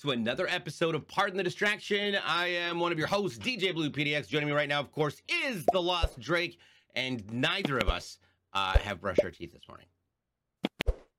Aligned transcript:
To 0.00 0.12
another 0.12 0.48
episode 0.48 0.94
of 0.94 1.06
Pardon 1.06 1.36
the 1.36 1.42
Distraction. 1.42 2.16
I 2.26 2.46
am 2.46 2.80
one 2.80 2.90
of 2.90 2.96
your 2.98 3.06
hosts, 3.06 3.38
DJ 3.38 3.74
Blue 3.74 3.90
PDX. 3.90 4.28
Joining 4.28 4.48
me 4.48 4.54
right 4.54 4.68
now, 4.68 4.80
of 4.80 4.90
course, 4.92 5.20
is 5.44 5.66
the 5.72 5.82
Lost 5.82 6.18
Drake, 6.18 6.58
and 6.94 7.22
neither 7.30 7.76
of 7.76 7.90
us 7.90 8.16
uh, 8.54 8.78
have 8.78 9.02
brushed 9.02 9.22
our 9.22 9.30
teeth 9.30 9.52
this 9.52 9.60
morning. 9.68 9.86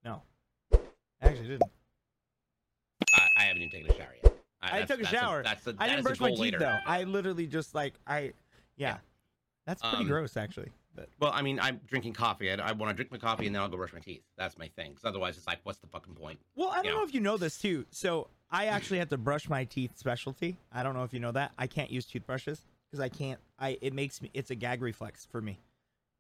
No, 0.03 0.23
I 0.73 0.77
actually 1.21 1.49
didn't. 1.49 1.63
I, 3.13 3.27
I 3.37 3.41
haven't 3.43 3.61
even 3.61 3.69
taken 3.71 3.91
a 3.91 3.97
shower 3.97 4.15
yet. 4.23 4.33
I 4.63 4.79
that's- 4.79 4.87
took 4.87 5.01
a 5.01 5.05
shower. 5.05 5.43
that's 5.43 5.67
a, 5.67 5.75
I 5.77 5.85
that 5.87 5.87
didn't 5.97 6.03
brush 6.05 6.19
my 6.19 6.29
teeth 6.31 6.39
later. 6.39 6.59
though. 6.59 6.77
I 6.87 7.03
literally 7.03 7.45
just 7.45 7.75
like 7.75 7.93
I, 8.07 8.33
yeah, 8.77 8.97
that's 9.67 9.81
pretty 9.83 9.97
Um, 9.97 10.07
gross 10.07 10.35
actually. 10.37 10.69
But 10.95 11.07
Well, 11.19 11.31
I 11.35 11.43
mean, 11.43 11.59
I'm 11.59 11.79
drinking 11.87 12.13
coffee. 12.13 12.51
I, 12.51 12.55
I 12.55 12.71
want 12.71 12.89
to 12.89 12.95
drink 12.95 13.11
my 13.11 13.17
coffee 13.19 13.45
and 13.45 13.53
then 13.55 13.61
I'll 13.61 13.69
go 13.69 13.77
brush 13.77 13.93
my 13.93 13.99
teeth. 13.99 14.23
That's 14.37 14.57
my 14.57 14.67
thing. 14.69 14.89
Because 14.89 15.05
otherwise, 15.05 15.37
it's 15.37 15.45
like, 15.47 15.59
what's 15.63 15.77
the 15.79 15.87
fucking 15.87 16.15
point? 16.15 16.39
well, 16.55 16.69
I 16.69 16.77
don't 16.77 16.85
Yeah. 16.85 16.91
know 16.93 17.03
if 17.03 17.13
you 17.13 17.19
know 17.21 17.37
this 17.37 17.57
too. 17.59 17.85
So 17.91 18.27
I 18.51 18.65
actually 18.65 18.99
have 18.99 19.09
to 19.09 19.17
brush 19.17 19.47
my 19.49 19.63
teeth 19.63 19.91
specialty. 19.97 20.57
I 20.71 20.83
don't 20.83 20.93
know 20.93 21.03
if 21.03 21.13
you 21.13 21.19
know 21.19 21.31
that. 21.31 21.51
I 21.57 21.67
can't 21.67 21.89
use 21.89 22.05
toothbrushes 22.05 22.61
because 22.89 23.01
I 23.01 23.09
can't. 23.09 23.39
I 23.57 23.77
it 23.81 23.93
makes 23.93 24.21
me. 24.21 24.29
It's 24.33 24.51
a 24.51 24.55
gag 24.55 24.81
reflex 24.81 25.25
for 25.31 25.41
me. 25.41 25.59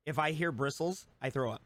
If 0.05 0.17
I 0.17 0.31
hear 0.31 0.51
bristles, 0.51 1.05
I 1.21 1.29
throw 1.29 1.51
up. 1.51 1.61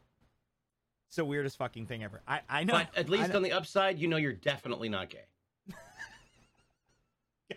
It's 1.08 1.16
the 1.16 1.24
weirdest 1.24 1.56
fucking 1.56 1.86
thing 1.86 2.02
ever. 2.02 2.20
I 2.26 2.40
I 2.48 2.64
know. 2.64 2.72
But 2.72 2.88
at 2.96 3.08
least 3.08 3.32
on 3.32 3.42
the 3.42 3.52
upside, 3.52 3.98
you 3.98 4.08
know 4.08 4.16
you're 4.16 4.32
definitely 4.32 4.88
not 4.88 5.08
gay. 5.08 5.26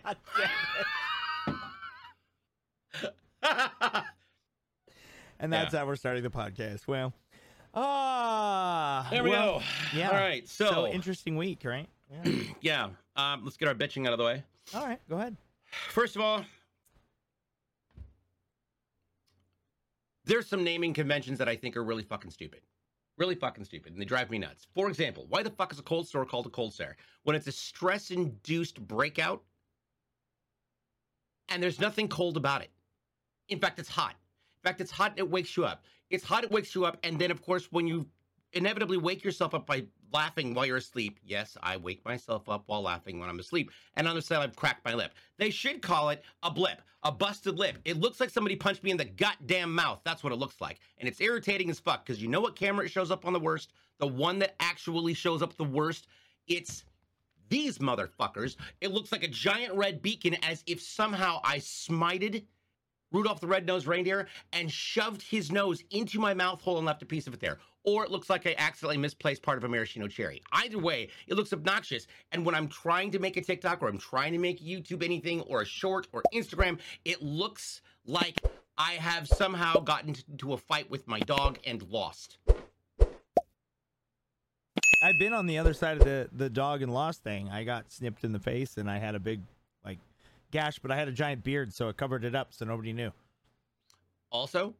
God 0.04 0.16
damn 0.38 0.50
it. 3.42 4.04
And 5.40 5.50
that's 5.50 5.74
how 5.74 5.86
we're 5.86 5.96
starting 5.96 6.22
the 6.22 6.30
podcast. 6.30 6.86
Well, 6.86 7.14
ah, 7.74 9.08
there 9.10 9.24
we 9.24 9.30
well, 9.30 9.60
go. 9.60 9.64
yeah. 9.94 10.10
All 10.10 10.14
right. 10.14 10.46
So, 10.46 10.66
So, 10.66 10.86
interesting 10.86 11.36
week, 11.36 11.62
right? 11.64 11.88
Yeah. 12.10 12.32
yeah. 12.60 12.88
Um, 13.16 13.42
let's 13.44 13.56
get 13.56 13.68
our 13.68 13.74
bitching 13.74 14.06
out 14.06 14.12
of 14.12 14.18
the 14.18 14.24
way. 14.24 14.42
All 14.74 14.86
right, 14.86 15.00
go 15.08 15.16
ahead. 15.16 15.36
First 15.88 16.16
of 16.16 16.22
all, 16.22 16.44
there's 20.24 20.46
some 20.46 20.64
naming 20.64 20.94
conventions 20.94 21.38
that 21.38 21.48
I 21.48 21.56
think 21.56 21.76
are 21.76 21.84
really 21.84 22.02
fucking 22.02 22.30
stupid. 22.30 22.60
Really 23.18 23.34
fucking 23.34 23.64
stupid, 23.64 23.92
and 23.92 24.00
they 24.00 24.06
drive 24.06 24.30
me 24.30 24.38
nuts. 24.38 24.66
For 24.74 24.88
example, 24.88 25.26
why 25.28 25.42
the 25.42 25.50
fuck 25.50 25.72
is 25.72 25.78
a 25.78 25.82
cold 25.82 26.08
sore 26.08 26.24
called 26.24 26.46
a 26.46 26.50
cold 26.50 26.72
sore 26.72 26.96
when 27.24 27.36
it's 27.36 27.46
a 27.46 27.52
stress 27.52 28.10
induced 28.10 28.80
breakout 28.80 29.42
and 31.50 31.62
there's 31.62 31.80
nothing 31.80 32.08
cold 32.08 32.36
about 32.36 32.62
it? 32.62 32.70
In 33.48 33.58
fact, 33.58 33.78
it's 33.78 33.88
hot. 33.88 34.14
In 34.62 34.68
fact, 34.68 34.80
it's 34.80 34.90
hot 34.90 35.10
and 35.10 35.18
it 35.18 35.30
wakes 35.30 35.54
you 35.56 35.66
up. 35.66 35.84
It's 36.08 36.24
hot, 36.24 36.44
it 36.44 36.50
wakes 36.50 36.74
you 36.74 36.84
up, 36.84 36.98
and 37.02 37.18
then, 37.18 37.30
of 37.30 37.42
course, 37.42 37.70
when 37.70 37.86
you 37.86 38.06
inevitably 38.52 38.96
wake 38.96 39.24
yourself 39.24 39.54
up 39.54 39.66
by 39.66 39.84
laughing 40.12 40.54
while 40.54 40.66
you're 40.66 40.76
asleep. 40.76 41.18
Yes, 41.24 41.56
I 41.62 41.76
wake 41.76 42.04
myself 42.04 42.48
up 42.48 42.64
while 42.66 42.82
laughing 42.82 43.18
when 43.18 43.28
I'm 43.28 43.38
asleep. 43.38 43.70
And 43.94 44.08
on 44.08 44.14
the 44.14 44.22
side, 44.22 44.40
I've 44.40 44.56
cracked 44.56 44.84
my 44.84 44.94
lip. 44.94 45.12
They 45.38 45.50
should 45.50 45.82
call 45.82 46.10
it 46.10 46.22
a 46.42 46.50
blip, 46.50 46.82
a 47.02 47.12
busted 47.12 47.58
lip. 47.58 47.78
It 47.84 48.00
looks 48.00 48.20
like 48.20 48.30
somebody 48.30 48.56
punched 48.56 48.82
me 48.82 48.90
in 48.90 48.96
the 48.96 49.04
goddamn 49.04 49.74
mouth. 49.74 50.00
That's 50.04 50.24
what 50.24 50.32
it 50.32 50.38
looks 50.38 50.60
like. 50.60 50.80
And 50.98 51.08
it's 51.08 51.20
irritating 51.20 51.70
as 51.70 51.78
fuck 51.78 52.04
because 52.04 52.20
you 52.20 52.28
know 52.28 52.40
what 52.40 52.56
camera 52.56 52.86
it 52.86 52.90
shows 52.90 53.10
up 53.10 53.26
on 53.26 53.32
the 53.32 53.40
worst? 53.40 53.72
The 53.98 54.06
one 54.06 54.38
that 54.40 54.56
actually 54.60 55.14
shows 55.14 55.42
up 55.42 55.56
the 55.56 55.64
worst? 55.64 56.06
It's 56.48 56.84
these 57.48 57.78
motherfuckers. 57.78 58.56
It 58.80 58.92
looks 58.92 59.12
like 59.12 59.22
a 59.22 59.28
giant 59.28 59.74
red 59.74 60.02
beacon 60.02 60.36
as 60.42 60.62
if 60.66 60.80
somehow 60.80 61.40
I 61.44 61.58
smited 61.58 62.44
Rudolph 63.12 63.40
the 63.40 63.46
Red-Nosed 63.46 63.88
Reindeer 63.88 64.28
and 64.52 64.70
shoved 64.70 65.22
his 65.22 65.50
nose 65.50 65.82
into 65.90 66.20
my 66.20 66.32
mouth 66.32 66.62
hole 66.62 66.78
and 66.78 66.86
left 66.86 67.02
a 67.02 67.06
piece 67.06 67.26
of 67.26 67.34
it 67.34 67.40
there. 67.40 67.58
Or 67.84 68.04
it 68.04 68.10
looks 68.10 68.28
like 68.28 68.46
I 68.46 68.54
accidentally 68.58 68.98
misplaced 68.98 69.42
part 69.42 69.56
of 69.56 69.64
a 69.64 69.68
maraschino 69.68 70.06
cherry. 70.06 70.42
Either 70.52 70.78
way, 70.78 71.08
it 71.26 71.34
looks 71.34 71.52
obnoxious. 71.52 72.06
And 72.32 72.44
when 72.44 72.54
I'm 72.54 72.68
trying 72.68 73.10
to 73.12 73.18
make 73.18 73.36
a 73.36 73.40
TikTok 73.40 73.82
or 73.82 73.88
I'm 73.88 73.98
trying 73.98 74.32
to 74.32 74.38
make 74.38 74.62
YouTube 74.62 75.02
anything 75.02 75.40
or 75.42 75.62
a 75.62 75.66
short 75.66 76.06
or 76.12 76.22
Instagram, 76.34 76.78
it 77.04 77.22
looks 77.22 77.80
like 78.06 78.40
I 78.76 78.92
have 78.92 79.28
somehow 79.28 79.80
gotten 79.80 80.14
into 80.30 80.52
a 80.52 80.58
fight 80.58 80.90
with 80.90 81.06
my 81.06 81.20
dog 81.20 81.58
and 81.64 81.82
lost. 81.90 82.38
I've 85.02 85.18
been 85.18 85.32
on 85.32 85.46
the 85.46 85.58
other 85.58 85.72
side 85.72 85.96
of 85.96 86.04
the 86.04 86.28
the 86.32 86.50
dog 86.50 86.82
and 86.82 86.92
lost 86.92 87.22
thing. 87.22 87.48
I 87.48 87.64
got 87.64 87.90
snipped 87.90 88.24
in 88.24 88.32
the 88.32 88.38
face 88.38 88.76
and 88.76 88.90
I 88.90 88.98
had 88.98 89.14
a 89.14 89.20
big 89.20 89.40
like 89.84 89.98
gash, 90.50 90.78
but 90.78 90.90
I 90.90 90.96
had 90.96 91.08
a 91.08 91.12
giant 91.12 91.42
beard, 91.42 91.72
so 91.72 91.88
it 91.88 91.96
covered 91.96 92.24
it 92.24 92.34
up, 92.34 92.52
so 92.52 92.66
nobody 92.66 92.92
knew. 92.92 93.10
Also, 94.30 94.74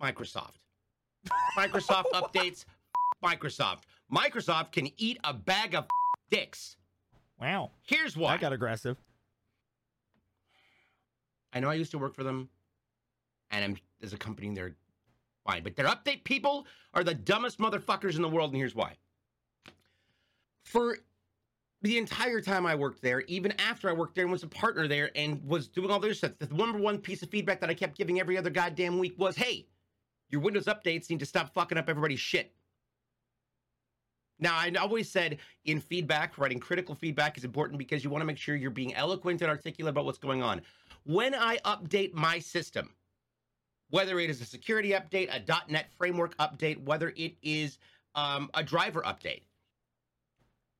Microsoft. 0.00 0.61
Microsoft 1.56 2.04
updates. 2.12 2.64
Microsoft. 3.22 3.82
Microsoft 4.12 4.72
can 4.72 4.88
eat 4.96 5.18
a 5.24 5.32
bag 5.32 5.74
of 5.74 5.86
dicks. 6.30 6.76
Wow, 7.40 7.72
Here's 7.82 8.16
why. 8.16 8.34
I 8.34 8.36
got 8.36 8.52
aggressive. 8.52 8.96
I 11.52 11.60
know 11.60 11.68
I 11.68 11.74
used 11.74 11.90
to 11.90 11.98
work 11.98 12.14
for 12.14 12.22
them, 12.22 12.48
and 13.50 13.64
I'm 13.64 13.76
as 14.02 14.12
a 14.12 14.16
company 14.16 14.54
they're 14.54 14.74
fine, 15.46 15.62
but 15.62 15.76
their 15.76 15.86
update 15.86 16.24
people 16.24 16.66
are 16.94 17.04
the 17.04 17.14
dumbest 17.14 17.58
motherfuckers 17.58 18.16
in 18.16 18.22
the 18.22 18.28
world, 18.28 18.50
and 18.50 18.56
here's 18.58 18.74
why. 18.74 18.96
For 20.64 20.98
the 21.82 21.98
entire 21.98 22.40
time 22.40 22.64
I 22.64 22.74
worked 22.76 23.02
there, 23.02 23.22
even 23.22 23.52
after 23.60 23.90
I 23.90 23.92
worked 23.92 24.14
there 24.14 24.24
and 24.24 24.32
was 24.32 24.44
a 24.44 24.48
partner 24.48 24.86
there 24.86 25.10
and 25.16 25.44
was 25.44 25.68
doing 25.68 25.90
all 25.90 25.98
this 25.98 26.18
stuff, 26.18 26.32
the 26.38 26.46
number 26.54 26.78
one 26.78 26.98
piece 26.98 27.22
of 27.22 27.30
feedback 27.30 27.60
that 27.60 27.68
I 27.68 27.74
kept 27.74 27.98
giving 27.98 28.20
every 28.20 28.38
other 28.38 28.50
goddamn 28.50 28.98
week 28.98 29.18
was, 29.18 29.36
"Hey, 29.36 29.66
your 30.32 30.40
Windows 30.40 30.64
updates 30.64 31.08
need 31.08 31.20
to 31.20 31.26
stop 31.26 31.54
fucking 31.54 31.78
up 31.78 31.88
everybody's 31.88 32.20
shit." 32.20 32.52
Now, 34.40 34.56
I 34.56 34.72
always 34.80 35.08
said 35.08 35.38
in 35.66 35.78
feedback, 35.78 36.36
writing 36.36 36.58
critical 36.58 36.96
feedback 36.96 37.38
is 37.38 37.44
important 37.44 37.78
because 37.78 38.02
you 38.02 38.10
want 38.10 38.22
to 38.22 38.26
make 38.26 38.38
sure 38.38 38.56
you're 38.56 38.70
being 38.70 38.92
eloquent 38.94 39.40
and 39.40 39.48
articulate 39.48 39.90
about 39.90 40.04
what's 40.04 40.18
going 40.18 40.42
on 40.42 40.62
when 41.04 41.34
I 41.34 41.58
update 41.58 42.12
my 42.12 42.38
system, 42.38 42.90
whether 43.90 44.18
it 44.20 44.30
is 44.30 44.40
a 44.40 44.44
security 44.44 44.90
update, 44.90 45.28
a 45.30 45.42
.NET 45.70 45.90
framework 45.96 46.36
update, 46.38 46.82
whether 46.84 47.12
it 47.16 47.36
is 47.42 47.78
um, 48.14 48.50
a 48.54 48.62
driver 48.62 49.02
update, 49.02 49.42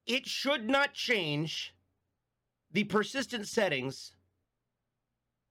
it 0.06 0.26
should 0.26 0.68
not 0.68 0.94
change 0.94 1.74
the 2.72 2.84
persistent 2.84 3.46
settings 3.46 4.12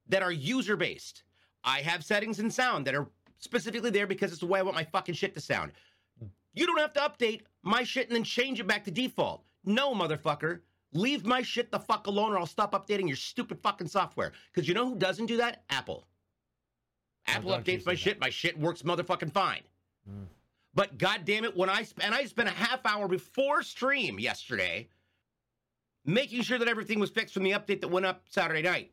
that 0.07 0.23
are 0.23 0.31
user 0.31 0.75
based. 0.75 1.23
I 1.63 1.81
have 1.81 2.03
settings 2.03 2.39
in 2.39 2.49
sound 2.49 2.87
that 2.87 2.95
are 2.95 3.07
specifically 3.41 3.89
there 3.89 4.07
because 4.07 4.31
it's 4.31 4.39
the 4.39 4.45
way 4.45 4.59
I 4.59 4.63
want 4.63 4.75
my 4.75 4.85
fucking 4.85 5.15
shit 5.15 5.33
to 5.35 5.41
sound. 5.41 5.73
You 6.53 6.65
don't 6.65 6.79
have 6.79 6.93
to 6.93 6.99
update 7.01 7.41
my 7.63 7.83
shit 7.83 8.07
and 8.07 8.15
then 8.15 8.23
change 8.23 8.59
it 8.59 8.67
back 8.67 8.83
to 8.85 8.91
default. 8.91 9.43
No, 9.65 9.93
motherfucker. 9.93 10.61
Leave 10.93 11.25
my 11.25 11.41
shit 11.41 11.71
the 11.71 11.79
fuck 11.79 12.07
alone 12.07 12.33
or 12.33 12.39
I'll 12.39 12.45
stop 12.45 12.73
updating 12.73 13.07
your 13.07 13.15
stupid 13.15 13.59
fucking 13.59 13.87
software. 13.87 14.33
Because 14.53 14.67
you 14.67 14.73
know 14.73 14.87
who 14.87 14.95
doesn't 14.95 15.25
do 15.25 15.37
that? 15.37 15.63
Apple. 15.69 16.05
Apple 17.27 17.51
updates 17.51 17.85
my 17.85 17.93
that. 17.93 17.99
shit. 17.99 18.19
My 18.19 18.29
shit 18.29 18.59
works 18.59 18.81
motherfucking 18.81 19.31
fine. 19.31 19.61
Mm. 20.09 20.25
But 20.73 20.97
god 20.97 21.21
damn 21.25 21.45
it, 21.45 21.55
when 21.55 21.69
I 21.69 21.83
sp- 21.87 22.03
and 22.03 22.13
I 22.13 22.25
spent 22.25 22.49
a 22.49 22.53
half 22.53 22.85
hour 22.85 23.07
before 23.07 23.63
stream 23.63 24.19
yesterday 24.19 24.89
making 26.05 26.41
sure 26.41 26.57
that 26.57 26.67
everything 26.67 26.99
was 26.99 27.09
fixed 27.09 27.33
from 27.33 27.43
the 27.43 27.51
update 27.51 27.81
that 27.81 27.89
went 27.89 28.05
up 28.05 28.23
Saturday 28.29 28.61
night. 28.61 28.91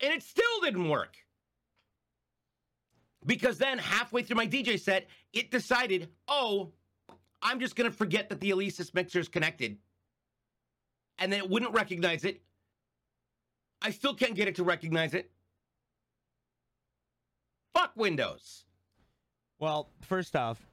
And 0.00 0.12
it 0.12 0.22
still 0.22 0.60
didn't 0.62 0.88
work. 0.88 1.16
Because 3.26 3.58
then 3.58 3.78
halfway 3.78 4.22
through 4.22 4.36
my 4.36 4.46
DJ 4.46 4.78
set, 4.80 5.08
it 5.32 5.50
decided, 5.50 6.08
oh, 6.28 6.72
I'm 7.42 7.58
just 7.60 7.74
going 7.76 7.90
to 7.90 7.96
forget 7.96 8.28
that 8.28 8.40
the 8.40 8.50
Alesis 8.50 8.94
mixer 8.94 9.18
is 9.18 9.28
connected. 9.28 9.78
And 11.18 11.32
then 11.32 11.40
it 11.40 11.50
wouldn't 11.50 11.72
recognize 11.72 12.24
it. 12.24 12.40
I 13.82 13.90
still 13.90 14.14
can't 14.14 14.34
get 14.34 14.48
it 14.48 14.56
to 14.56 14.64
recognize 14.64 15.12
it. 15.14 15.30
Fuck 17.74 17.92
Windows. 17.96 18.64
Well, 19.58 19.90
first 20.02 20.36
off, 20.36 20.64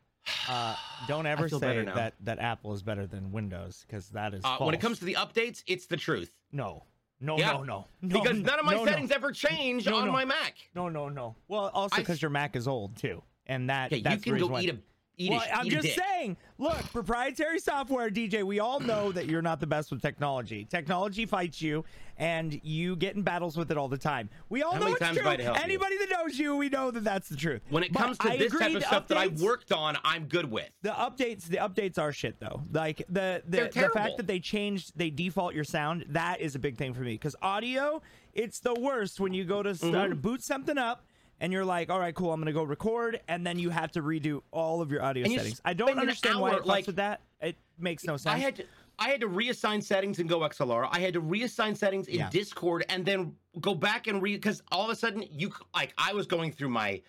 uh, 0.47 0.75
don't 1.07 1.25
ever 1.25 1.49
say 1.49 1.83
that 1.85 2.13
that 2.21 2.39
Apple 2.39 2.73
is 2.73 2.81
better 2.81 3.05
than 3.07 3.31
Windows 3.31 3.83
because 3.87 4.09
that 4.09 4.33
is 4.33 4.41
Uh, 4.43 4.57
false. 4.57 4.61
when 4.67 4.75
it 4.75 4.81
comes 4.81 4.99
to 4.99 5.05
the 5.05 5.15
updates, 5.15 5.63
it's 5.67 5.85
the 5.87 5.97
truth. 5.97 6.31
no, 6.51 6.83
no, 7.23 7.37
Yeah. 7.37 7.53
no, 7.53 7.63
no, 7.63 7.85
no, 8.01 8.19
because 8.21 8.39
none 8.39 8.59
of 8.59 8.65
my 8.65 8.73
no, 8.73 8.83
no. 8.83 8.91
settings 8.91 9.11
ever 9.11 9.31
change 9.31 9.85
No, 9.85 9.95
on 9.95 10.07
no. 10.07 10.11
my 10.11 10.25
Mac. 10.25 10.55
No, 10.75 10.89
no, 10.89 11.07
no. 11.09 11.35
Well, 11.47 11.71
also 11.73 11.95
because 11.95 12.21
your 12.21 12.29
Mac 12.31 12.55
is 12.55 12.67
old 12.67 12.97
too, 12.97 13.23
and 13.47 13.69
that 13.69 13.87
Okay, 13.87 13.97
you 13.97 14.03
that's 14.03 14.17
the 14.17 14.23
can 14.25 14.33
reason 14.33 14.47
go 14.49 14.53
why- 14.55 14.61
eat 14.61 14.69
a 14.69 14.77
eat 15.17 15.31
well, 15.31 15.43
I'm 15.53 15.69
just 15.69 15.95
saying. 15.95 16.37
Look, 16.57 16.77
proprietary 16.91 17.59
software, 17.59 18.09
DJ. 18.09 18.43
We 18.43 18.59
all 18.59 18.79
know 18.79 19.11
that 19.11 19.27
you're 19.27 19.41
not 19.41 19.59
the 19.59 19.67
best 19.67 19.91
with 19.91 20.01
technology. 20.01 20.65
Technology 20.65 21.25
fights 21.25 21.61
you, 21.61 21.83
and 22.17 22.59
you 22.63 22.95
get 22.95 23.15
in 23.15 23.21
battles 23.21 23.57
with 23.57 23.69
it 23.71 23.77
all 23.77 23.87
the 23.87 23.97
time. 23.97 24.29
We 24.49 24.63
all 24.63 24.73
How 24.73 24.79
know 24.79 24.95
it's 24.95 24.99
true. 25.17 25.27
I 25.27 25.41
help 25.41 25.57
you? 25.57 25.63
Anybody 25.63 25.97
that 25.97 26.09
knows 26.09 26.37
you, 26.39 26.55
we 26.55 26.69
know 26.69 26.91
that 26.91 27.03
that's 27.03 27.29
the 27.29 27.35
truth. 27.35 27.61
When 27.69 27.83
it 27.83 27.91
But 27.93 27.99
comes 28.01 28.17
to 28.19 28.29
I 28.29 28.37
this 28.37 28.51
type 28.53 28.75
of 28.75 28.83
stuff 28.83 29.07
that 29.09 29.17
I've 29.17 29.41
worked 29.41 29.71
on, 29.71 29.97
I'm 30.03 30.25
good 30.25 30.49
with. 30.49 30.69
the 30.81 30.89
updates, 30.91 31.43
the 31.45 31.57
updates 31.57 31.97
are 31.99 32.11
shit 32.11 32.39
though. 32.39 32.61
Like 32.71 33.03
the 33.09 33.43
the, 33.47 33.69
the 33.73 33.89
fact 33.89 34.17
that 34.17 34.27
they 34.27 34.39
changed, 34.39 34.93
they 34.95 35.09
default 35.09 35.53
your 35.53 35.63
sound. 35.63 36.05
That 36.09 36.39
is 36.41 36.55
a 36.55 36.59
big 36.59 36.77
thing 36.77 36.93
for 36.93 37.01
me 37.01 37.13
because 37.13 37.35
audio, 37.41 38.01
it's 38.33 38.59
the 38.59 38.73
worst 38.73 39.19
when 39.19 39.33
you 39.33 39.43
go 39.43 39.61
to 39.63 39.75
start 39.75 39.93
Mm-hmm. 39.93 40.09
to 40.09 40.15
boot 40.15 40.43
something 40.43 40.77
up 40.77 41.05
and 41.39 41.51
you're 41.53 41.65
like, 41.65 41.89
all 41.89 41.99
right, 41.99 42.13
cool, 42.15 42.31
I'm 42.31 42.39
gonna 42.39 42.53
go 42.53 42.63
record, 42.63 43.19
and 43.27 43.45
then 43.45 43.59
you 43.59 43.69
have 43.69 43.91
to 43.93 44.01
redo 44.01 44.41
all 44.51 44.81
of 44.81 44.91
your 44.91 45.03
audio 45.03 45.25
And 45.25 45.33
settings. 45.33 45.61
I 45.65 45.73
don't 45.73 45.97
understand 45.99 46.39
why 46.39 46.55
it 46.55 46.65
like- 46.65 46.87
with 46.87 46.95
that. 46.97 47.21
It 47.41 47.57
makes 47.77 48.03
no 48.05 48.17
sense. 48.17 48.33
I 48.35 48.37
had 48.37 48.55
to, 48.57 48.65
I 48.99 49.09
had 49.09 49.19
to 49.21 49.27
reassign 49.27 49.83
settings 49.83 50.19
in 50.19 50.27
GoXLR. 50.29 50.87
I 50.91 50.99
had 50.99 51.13
to 51.15 51.21
reassign 51.21 51.75
settings 51.75 52.07
in 52.07 52.19
Yeah. 52.19 52.29
Discord, 52.29 52.85
and 52.89 53.05
then 53.05 53.35
go 53.59 53.75
back 53.75 54.07
and 54.07 54.21
read 54.21 54.35
because 54.41 54.61
all 54.71 54.85
of 54.85 54.89
a 54.91 54.95
sudden 54.95 55.25
you 55.31 55.51
like 55.75 55.93
I 55.97 56.13
was 56.13 56.25
going 56.27 56.51
through 56.51 56.69
my. 56.69 57.01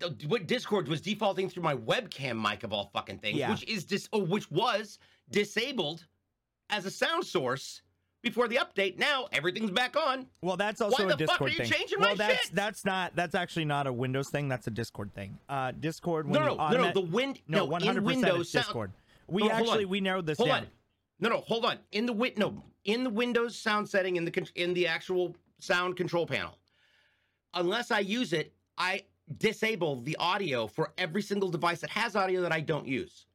Uh, 0.00 0.10
what 0.28 0.46
Discord 0.46 0.86
was 0.86 1.00
defaulting 1.00 1.48
through 1.48 1.62
my 1.64 1.74
webcam 1.74 2.40
mic 2.40 2.62
of 2.62 2.72
all 2.72 2.90
fucking 2.92 3.18
things, 3.18 3.36
Yeah. 3.38 3.50
which 3.50 3.64
is 3.64 3.84
dis- 3.84 4.08
oh, 4.12 4.20
which 4.20 4.48
was 4.50 4.98
disabled 5.30 6.06
as 6.70 6.86
a 6.86 6.90
sound 6.90 7.24
source 7.26 7.82
before 8.26 8.48
the 8.48 8.56
update. 8.56 8.98
Now 8.98 9.26
everything's 9.32 9.70
back 9.70 9.96
on. 9.96 10.26
Well, 10.42 10.56
that's 10.56 10.80
also 10.80 11.06
Why 11.06 11.12
a 11.12 11.16
Discord 11.16 11.52
thing. 11.52 11.70
well, 11.98 12.16
that's 12.16 12.46
shit? 12.46 12.54
that's 12.54 12.84
not 12.84 13.14
that's 13.14 13.34
actually 13.34 13.64
not 13.64 13.86
a 13.86 13.92
Windows 13.92 14.28
thing. 14.30 14.48
That's 14.48 14.66
a 14.66 14.70
Discord 14.70 15.14
thing. 15.14 15.38
Uh, 15.48 15.72
Discord. 15.72 16.28
When 16.28 16.40
No, 16.40 16.54
no, 16.56 16.68
no, 16.70 16.76
no. 16.88 16.92
The 16.92 17.00
wind. 17.00 17.40
no, 17.48 17.66
No, 17.66 17.72
hundred 17.72 18.04
percent 18.04 18.04
Windows 18.04 18.46
is 18.46 18.52
sound- 18.52 18.64
Discord. 18.64 18.92
We 19.28 19.42
No, 19.44 19.50
actually 19.50 19.84
we 19.84 20.00
narrowed 20.00 20.26
this 20.26 20.38
Hold 20.38 20.50
down. 20.50 20.58
on. 20.62 20.66
No, 21.20 21.28
no, 21.30 21.40
hold 21.40 21.64
on. 21.64 21.78
In 21.92 22.06
the 22.06 22.12
win, 22.12 22.32
no, 22.36 22.62
in 22.84 23.02
the 23.04 23.10
Windows 23.10 23.56
sound 23.56 23.88
setting 23.88 24.16
in 24.16 24.24
the 24.24 24.30
con- 24.30 24.48
in 24.54 24.74
the 24.74 24.86
actual 24.86 25.34
sound 25.58 25.96
control 25.96 26.26
panel, 26.26 26.58
unless 27.54 27.90
I 27.90 28.00
use 28.00 28.32
it, 28.32 28.52
I 28.76 29.02
disable 29.38 30.02
the 30.02 30.16
audio 30.18 30.66
for 30.66 30.92
every 30.98 31.22
single 31.22 31.48
device 31.48 31.80
that 31.80 31.90
has 31.90 32.14
audio 32.14 32.42
that 32.42 32.52
I 32.52 32.60
don't 32.60 32.86
use. 32.86 33.26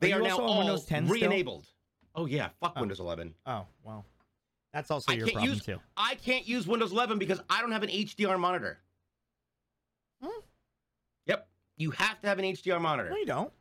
They 0.00 0.12
Are 0.12 0.20
are, 0.20 0.22
now 0.22 0.38
all 0.38 0.58
Windows 0.58 0.84
10 0.86 1.08
re-enabled. 1.08 1.66
Oh 2.14 2.26
yeah, 2.26 2.48
fuck 2.60 2.72
Oh. 2.76 2.80
Windows 2.80 3.00
11. 3.00 3.34
Oh 3.46 3.66
well, 3.84 4.04
that's 4.72 4.90
also 4.90 5.12
I 5.12 5.16
your 5.16 5.26
can't 5.26 5.34
problem 5.36 5.54
use 5.54 5.64
too. 5.64 5.78
I 5.96 6.14
can't 6.16 6.46
use 6.46 6.66
Windows 6.66 6.92
11 6.92 7.18
because 7.18 7.40
I 7.50 7.60
don't 7.60 7.72
have 7.72 7.82
an 7.82 7.88
HDR 7.90 8.38
monitor. 8.38 8.78
Hmm. 10.22 10.40
Yep, 11.26 11.48
you 11.76 11.90
have 11.92 12.20
to 12.20 12.28
have 12.28 12.38
an 12.38 12.44
HDR 12.44 12.80
monitor. 12.80 13.10
No, 13.10 13.16
you 13.16 13.26
don't. 13.26 13.52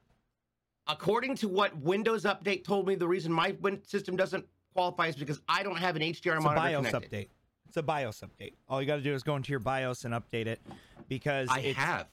according 0.87 1.35
to 1.37 1.47
what 1.47 1.75
Windows 1.77 2.23
Update 2.23 2.63
told 2.63 2.87
me, 2.87 2.95
the 2.95 3.07
reason 3.07 3.31
my 3.31 3.55
win- 3.61 3.83
system 3.83 4.15
doesn't 4.15 4.45
qualify 4.73 5.07
is 5.07 5.15
because 5.15 5.39
I 5.47 5.63
don't 5.63 5.77
have 5.77 5.95
an 5.95 6.01
HDR 6.01 6.05
monitor. 6.05 6.17
It's 6.35 6.45
a 6.45 6.45
monitor 6.45 6.61
BIOS 6.81 6.85
connected. 6.91 7.11
update. 7.11 7.27
It's 7.67 7.77
a 7.77 7.83
BIOS 7.83 8.21
update. 8.21 8.53
All 8.67 8.81
you 8.81 8.87
got 8.87 8.95
to 8.97 9.01
do 9.01 9.13
is 9.13 9.23
go 9.23 9.35
into 9.35 9.51
your 9.51 9.59
BIOS 9.59 10.05
and 10.05 10.13
update 10.13 10.47
it 10.47 10.59
because 11.07 11.47
I 11.49 11.59
it's, 11.59 11.77
have. 11.79 12.07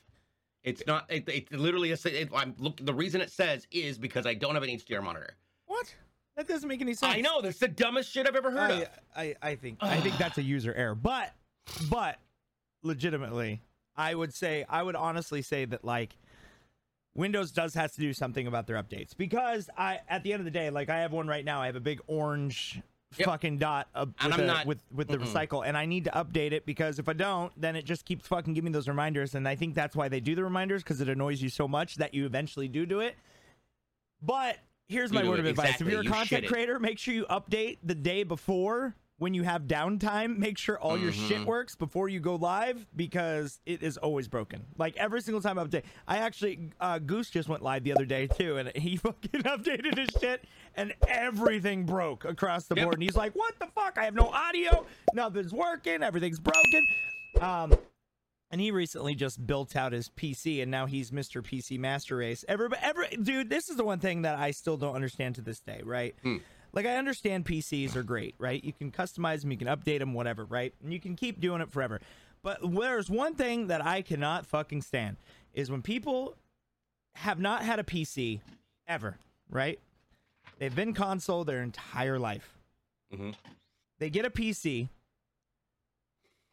It's 0.63 0.83
not. 0.87 1.07
It, 1.11 1.29
it 1.29 1.53
literally. 1.53 1.91
Is, 1.93 2.05
it, 2.07 2.29
I'm 2.35 2.55
look. 2.59 2.79
The 2.85 2.93
reason 2.95 3.21
it 3.21 3.31
says 3.31 3.67
is 3.71 3.99
because 3.99 4.27
I 4.27 4.35
don't 4.35 4.55
have 4.55 4.63
an 4.63 4.69
HDR 4.71 5.03
monitor. 5.03 5.37
What? 6.37 6.47
That 6.47 6.53
doesn't 6.53 6.69
make 6.69 6.83
any 6.83 6.93
sense. 6.95 7.15
I 7.15 7.21
know 7.23 7.41
that's 7.41 7.59
the 7.59 7.69
dumbest 7.69 8.13
shit 8.13 8.29
I've 8.29 8.37
ever 8.37 8.51
heard 8.51 8.71
I, 8.71 8.75
of. 8.83 8.89
I, 9.17 9.35
I 9.43 9.55
think 9.55 9.79
I 9.81 10.01
think 10.01 10.17
that's 10.19 10.37
a 10.39 10.43
user 10.43 10.75
error. 10.75 10.95
But 10.95 11.33
but 11.91 12.19
legitimately, 12.83 13.63
I 13.97 14.15
would 14.15 14.35
say 14.35 14.65
I 14.69 14.83
would 14.83 14.97
honestly 14.97 15.41
say 15.41 15.65
that 15.65 15.85
like 15.85 16.17
Windows 17.15 17.53
does 17.53 17.73
have 17.75 17.93
to 17.93 18.01
do 18.01 18.13
something 18.13 18.47
about 18.47 18.67
their 18.67 18.77
updates 18.81 19.17
because 19.17 19.71
I 19.79 20.01
at 20.09 20.23
the 20.25 20.33
end 20.35 20.41
of 20.41 20.45
the 20.45 20.51
day, 20.51 20.69
like 20.69 20.91
I 20.91 20.99
have 20.99 21.13
one 21.13 21.27
right 21.27 21.45
now. 21.45 21.63
I 21.63 21.67
have 21.67 21.77
a 21.77 21.81
big 21.81 22.01
orange 22.07 22.81
Yep. 23.19 23.27
fucking 23.29 23.59
dot 23.59 23.87
uh, 23.95 24.01
And 24.01 24.13
with, 24.25 24.33
I'm 24.35 24.41
the- 24.41 24.47
not- 24.47 24.67
with 24.67 24.83
with 24.93 25.09
the 25.09 25.17
mm-mm. 25.17 25.33
recycle, 25.33 25.67
and 25.67 25.75
I 25.77 25.87
need 25.87 26.05
to 26.05 26.11
update 26.11 26.51
it 26.53 26.67
because 26.67 26.99
if 26.99 27.09
I 27.09 27.13
don't, 27.15 27.51
then 27.59 27.77
it 27.77 27.85
just 27.87 28.05
keeps 28.05 28.27
fucking 28.27 28.53
giving 28.53 28.71
me 28.71 28.75
those 28.75 28.89
reminders, 28.89 29.35
and 29.37 29.49
I 29.49 29.55
think 29.55 29.75
that's 29.75 29.95
why 29.97 30.09
they 30.09 30.21
do 30.21 30.35
the 30.35 30.43
reminders 30.45 30.83
because 30.83 31.01
it 31.01 31.09
annoys 31.09 31.41
you 31.41 31.49
so 31.49 31.67
much 31.69 31.95
that 31.95 32.13
you 32.15 32.27
eventually 32.27 32.67
do 32.69 32.85
do 32.85 32.99
it. 33.01 33.15
But 34.21 34.59
here's 34.89 35.13
my 35.13 35.27
word 35.29 35.41
of 35.41 35.47
advice: 35.47 35.67
exactly, 35.67 35.87
if 35.87 35.93
you're 35.93 36.01
a 36.01 36.05
you 36.05 36.11
content 36.11 36.47
creator, 36.47 36.79
make 36.79 36.99
sure 36.99 37.15
you 37.15 37.27
update 37.31 37.79
the 37.83 37.95
day 37.95 38.23
before 38.23 38.95
when 39.19 39.33
you 39.33 39.43
have 39.45 39.63
downtime. 39.63 40.37
Make 40.37 40.59
sure 40.59 40.79
all 40.79 40.99
your 40.99 41.11
shit 41.13 41.41
Mhm. 41.41 41.47
works 41.47 41.75
before 41.75 42.09
you 42.11 42.21
go 42.21 42.35
live 42.35 42.87
because 42.95 43.61
it 43.65 43.83
is 43.83 43.97
always 43.97 44.29
broken. 44.29 44.67
Like 44.77 44.95
every 44.99 45.23
single 45.23 45.41
time 45.41 45.59
I 45.59 45.65
update, 45.65 45.85
I 46.07 46.19
actually 46.19 46.73
uh, 46.81 46.99
Goose 46.99 47.31
just 47.31 47.49
went 47.49 47.63
live 47.63 47.83
the 47.85 47.93
other 47.93 48.05
day 48.05 48.27
too, 48.27 48.59
and 48.59 48.71
he 48.77 48.97
fucking 48.97 49.43
updated 49.43 49.97
his 49.97 50.11
shit, 50.21 50.45
and 50.75 50.93
everything 51.09 51.85
broke 51.87 52.25
across 52.27 52.67
the 52.67 52.75
Yep. 52.77 52.85
board. 52.85 52.95
And 52.95 53.03
he's 53.05 53.17
like, 53.17 53.33
"What 53.35 53.59
the 53.59 53.67
fuck? 53.75 53.97
I 53.97 54.05
have 54.05 54.15
no 54.15 54.29
audio. 54.29 54.85
Nothing's 55.15 55.53
working. 55.53 56.03
Everything's 56.03 56.39
broken." 56.41 56.87
Um, 57.41 57.75
and 58.51 58.61
he 58.61 58.71
recently 58.71 59.15
just 59.15 59.47
built 59.47 59.75
out 59.77 59.93
his 59.93 60.09
PC, 60.11 60.63
and 60.63 60.71
now 60.71 60.87
he's 60.87 61.11
Mr. 61.11 61.43
PC 61.43 61.79
Master 61.79 62.17
Race. 62.17 62.45
Everybody, 62.49 62.81
every 62.85 63.09
dude, 63.09 63.51
this 63.51 63.69
is 63.69 63.77
the 63.77 63.85
one 63.85 63.99
thing 63.99 64.23
that 64.23 64.39
I 64.39 64.51
still 64.53 64.77
don't 64.77 64.95
understand 64.95 65.35
to 65.37 65.41
this 65.41 65.61
day, 65.61 65.81
right? 65.85 66.15
Hmm. 66.23 66.37
Like 66.73 66.87
I 66.87 66.97
understand 66.97 67.47
PCs 67.47 67.97
are 67.97 68.03
great, 68.03 68.35
right? 68.39 68.63
You 68.63 68.73
can 68.73 68.91
customize 68.93 69.41
them, 69.41 69.51
you 69.51 69.57
can 69.59 69.69
update 69.69 70.01
them, 70.01 70.13
whatever, 70.13 70.45
right? 70.45 70.75
And 70.83 70.93
you 70.93 71.01
can 71.01 71.17
keep 71.17 71.41
doing 71.41 71.61
it 71.61 71.71
forever. 71.71 72.01
But 72.43 72.59
there's 72.63 73.11
one 73.11 73.35
thing 73.35 73.69
that 73.69 73.85
I 73.85 74.03
cannot 74.03 74.47
fucking 74.47 74.83
stand 74.83 75.17
is 75.55 75.71
when 75.71 75.83
people 75.83 76.37
have 77.15 77.41
not 77.41 77.63
had 77.63 77.79
a 77.79 77.83
PC 77.83 78.41
ever, 78.87 79.17
right? 79.51 79.81
They've 80.59 80.75
been 80.75 80.93
console 80.93 81.45
their 81.45 81.63
entire 81.63 82.19
life. 82.19 82.57
Mhm. 83.13 83.35
They 83.99 84.11
get 84.11 84.27
a 84.27 84.31
PC, 84.31 84.89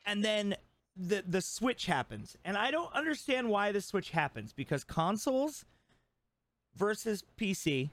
and 0.06 0.24
then 0.24 0.56
the 0.96 1.24
the 1.28 1.42
switch 1.42 1.86
happens, 1.86 2.38
and 2.46 2.58
I 2.58 2.72
don't 2.72 2.94
understand 2.94 3.50
why 3.50 3.72
the 3.72 3.82
switch 3.82 4.12
happens 4.12 4.54
because 4.54 4.84
consoles 4.84 5.66
versus 6.76 7.24
PC. 7.38 7.90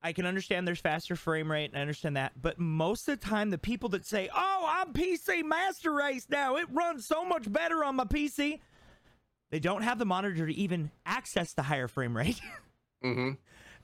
I 0.00 0.12
can 0.12 0.26
understand 0.26 0.66
there's 0.66 0.78
faster 0.78 1.16
frame 1.16 1.50
rate, 1.50 1.70
and 1.70 1.76
I 1.76 1.80
understand 1.80 2.16
that. 2.16 2.40
But 2.40 2.58
most 2.58 3.08
of 3.08 3.18
the 3.18 3.26
time, 3.26 3.50
the 3.50 3.58
people 3.58 3.88
that 3.90 4.06
say, 4.06 4.30
"Oh, 4.34 4.66
I'm 4.68 4.92
PC 4.92 5.42
Master 5.42 5.92
Race 5.92 6.26
now. 6.30 6.56
It 6.56 6.66
runs 6.70 7.04
so 7.04 7.24
much 7.24 7.52
better 7.52 7.84
on 7.84 7.96
my 7.96 8.04
PC," 8.04 8.60
they 9.50 9.58
don't 9.58 9.82
have 9.82 9.98
the 9.98 10.06
monitor 10.06 10.46
to 10.46 10.54
even 10.54 10.90
access 11.04 11.52
the 11.52 11.64
higher 11.64 11.88
frame 11.88 12.16
rate. 12.16 12.40
Mm-hmm. 13.04 13.32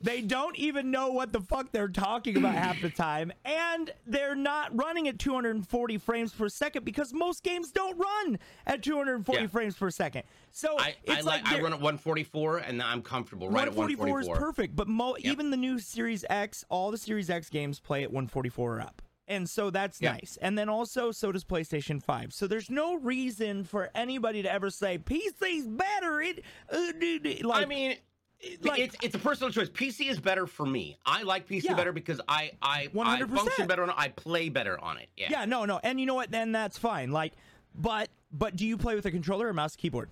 They 0.00 0.20
don't 0.20 0.56
even 0.56 0.90
know 0.90 1.10
what 1.10 1.32
the 1.32 1.40
fuck 1.40 1.72
they're 1.72 1.88
talking 1.88 2.36
about 2.36 2.54
half 2.54 2.80
the 2.82 2.90
time, 2.90 3.32
and 3.44 3.90
they're 4.06 4.34
not 4.34 4.76
running 4.76 5.08
at 5.08 5.18
240 5.18 5.98
frames 5.98 6.32
per 6.32 6.48
second 6.48 6.84
because 6.84 7.12
most 7.12 7.42
games 7.42 7.70
don't 7.70 7.96
run 7.98 8.38
at 8.66 8.82
240 8.82 9.40
Yeah. 9.42 9.46
frames 9.48 9.76
per 9.76 9.90
second. 9.90 10.24
So 10.52 10.78
I, 10.78 10.88
I 11.08 11.16
it's 11.16 11.24
like. 11.24 11.46
I 11.46 11.54
run 11.60 11.72
at 11.72 11.80
144, 11.80 12.58
and 12.58 12.82
I'm 12.82 13.02
comfortable 13.02 13.48
right 13.48 13.66
at 13.68 13.74
144 13.74 14.06
144. 14.06 14.34
is 14.34 14.38
perfect, 14.38 14.76
but 14.76 14.88
mo- 14.88 15.16
Yep. 15.16 15.32
even 15.32 15.50
the 15.50 15.56
new 15.56 15.78
Series 15.78 16.24
X, 16.28 16.64
all 16.68 16.90
the 16.90 16.98
Series 16.98 17.30
X 17.30 17.48
games 17.48 17.80
play 17.80 18.02
at 18.02 18.10
144 18.12 18.76
or 18.76 18.80
up. 18.80 19.00
And 19.26 19.48
so 19.48 19.70
that's 19.70 20.02
Yeah. 20.02 20.12
nice. 20.12 20.36
And 20.42 20.58
then 20.58 20.68
also, 20.68 21.10
so 21.10 21.32
does 21.32 21.44
PlayStation 21.44 22.02
5. 22.02 22.34
So 22.34 22.46
there's 22.46 22.68
no 22.68 22.96
reason 22.96 23.64
for 23.64 23.90
anybody 23.94 24.42
to 24.42 24.52
ever 24.52 24.68
say 24.68 24.98
PC's 24.98 25.66
better. 25.66 26.20
It, 26.20 26.44
uh, 26.70 26.92
d- 27.00 27.18
d-" 27.20 27.42
like, 27.42 27.62
I 27.62 27.66
mean, 27.66 27.96
like- 28.62 28.80
it's 28.80 28.96
it's 29.02 29.14
a 29.14 29.18
personal 29.18 29.50
choice. 29.52 29.68
PC 29.68 30.08
is 30.08 30.18
better 30.20 30.46
for 30.46 30.66
me. 30.66 30.98
I 31.06 31.22
like 31.22 31.48
PC 31.48 31.64
Yeah. 31.64 31.74
better 31.74 31.92
because 31.92 32.20
I 32.28 32.52
I, 32.62 32.88
I 32.94 33.18
100%. 33.18 33.30
function 33.36 33.66
better 33.66 33.82
on 33.82 33.90
it. 33.90 33.94
I 33.98 34.08
play 34.08 34.48
better 34.48 34.78
on 34.82 34.98
it. 34.98 35.08
Yeah. 35.16 35.28
Yeah, 35.30 35.44
no, 35.44 35.64
no. 35.64 35.80
And 35.82 35.98
you 36.00 36.06
know 36.06 36.14
what? 36.14 36.30
Then 36.30 36.52
that's 36.52 36.78
fine. 36.78 37.10
Like, 37.12 37.32
but 37.74 38.08
but 38.32 38.56
do 38.56 38.66
you 38.66 38.76
play 38.76 38.94
with 38.94 39.06
a 39.06 39.10
controller 39.10 39.48
or 39.48 39.52
mouse 39.52 39.74
and 39.74 39.80
keyboard? 39.80 40.10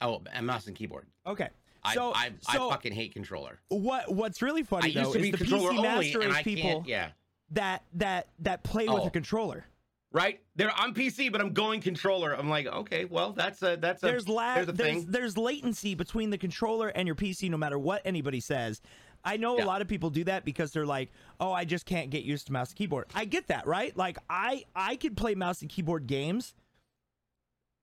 Oh, 0.00 0.22
and 0.32 0.46
mouse 0.46 0.66
and 0.66 0.74
keyboard. 0.76 1.06
Okay. 1.26 1.48
I 1.84 1.94
So 1.94 2.12
I, 2.14 2.30
so 2.40 2.68
I 2.68 2.72
fucking 2.72 2.92
hate 2.92 3.12
controller. 3.12 3.58
what 3.68 4.12
what's 4.12 4.40
really 4.42 4.62
I 4.62 4.64
funny 4.64 4.88
used 4.90 5.04
though 5.12 5.14
is 5.14 5.30
the 5.32 5.36
controller 5.38 5.70
PC 5.72 5.76
only, 5.78 5.82
master 5.88 6.20
and 6.20 6.28
race 6.30 6.38
I 6.38 6.42
people. 6.42 6.84
Yeah. 6.86 7.10
that 7.50 7.82
that 7.94 8.28
that 8.40 8.62
play 8.62 8.86
with 8.88 9.02
Oh. 9.02 9.06
a 9.06 9.10
controller. 9.10 9.64
Right. 10.12 10.40
There, 10.56 10.70
I'm 10.76 10.92
PC, 10.94 11.32
but 11.32 11.40
I'm 11.40 11.54
going 11.54 11.80
controller. 11.80 12.32
I'm 12.36 12.50
like, 12.50 12.66
okay, 12.66 13.06
well, 13.06 13.32
that's 13.32 13.62
a 13.62 13.76
that's 13.76 14.02
a 14.02 14.06
There's 14.06 14.28
lag. 14.28 14.56
there's 14.56 14.68
a 14.68 14.72
There's, 14.72 14.88
thing. 15.02 15.06
there's 15.08 15.38
latency 15.38 15.94
between 15.94 16.28
the 16.30 16.36
controller 16.38 16.88
and 16.88 17.06
your 17.08 17.14
PC, 17.16 17.48
no 17.50 17.56
matter 17.56 17.78
what 17.78 18.02
anybody 18.04 18.40
says. 18.40 18.80
I 19.24 19.36
know 19.36 19.58
a 19.58 19.64
lot 19.64 19.80
of 19.80 19.88
people 19.88 20.10
do 20.10 20.24
that 20.24 20.44
because 20.44 20.72
they're 20.72 20.84
like, 20.84 21.10
"Oh, 21.40 21.52
I 21.52 21.64
just 21.64 21.86
can't 21.86 22.10
get 22.10 22.24
used 22.24 22.48
to 22.48 22.52
mouse 22.52 22.70
and 22.70 22.76
keyboard." 22.76 23.06
I 23.14 23.24
get 23.24 23.46
that, 23.48 23.66
right? 23.68 23.96
Like, 23.96 24.18
I 24.28 24.64
I 24.74 24.96
could 24.96 25.16
play 25.16 25.34
mouse 25.36 25.60
and 25.62 25.70
keyboard 25.70 26.06
games, 26.08 26.54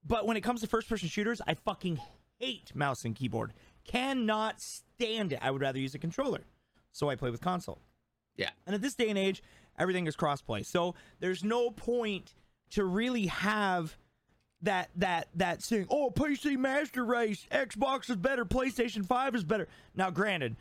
but 0.05 0.25
when 0.27 0.37
it 0.37 0.41
comes 0.41 0.61
to 0.61 0.67
first-person 0.67 1.07
shooters, 1.07 1.41
I 1.47 1.53
fucking 1.53 1.99
hate 2.39 2.75
mouse 2.75 3.05
and 3.05 3.15
keyboard. 3.15 3.53
Cannot 3.85 4.59
stand 4.61 5.33
it. 5.33 5.39
I 5.41 5.49
would 5.51 5.61
rather 5.61 5.79
use 5.79 5.95
a 5.95 5.99
controller, 5.99 6.41
so 6.91 7.09
I 7.09 7.15
play 7.15 7.29
with 7.31 7.41
console. 7.41 7.79
Yeah. 8.35 8.49
And 8.65 8.75
at 8.75 8.81
this 8.81 8.95
day 8.95 9.09
and 9.09 9.17
age, 9.17 9.41
everything 9.79 10.05
is 10.07 10.15
crossplay. 10.15 10.65
So 10.65 10.95
there's 11.19 11.43
no 11.43 11.71
point 11.71 12.33
to 12.71 12.83
really 12.85 13.27
have 13.27 13.97
that 14.61 14.89
that 14.97 15.29
that 15.35 15.63
saying, 15.63 15.87
"Oh, 15.89 16.11
PC 16.11 16.57
Master 16.57 17.05
Race, 17.05 17.47
Xbox 17.51 18.09
is 18.09 18.17
better, 18.17 18.45
PlayStation 18.45 19.05
5 19.05 19.35
is 19.35 19.43
better." 19.43 19.67
Now, 19.95 20.09
granted, 20.09 20.55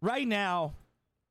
right 0.00 0.26
now 0.26 0.72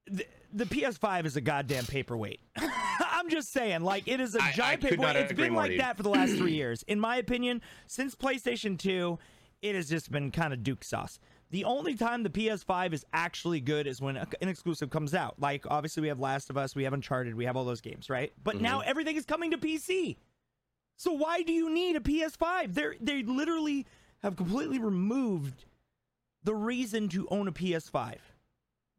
the, 0.07 0.25
the 0.53 0.65
PS5 0.65 1.25
is 1.25 1.35
a 1.35 1.41
goddamn 1.41 1.85
paperweight. 1.85 2.39
I'm 2.99 3.29
just 3.29 3.51
saying, 3.51 3.81
like 3.81 4.07
it 4.07 4.19
is 4.19 4.35
a 4.35 4.41
I- 4.43 4.49
I 4.49 4.51
giant 4.51 4.83
not 4.83 4.89
paperweight. 4.91 5.15
It's 5.15 5.33
been 5.33 5.55
like 5.55 5.77
that 5.79 5.97
for 5.97 6.03
the 6.03 6.09
last 6.09 6.33
3 6.33 6.51
years. 6.53 6.83
In 6.83 6.99
my 6.99 7.17
opinion, 7.17 7.61
since 7.87 8.13
PlayStation 8.15 8.77
2, 8.77 9.17
it 9.63 9.73
has 9.73 9.89
just 9.89 10.11
been 10.11 10.29
kind 10.31 10.53
of 10.53 10.63
Duke 10.63 10.83
sauce. 10.83 11.19
The 11.51 11.63
only 11.63 11.95
time 11.95 12.23
the 12.23 12.29
PS5 12.29 12.93
is 12.93 13.05
actually 13.13 13.61
good 13.61 13.87
is 13.87 14.01
when 14.01 14.17
an 14.17 14.27
exclusive 14.49 14.89
comes 14.89 15.13
out. 15.13 15.35
Like 15.39 15.65
obviously 15.69 16.01
we 16.01 16.07
have 16.07 16.19
Last 16.19 16.49
of 16.49 16.57
Us, 16.57 16.75
we 16.75 16.83
have 16.83 16.93
Uncharted, 16.93 17.35
we 17.35 17.45
have 17.45 17.55
all 17.55 17.65
those 17.65 17.81
games, 17.81 18.09
right? 18.09 18.33
But 18.43 18.59
now 18.59 18.79
Mm-hmm. 18.79 18.89
everything 18.89 19.15
is 19.15 19.25
coming 19.25 19.51
to 19.51 19.57
PC. 19.57 20.17
So 20.97 21.11
why 21.11 21.43
do 21.43 21.53
you 21.53 21.69
need 21.69 21.95
a 21.95 21.99
PS5? 21.99 22.73
They're 22.73 22.95
they 22.99 23.21
literally 23.23 23.85
have 24.23 24.35
completely 24.35 24.79
removed 24.79 25.65
the 26.43 26.55
reason 26.55 27.09
to 27.09 27.27
own 27.29 27.47
a 27.47 27.51
PS5 27.51 28.15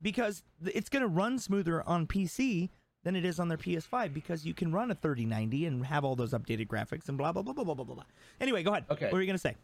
because 0.02 0.42
it's 0.64 0.88
going 0.88 1.02
to 1.02 1.08
run 1.08 1.38
smoother 1.38 1.82
on 1.88 2.06
PC 2.06 2.70
than 3.02 3.16
it 3.16 3.24
is 3.24 3.38
on 3.40 3.48
their 3.48 3.58
PS5 3.58 4.12
because 4.12 4.44
you 4.44 4.52
can 4.52 4.72
run 4.72 4.90
a 4.90 4.94
3090 4.94 5.66
and 5.66 5.86
have 5.86 6.04
all 6.04 6.16
those 6.16 6.32
updated 6.32 6.66
graphics 6.68 7.08
and 7.08 7.16
blah 7.18 7.32
blah 7.32 7.42
blah 7.42 7.52
blah 7.54 7.64
blah 7.64 7.74
blah 7.74 7.84
blah. 7.84 8.04
Anyway, 8.40 8.62
go 8.62 8.72
ahead. 8.72 8.84
Okay. 8.90 9.06
What 9.06 9.14
were 9.14 9.20
you 9.20 9.26
going 9.26 9.34
to 9.36 9.40
say? 9.40 9.56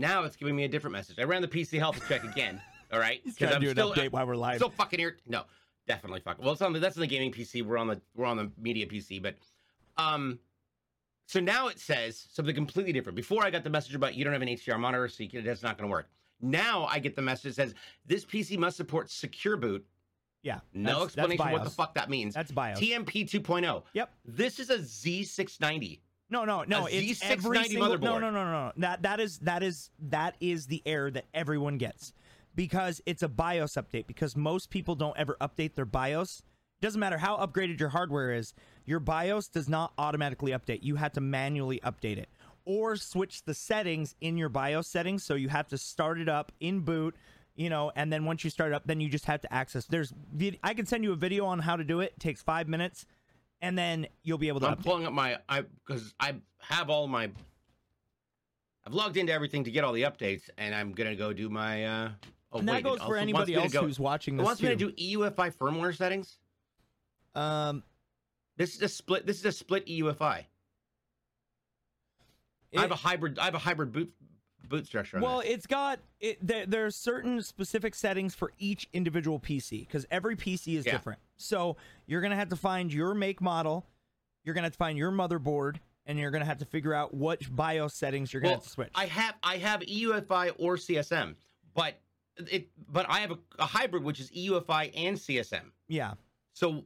Now 0.00 0.24
it's 0.24 0.34
giving 0.36 0.56
me 0.56 0.64
a 0.64 0.68
different 0.68 0.92
message. 0.92 1.18
I 1.18 1.24
ran 1.24 1.42
the 1.42 1.48
PC 1.48 1.78
health 1.78 2.00
check 2.08 2.24
again. 2.24 2.60
All 2.92 2.98
right, 2.98 3.20
because 3.24 3.54
I'm 3.54 3.60
do 3.60 3.68
an 3.68 3.74
still, 3.74 3.92
update 3.92 4.10
while 4.10 4.26
we're 4.26 4.34
live. 4.34 4.56
Still 4.56 4.70
fucking 4.70 4.98
here. 4.98 5.18
No, 5.28 5.44
definitely 5.86 6.20
fucking. 6.20 6.42
Well, 6.42 6.54
it's 6.54 6.62
on 6.62 6.72
the, 6.72 6.80
that's 6.80 6.96
on 6.96 7.02
the 7.02 7.06
gaming 7.06 7.30
PC. 7.30 7.62
We're 7.62 7.76
on 7.76 7.86
the 7.86 8.00
we're 8.16 8.24
on 8.24 8.36
the 8.36 8.50
media 8.58 8.86
PC, 8.86 9.22
but 9.22 9.36
um, 9.96 10.38
so 11.26 11.38
now 11.38 11.68
it 11.68 11.78
says 11.78 12.26
something 12.32 12.54
completely 12.54 12.92
different. 12.92 13.14
Before 13.14 13.44
I 13.44 13.50
got 13.50 13.62
the 13.62 13.70
message 13.70 13.94
about 13.94 14.14
you 14.14 14.24
don't 14.24 14.32
have 14.32 14.42
an 14.42 14.48
HDR 14.48 14.80
monitor, 14.80 15.06
so 15.06 15.22
you 15.22 15.28
can, 15.28 15.44
that's 15.44 15.62
not 15.62 15.76
going 15.76 15.88
to 15.88 15.92
work. 15.92 16.08
Now 16.40 16.86
I 16.86 16.98
get 16.98 17.14
the 17.14 17.22
message 17.22 17.54
that 17.56 17.68
says 17.68 17.74
this 18.06 18.24
PC 18.24 18.58
must 18.58 18.78
support 18.78 19.10
secure 19.10 19.56
boot. 19.58 19.86
yeah. 20.42 20.60
No 20.72 21.04
explanation 21.04 21.52
what 21.52 21.62
the 21.62 21.70
fuck 21.70 21.94
that 21.94 22.08
means. 22.08 22.34
That's 22.34 22.50
BIOS. 22.50 22.80
TMP 22.80 23.30
2.0. 23.30 23.82
Yep. 23.92 24.10
This 24.24 24.58
is 24.58 24.70
a 24.70 24.78
Z690. 24.78 26.00
No, 26.30 26.44
no, 26.44 26.64
no. 26.66 26.86
A 26.86 26.90
It's 26.90 27.20
Z690 27.20 27.30
every 27.30 27.64
single. 27.64 27.88
No, 27.88 27.96
motherboard. 27.96 28.00
no, 28.00 28.18
no, 28.18 28.30
no, 28.30 28.44
no. 28.44 28.72
That 28.76 29.02
that 29.02 29.20
is 29.20 29.38
that 29.40 29.62
is 29.62 29.90
that 29.98 30.36
is 30.40 30.66
the 30.66 30.82
error 30.86 31.10
that 31.10 31.26
everyone 31.34 31.76
gets 31.76 32.12
because 32.54 33.00
it's 33.04 33.22
a 33.22 33.28
BIOS 33.28 33.74
update. 33.74 34.06
Because 34.06 34.36
most 34.36 34.70
people 34.70 34.94
don't 34.94 35.16
ever 35.18 35.36
update 35.40 35.74
their 35.74 35.84
BIOS. 35.84 36.42
Doesn't 36.80 37.00
matter 37.00 37.18
how 37.18 37.36
upgraded 37.36 37.78
your 37.78 37.90
hardware 37.90 38.32
is. 38.32 38.54
Your 38.86 39.00
BIOS 39.00 39.48
does 39.48 39.68
not 39.68 39.92
automatically 39.98 40.52
update. 40.52 40.82
You 40.82 40.96
have 40.96 41.12
to 41.12 41.20
manually 41.20 41.80
update 41.84 42.16
it 42.16 42.28
or 42.64 42.96
switch 42.96 43.44
the 43.44 43.54
settings 43.54 44.14
in 44.20 44.36
your 44.38 44.48
BIOS 44.48 44.86
settings. 44.86 45.24
So 45.24 45.34
you 45.34 45.48
have 45.48 45.68
to 45.68 45.78
start 45.78 46.20
it 46.20 46.28
up 46.28 46.52
in 46.60 46.80
boot. 46.80 47.16
You 47.56 47.68
know, 47.68 47.92
and 47.94 48.10
then 48.10 48.24
once 48.24 48.44
you 48.44 48.48
start 48.48 48.72
it 48.72 48.74
up, 48.74 48.84
then 48.86 49.00
you 49.00 49.10
just 49.10 49.26
have 49.26 49.42
to 49.42 49.52
access. 49.52 49.84
There's, 49.84 50.14
I 50.62 50.72
can 50.72 50.86
send 50.86 51.04
you 51.04 51.12
a 51.12 51.16
video 51.16 51.44
on 51.44 51.58
how 51.58 51.76
to 51.76 51.84
do 51.84 52.00
it. 52.00 52.12
It 52.16 52.20
takes 52.20 52.40
five 52.40 52.68
minutes, 52.68 53.04
and 53.62 53.76
then 53.76 54.06
you'll 54.22 54.38
be 54.38 54.48
able 54.48 54.60
to. 54.60 54.66
I'm 54.68 54.76
update. 54.76 54.84
pulling 54.84 55.06
up 55.06 55.12
my 55.12 55.38
I 55.48 55.64
because 55.86 56.14
I 56.18 56.34
have 56.60 56.90
all 56.90 57.06
my 57.06 57.30
I've 58.86 58.94
logged 58.94 59.16
into 59.16 59.32
everything 59.32 59.64
to 59.64 59.70
get 59.70 59.84
all 59.84 59.92
the 59.92 60.02
updates, 60.02 60.48
and 60.58 60.74
I'm 60.74 60.92
gonna 60.92 61.16
go 61.16 61.32
do 61.32 61.48
my. 61.48 61.84
uh 61.84 62.10
Oh 62.52 62.58
and 62.58 62.68
that 62.68 62.78
it 62.78 62.82
goes 62.82 62.98
for 62.98 63.16
anybody 63.16 63.54
else 63.54 63.72
go- 63.72 63.82
who's 63.82 64.00
watching 64.00 64.34
It 64.34 64.38
this 64.38 64.44
wants 64.44 64.60
me 64.60 64.70
to 64.70 64.76
do 64.76 64.90
EUFI 64.90 65.54
firmware 65.54 65.96
settings. 65.96 66.38
Um, 67.36 67.84
This 68.56 68.74
is 68.74 68.82
a 68.82 68.88
split. 68.88 69.24
This 69.24 69.38
is 69.38 69.44
a 69.44 69.52
split 69.52 69.86
EUFI. 69.86 70.44
I 72.76 72.80
have 72.80 72.90
a 72.90 72.96
hybrid. 72.96 73.38
I 73.38 73.44
have 73.44 73.54
a 73.54 73.58
hybrid 73.58 73.92
boot 73.92 74.12
boot 74.70 74.86
structure. 74.86 75.20
Well, 75.20 75.40
this. 75.42 75.50
it's 75.50 75.66
got 75.66 76.00
it. 76.20 76.38
There, 76.46 76.64
there 76.64 76.86
are 76.86 76.90
certain 76.90 77.42
specific 77.42 77.94
settings 77.94 78.34
for 78.34 78.52
each 78.58 78.88
individual 78.94 79.38
PC 79.38 79.80
because 79.80 80.06
every 80.10 80.36
PC 80.36 80.76
is 80.78 80.86
Yeah. 80.86 80.92
different. 80.92 81.18
So 81.36 81.76
you're 82.06 82.22
gonna 82.22 82.36
have 82.36 82.48
to 82.48 82.56
find 82.56 82.90
your 82.92 83.12
make 83.12 83.42
model. 83.42 83.84
You're 84.44 84.54
gonna 84.54 84.66
have 84.66 84.72
to 84.72 84.78
find 84.78 84.96
your 84.96 85.10
motherboard, 85.10 85.76
and 86.06 86.18
you're 86.18 86.30
gonna 86.30 86.46
have 86.46 86.58
to 86.58 86.64
figure 86.64 86.94
out 86.94 87.12
what 87.12 87.40
BIOS 87.54 87.92
settings 87.92 88.32
you're 88.32 88.40
gonna 88.40 88.52
well, 88.52 88.58
have 88.60 88.64
to 88.64 88.70
switch. 88.70 88.90
I 88.94 89.06
have 89.06 89.34
I 89.42 89.58
have 89.58 89.80
EUFI 89.80 90.52
or 90.58 90.76
CSM, 90.76 91.34
but 91.74 92.00
it 92.38 92.68
but 92.90 93.04
I 93.10 93.18
have 93.20 93.32
a, 93.32 93.38
a 93.58 93.66
hybrid 93.66 94.02
which 94.04 94.20
is 94.20 94.30
EUFI 94.30 94.92
and 94.96 95.18
CSM. 95.18 95.72
yeah, 95.88 96.14
So 96.54 96.84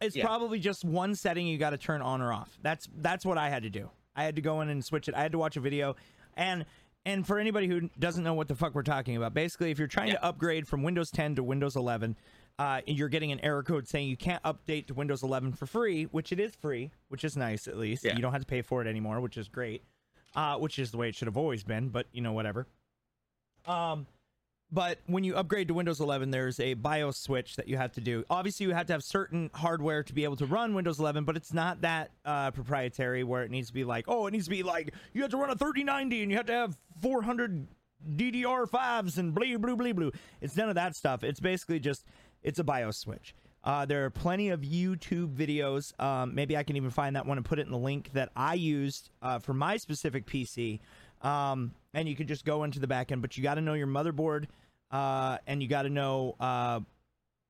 it's 0.00 0.14
Yeah. 0.16 0.24
probably 0.24 0.60
just 0.60 0.84
one 0.84 1.14
setting 1.14 1.46
you 1.46 1.58
got 1.58 1.70
to 1.70 1.76
turn 1.78 2.00
on 2.00 2.22
or 2.22 2.32
off. 2.32 2.56
That's 2.62 2.88
that's 2.98 3.26
what 3.26 3.36
I 3.36 3.50
had 3.50 3.64
to 3.64 3.70
do. 3.70 3.90
I 4.14 4.24
had 4.24 4.36
to 4.36 4.42
go 4.42 4.60
in 4.62 4.68
and 4.68 4.84
switch 4.84 5.08
it. 5.08 5.14
I 5.14 5.20
had 5.22 5.32
to 5.32 5.38
watch 5.38 5.56
a 5.56 5.60
video, 5.60 5.94
and 6.36 6.64
and 7.08 7.26
for 7.26 7.38
anybody 7.38 7.66
who 7.66 7.88
doesn't 7.98 8.22
know 8.22 8.34
what 8.34 8.48
the 8.48 8.54
fuck 8.54 8.74
we're 8.74 8.82
talking 8.82 9.16
about, 9.16 9.32
basically, 9.32 9.70
if 9.70 9.78
you're 9.78 9.88
trying 9.88 10.10
to 10.10 10.22
upgrade 10.22 10.68
from 10.68 10.82
Windows 10.82 11.10
10 11.10 11.36
to 11.36 11.42
Windows 11.42 11.74
11, 11.74 12.14
uh, 12.58 12.82
you're 12.86 13.08
getting 13.08 13.32
an 13.32 13.40
error 13.40 13.62
code 13.62 13.88
saying 13.88 14.08
you 14.08 14.16
can't 14.16 14.42
update 14.42 14.88
to 14.88 14.94
Windows 14.94 15.22
11 15.22 15.54
for 15.54 15.64
free, 15.64 16.04
which 16.04 16.32
it 16.32 16.38
is 16.38 16.54
free, 16.54 16.90
which 17.08 17.24
is 17.24 17.34
nice 17.34 17.66
at 17.66 17.78
least. 17.78 18.04
Yeah. 18.04 18.14
You 18.14 18.20
don't 18.20 18.32
have 18.32 18.42
to 18.42 18.46
pay 18.46 18.60
for 18.60 18.82
it 18.82 18.86
anymore, 18.86 19.20
which 19.20 19.38
is 19.38 19.48
great. 19.48 19.82
Uh, 20.36 20.56
which 20.56 20.78
is 20.78 20.90
the 20.90 20.98
way 20.98 21.08
it 21.08 21.14
should 21.14 21.26
have 21.26 21.38
always 21.38 21.64
been, 21.64 21.88
but 21.88 22.06
you 22.12 22.20
know 22.20 22.32
whatever. 22.32 22.66
Um, 23.64 24.06
but 24.70 24.98
when 25.06 25.24
you 25.24 25.34
upgrade 25.34 25.68
to 25.68 25.74
Windows 25.74 26.00
11, 26.00 26.30
there's 26.30 26.60
a 26.60 26.74
BIOS 26.74 27.16
switch 27.16 27.56
that 27.56 27.68
you 27.68 27.76
have 27.78 27.92
to 27.92 28.00
do. 28.00 28.24
Obviously, 28.28 28.66
you 28.66 28.74
have 28.74 28.86
to 28.86 28.92
have 28.92 29.02
certain 29.02 29.50
hardware 29.54 30.02
to 30.02 30.12
be 30.12 30.24
able 30.24 30.36
to 30.36 30.46
run 30.46 30.74
Windows 30.74 30.98
11, 30.98 31.24
but 31.24 31.36
it's 31.36 31.54
not 31.54 31.80
that 31.80 32.10
uh, 32.24 32.50
proprietary 32.50 33.24
where 33.24 33.42
it 33.44 33.50
needs 33.50 33.68
to 33.68 33.74
be 33.74 33.84
like, 33.84 34.04
oh, 34.08 34.26
it 34.26 34.32
needs 34.32 34.44
to 34.44 34.50
be 34.50 34.62
like 34.62 34.92
you 35.14 35.22
have 35.22 35.30
to 35.30 35.38
run 35.38 35.50
a 35.50 35.56
3090 35.56 36.22
and 36.22 36.30
you 36.30 36.36
have 36.36 36.46
to 36.46 36.52
have 36.52 36.76
400 37.00 37.66
DDR5s 38.14 39.18
and 39.18 39.34
blee 39.34 39.56
blue 39.56 39.76
blue 39.76 39.94
blue. 39.94 40.12
It's 40.40 40.56
none 40.56 40.68
of 40.68 40.74
that 40.74 40.94
stuff. 40.94 41.24
It's 41.24 41.40
basically 41.40 41.80
just 41.80 42.04
it's 42.42 42.58
a 42.58 42.64
BIOS 42.64 42.98
switch. 42.98 43.34
Uh, 43.64 43.84
there 43.84 44.04
are 44.04 44.10
plenty 44.10 44.50
of 44.50 44.60
YouTube 44.60 45.34
videos. 45.34 45.98
Um, 46.00 46.34
maybe 46.34 46.56
I 46.56 46.62
can 46.62 46.76
even 46.76 46.90
find 46.90 47.16
that 47.16 47.26
one 47.26 47.38
and 47.38 47.44
put 47.44 47.58
it 47.58 47.66
in 47.66 47.72
the 47.72 47.78
link 47.78 48.10
that 48.12 48.30
I 48.36 48.54
used 48.54 49.10
uh, 49.20 49.38
for 49.40 49.52
my 49.52 49.76
specific 49.76 50.26
PC. 50.26 50.80
Um, 51.22 51.72
and 51.94 52.08
you 52.08 52.14
could 52.14 52.28
just 52.28 52.44
go 52.44 52.64
into 52.64 52.78
the 52.78 52.86
back 52.86 53.10
end, 53.12 53.22
but 53.22 53.36
you 53.36 53.42
got 53.42 53.54
to 53.54 53.60
know 53.60 53.74
your 53.74 53.86
motherboard, 53.86 54.46
uh, 54.90 55.38
and 55.46 55.62
you 55.62 55.68
got 55.68 55.82
to 55.82 55.90
know 55.90 56.36
uh, 56.38 56.80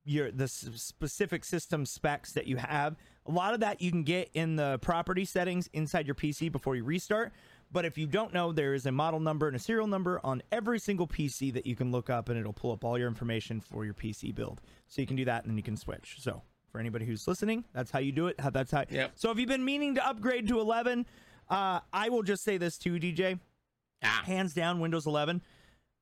your 0.05 0.31
the 0.31 0.47
specific 0.47 1.45
system 1.45 1.85
specs 1.85 2.33
that 2.33 2.47
you 2.47 2.57
have. 2.57 2.95
A 3.25 3.31
lot 3.31 3.53
of 3.53 3.59
that 3.59 3.81
you 3.81 3.91
can 3.91 4.03
get 4.03 4.29
in 4.33 4.55
the 4.55 4.79
property 4.79 5.23
settings 5.25 5.69
inside 5.73 6.07
your 6.07 6.15
PC 6.15 6.51
before 6.51 6.75
you 6.75 6.83
restart. 6.83 7.31
But 7.71 7.85
if 7.85 7.99
you 7.99 8.07
don't 8.07 8.33
know, 8.33 8.51
there 8.51 8.73
is 8.73 8.87
a 8.87 8.91
model 8.91 9.19
number 9.19 9.45
and 9.45 9.55
a 9.55 9.59
serial 9.59 9.85
number 9.85 10.19
on 10.23 10.41
every 10.51 10.79
single 10.79 11.07
PC 11.07 11.53
that 11.53 11.67
you 11.67 11.75
can 11.75 11.91
look 11.91 12.09
up, 12.09 12.29
and 12.29 12.39
it'll 12.39 12.53
pull 12.53 12.71
up 12.71 12.83
all 12.83 12.97
your 12.97 13.07
information 13.07 13.61
for 13.61 13.85
your 13.85 13.93
PC 13.93 14.33
build. 14.33 14.61
So 14.87 15.01
you 15.01 15.07
can 15.07 15.15
do 15.15 15.25
that, 15.25 15.43
and 15.43 15.51
then 15.51 15.57
you 15.57 15.63
can 15.63 15.77
switch. 15.77 16.15
So 16.19 16.41
for 16.71 16.79
anybody 16.79 17.05
who's 17.05 17.27
listening, 17.27 17.65
that's 17.73 17.91
how 17.91 17.99
you 17.99 18.11
do 18.11 18.27
it. 18.27 18.39
That's 18.51 18.71
how. 18.71 18.85
Yep. 18.89 19.11
So 19.15 19.29
if 19.29 19.37
you've 19.37 19.49
been 19.49 19.65
meaning 19.65 19.93
to 19.95 20.07
upgrade 20.07 20.47
to 20.47 20.59
11, 20.59 21.05
uh, 21.49 21.81
I 21.93 22.09
will 22.09 22.23
just 22.23 22.43
say 22.43 22.57
this 22.57 22.79
too, 22.79 22.93
DJ 22.93 23.39
ah, 24.03 24.21
hands 24.25 24.53
down 24.53 24.79
Windows 24.79 25.05
11. 25.07 25.41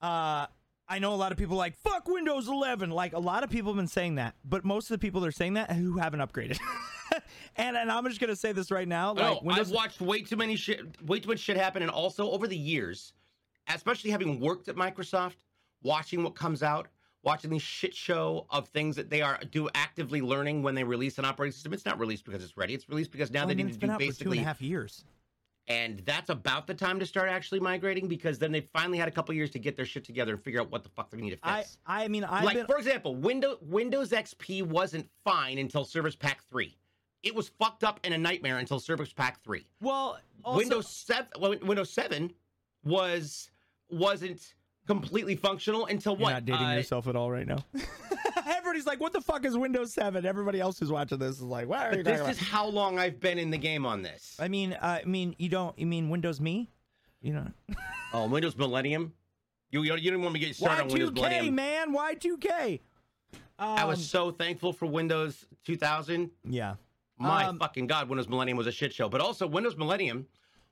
Uh, 0.02 0.46
I 0.90 1.00
know 1.00 1.14
a 1.14 1.16
lot 1.16 1.32
of 1.32 1.38
people 1.38 1.58
like 1.58 1.76
fuck 1.78 2.08
Windows 2.08 2.48
11. 2.48 2.92
Like 2.92 3.14
a 3.14 3.20
lot 3.20 3.44
of 3.44 3.50
people 3.50 3.72
have 3.72 3.78
been 3.78 3.88
saying 3.88 4.16
that, 4.16 4.36
but 4.46 4.64
most 4.64 4.90
of 4.90 4.96
the 4.96 5.00
people 5.00 5.22
that 5.22 5.28
are 5.28 5.32
saying 5.32 5.54
that 5.56 5.72
who 5.72 5.98
haven't 5.98 6.22
upgraded. 6.22 6.60
and 7.58 7.76
and 7.76 7.92
I'm 7.92 8.06
just 8.06 8.22
gonna 8.22 8.36
say 8.36 8.52
this 8.54 8.72
right 8.72 8.88
now. 8.88 9.10
Like 9.14 9.18
no, 9.18 9.40
Windows, 9.44 9.68
I've 9.70 9.76
watched 9.76 10.02
way 10.02 10.22
too 10.22 10.38
many 10.38 10.56
shit, 10.56 11.02
way 11.06 11.20
too 11.20 11.30
much 11.30 11.40
shit 11.40 11.58
happen, 11.58 11.82
and 11.82 11.92
also 11.92 12.32
over 12.32 12.48
the 12.48 12.58
years, 12.58 13.14
especially 13.68 14.12
having 14.12 14.40
worked 14.40 14.70
at 14.70 14.76
Microsoft, 14.76 15.36
watching 15.84 16.24
what 16.24 16.36
comes 16.36 16.64
out, 16.64 16.88
watching 17.24 17.50
these 17.50 17.62
shit 17.62 17.94
show 17.94 18.46
of 18.50 18.70
things 18.70 18.96
that 18.96 19.10
they 19.10 19.22
are 19.22 19.40
do 19.52 19.70
actively 19.76 20.22
learning 20.22 20.64
when 20.64 20.74
they 20.76 20.86
release 20.86 21.18
an 21.18 21.26
operating 21.26 21.52
system. 21.52 21.74
It's 21.74 21.86
not 21.86 22.00
released 22.00 22.24
because 22.24 22.44
it's 22.44 22.56
ready. 22.56 22.74
It's 22.74 22.88
released 22.88 23.12
because 23.12 23.32
now 23.32 23.44
Oh, 23.44 23.48
they 23.48 23.54
and 23.54 23.66
need 23.66 23.74
to 23.74 23.80
do 23.80 23.88
for 23.88 23.94
two 23.94 23.98
basically 23.98 24.38
and 24.38 24.46
a 24.46 24.48
half 24.48 24.62
years. 24.62 25.04
And 25.70 26.00
that's 26.06 26.30
about 26.30 26.66
the 26.68 26.74
time 26.74 27.00
to 27.00 27.06
start 27.06 27.30
actually 27.30 27.60
migrating 27.60 28.08
because 28.08 28.40
then 28.40 28.52
they 28.52 28.62
finally 28.62 28.98
had 28.98 29.08
a 29.08 29.12
couple 29.12 29.34
years 29.36 29.50
to 29.52 29.60
get 29.60 29.76
their 29.76 29.86
shit 29.86 30.04
together 30.06 30.34
and 30.34 30.42
figure 30.44 30.62
out 30.62 30.72
what 30.72 30.84
the 30.84 30.90
fuck 30.90 31.10
they 31.10 31.18
need 31.18 31.32
to 31.32 31.38
fix. 31.38 31.78
I 31.86 32.08
mean 32.08 32.24
I've 32.24 32.44
like 32.46 32.56
been 32.56 32.66
for 32.66 32.78
example, 32.78 33.16
Windows 33.16 33.58
Windows 33.62 34.12
XP 34.12 34.64
wasn't 34.64 35.10
fine 35.24 35.58
until 35.58 35.84
Service 35.84 36.16
Pack 36.16 36.42
3. 36.50 36.76
It 37.24 37.36
was 37.36 37.50
fucked 37.50 37.84
up 37.84 38.00
and 38.04 38.14
a 38.14 38.18
nightmare 38.18 38.58
until 38.60 38.80
Service 38.80 39.12
Pack 39.12 39.44
3. 39.44 39.66
well 39.82 40.20
also, 40.44 40.58
Windows 40.60 40.88
7 40.88 41.28
well, 41.40 41.56
Windows 41.64 41.90
7 41.92 42.32
was 42.84 43.50
wasn't 43.90 44.54
completely 44.86 45.36
functional 45.36 45.86
until 45.88 46.14
what 46.16 46.20
You're 46.20 46.26
what? 46.28 46.34
not 46.34 46.46
dating 46.46 46.68
Uh, 46.68 46.74
yourself 46.76 47.08
at 47.08 47.16
all 47.18 47.30
right 47.30 47.48
now. 47.48 47.58
Everybody's 48.48 48.86
like, 48.86 49.00
"What 49.00 49.14
the 49.14 49.22
fuck 49.22 49.46
is 49.46 49.58
Windows 49.58 49.94
7?" 49.94 50.26
Everybody 50.26 50.60
else 50.60 50.80
who's 50.80 50.92
watching 50.92 51.18
this 51.20 51.36
is 51.38 51.42
like, 51.42 51.68
"What 51.68 51.80
are 51.80 51.96
you 51.98 52.04
talking 52.04 52.04
this 52.06 52.22
about?" 52.22 52.32
is 52.32 52.40
how 52.40 52.68
long 52.68 52.98
I've 53.00 53.20
been 53.20 53.38
in 53.38 53.50
the 53.50 53.58
game 53.58 53.86
on 53.86 54.02
this. 54.02 54.36
I 54.40 54.48
mean, 54.48 54.74
uh, 54.74 55.00
I 55.04 55.06
mean, 55.06 55.36
you 55.38 55.50
don't. 55.50 55.78
You 55.78 55.86
mean 55.86 56.10
Windows 56.10 56.40
Me? 56.42 56.70
You 57.22 57.34
know, 57.34 57.48
Oh, 58.14 58.28
Windows 58.28 58.56
Millennium. 58.58 59.14
You 59.72 59.84
you, 59.84 59.94
you 59.96 60.02
didn't 60.12 60.22
want 60.22 60.34
me 60.34 60.40
to 60.40 60.46
get 60.46 60.56
started 60.56 60.84
on 60.84 60.88
Windows 60.90 61.12
Y2K, 61.12 61.16
Millennium. 61.16 61.56
man, 61.56 61.94
Y2K. 61.96 62.80
I 63.60 63.86
was 63.86 63.98
Um, 64.00 64.04
so 64.04 64.32
thankful 64.32 64.72
for 64.72 64.86
Windows 64.86 65.46
2000. 65.66 66.30
yeah. 66.46 66.76
My 67.20 67.46
Um, 67.46 67.58
fucking 67.58 67.88
god, 67.88 68.08
Windows 68.08 68.30
Millennium 68.30 68.58
was 68.58 68.68
a 68.68 68.72
shit 68.72 68.94
show. 68.94 69.10
But 69.10 69.20
also, 69.22 69.48
Windows 69.48 69.76
Millennium 69.76 70.28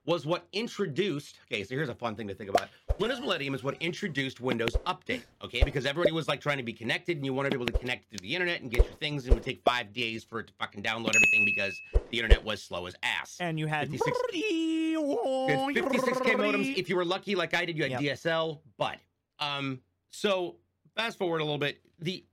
was 0.05 0.27
what 0.27 0.47
introduced. 0.53 1.39
Okay, 1.51 1.63
so 1.63 1.73
here's 1.73 1.89
a 1.89 1.95
fun 1.95 2.15
thing 2.15 2.27
to 2.27 2.35
think 2.35 2.51
about. 2.51 2.69
Windows 2.97 3.19
Millennium 3.19 3.53
is 3.53 3.61
what 3.63 3.75
introduced 3.81 4.39
Windows 4.39 4.75
Update. 4.85 5.23
Okay, 5.43 5.63
because 5.63 5.85
everybody 5.85 6.13
was 6.13 6.29
like 6.29 6.39
trying 6.39 6.57
to 6.57 6.63
be 6.63 6.71
connected, 6.71 7.17
and 7.17 7.25
you 7.25 7.33
wanted 7.33 7.51
to 7.51 7.57
be 7.57 7.63
able 7.63 7.73
to 7.73 7.79
connect 7.79 8.09
through 8.09 8.19
the 8.19 8.33
internet 8.33 8.61
and 8.61 8.71
get 8.71 8.85
your 8.85 8.93
things, 8.93 9.25
and 9.25 9.33
it 9.33 9.35
would 9.35 9.43
take 9.43 9.61
five 9.65 9.91
days 9.91 10.23
for 10.23 10.39
it 10.39 10.47
to 10.47 10.53
fucking 10.53 10.81
download 10.81 11.13
everything 11.15 11.43
because 11.43 11.81
the 12.09 12.17
internet 12.19 12.41
was 12.43 12.63
slow 12.63 12.85
as 12.85 12.95
ass. 13.03 13.37
And 13.41 13.59
you 13.59 13.67
had 13.67 13.89
56, 13.89 14.17
56K 14.33 16.35
modems. 16.35 16.77
If 16.77 16.89
you 16.89 16.95
were 16.95 17.05
lucky, 17.05 17.35
like 17.35 17.53
I 17.53 17.65
did, 17.65 17.75
you 17.77 17.83
had 17.83 17.91
Yep. 18.01 18.01
DSL. 18.01 18.59
But 18.77 18.99
um, 19.39 19.81
so 20.11 20.55
fast 20.95 21.17
forward 21.17 21.41
a 21.41 21.43
little 21.43 21.57
bit. 21.57 21.79
The 21.99 22.23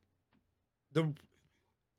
the 0.93 1.13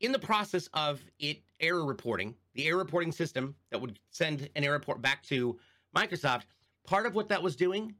in 0.00 0.12
the 0.12 0.18
process 0.18 0.68
of 0.72 1.04
it 1.18 1.42
error 1.60 1.84
reporting, 1.84 2.34
the 2.54 2.66
error 2.66 2.78
reporting 2.78 3.12
system 3.12 3.54
that 3.70 3.80
would 3.80 3.98
send 4.10 4.48
an 4.56 4.64
error 4.64 4.74
report 4.74 5.02
back 5.02 5.22
to 5.24 5.58
Microsoft, 5.94 6.44
part 6.86 7.06
of 7.06 7.14
what 7.14 7.28
that 7.28 7.42
was 7.42 7.56
doing 7.56 7.94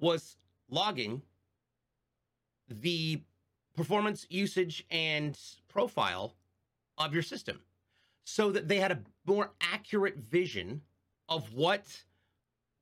was 0.00 0.36
logging 0.68 1.22
the 2.68 3.22
performance, 3.76 4.26
usage, 4.30 4.84
and 4.90 5.38
profile 5.68 6.34
of 6.98 7.12
your 7.12 7.22
system 7.22 7.60
so 8.24 8.50
that 8.50 8.68
they 8.68 8.78
had 8.78 8.92
a 8.92 9.00
more 9.26 9.52
accurate 9.60 10.16
vision 10.16 10.80
of 11.28 11.52
what 11.52 12.04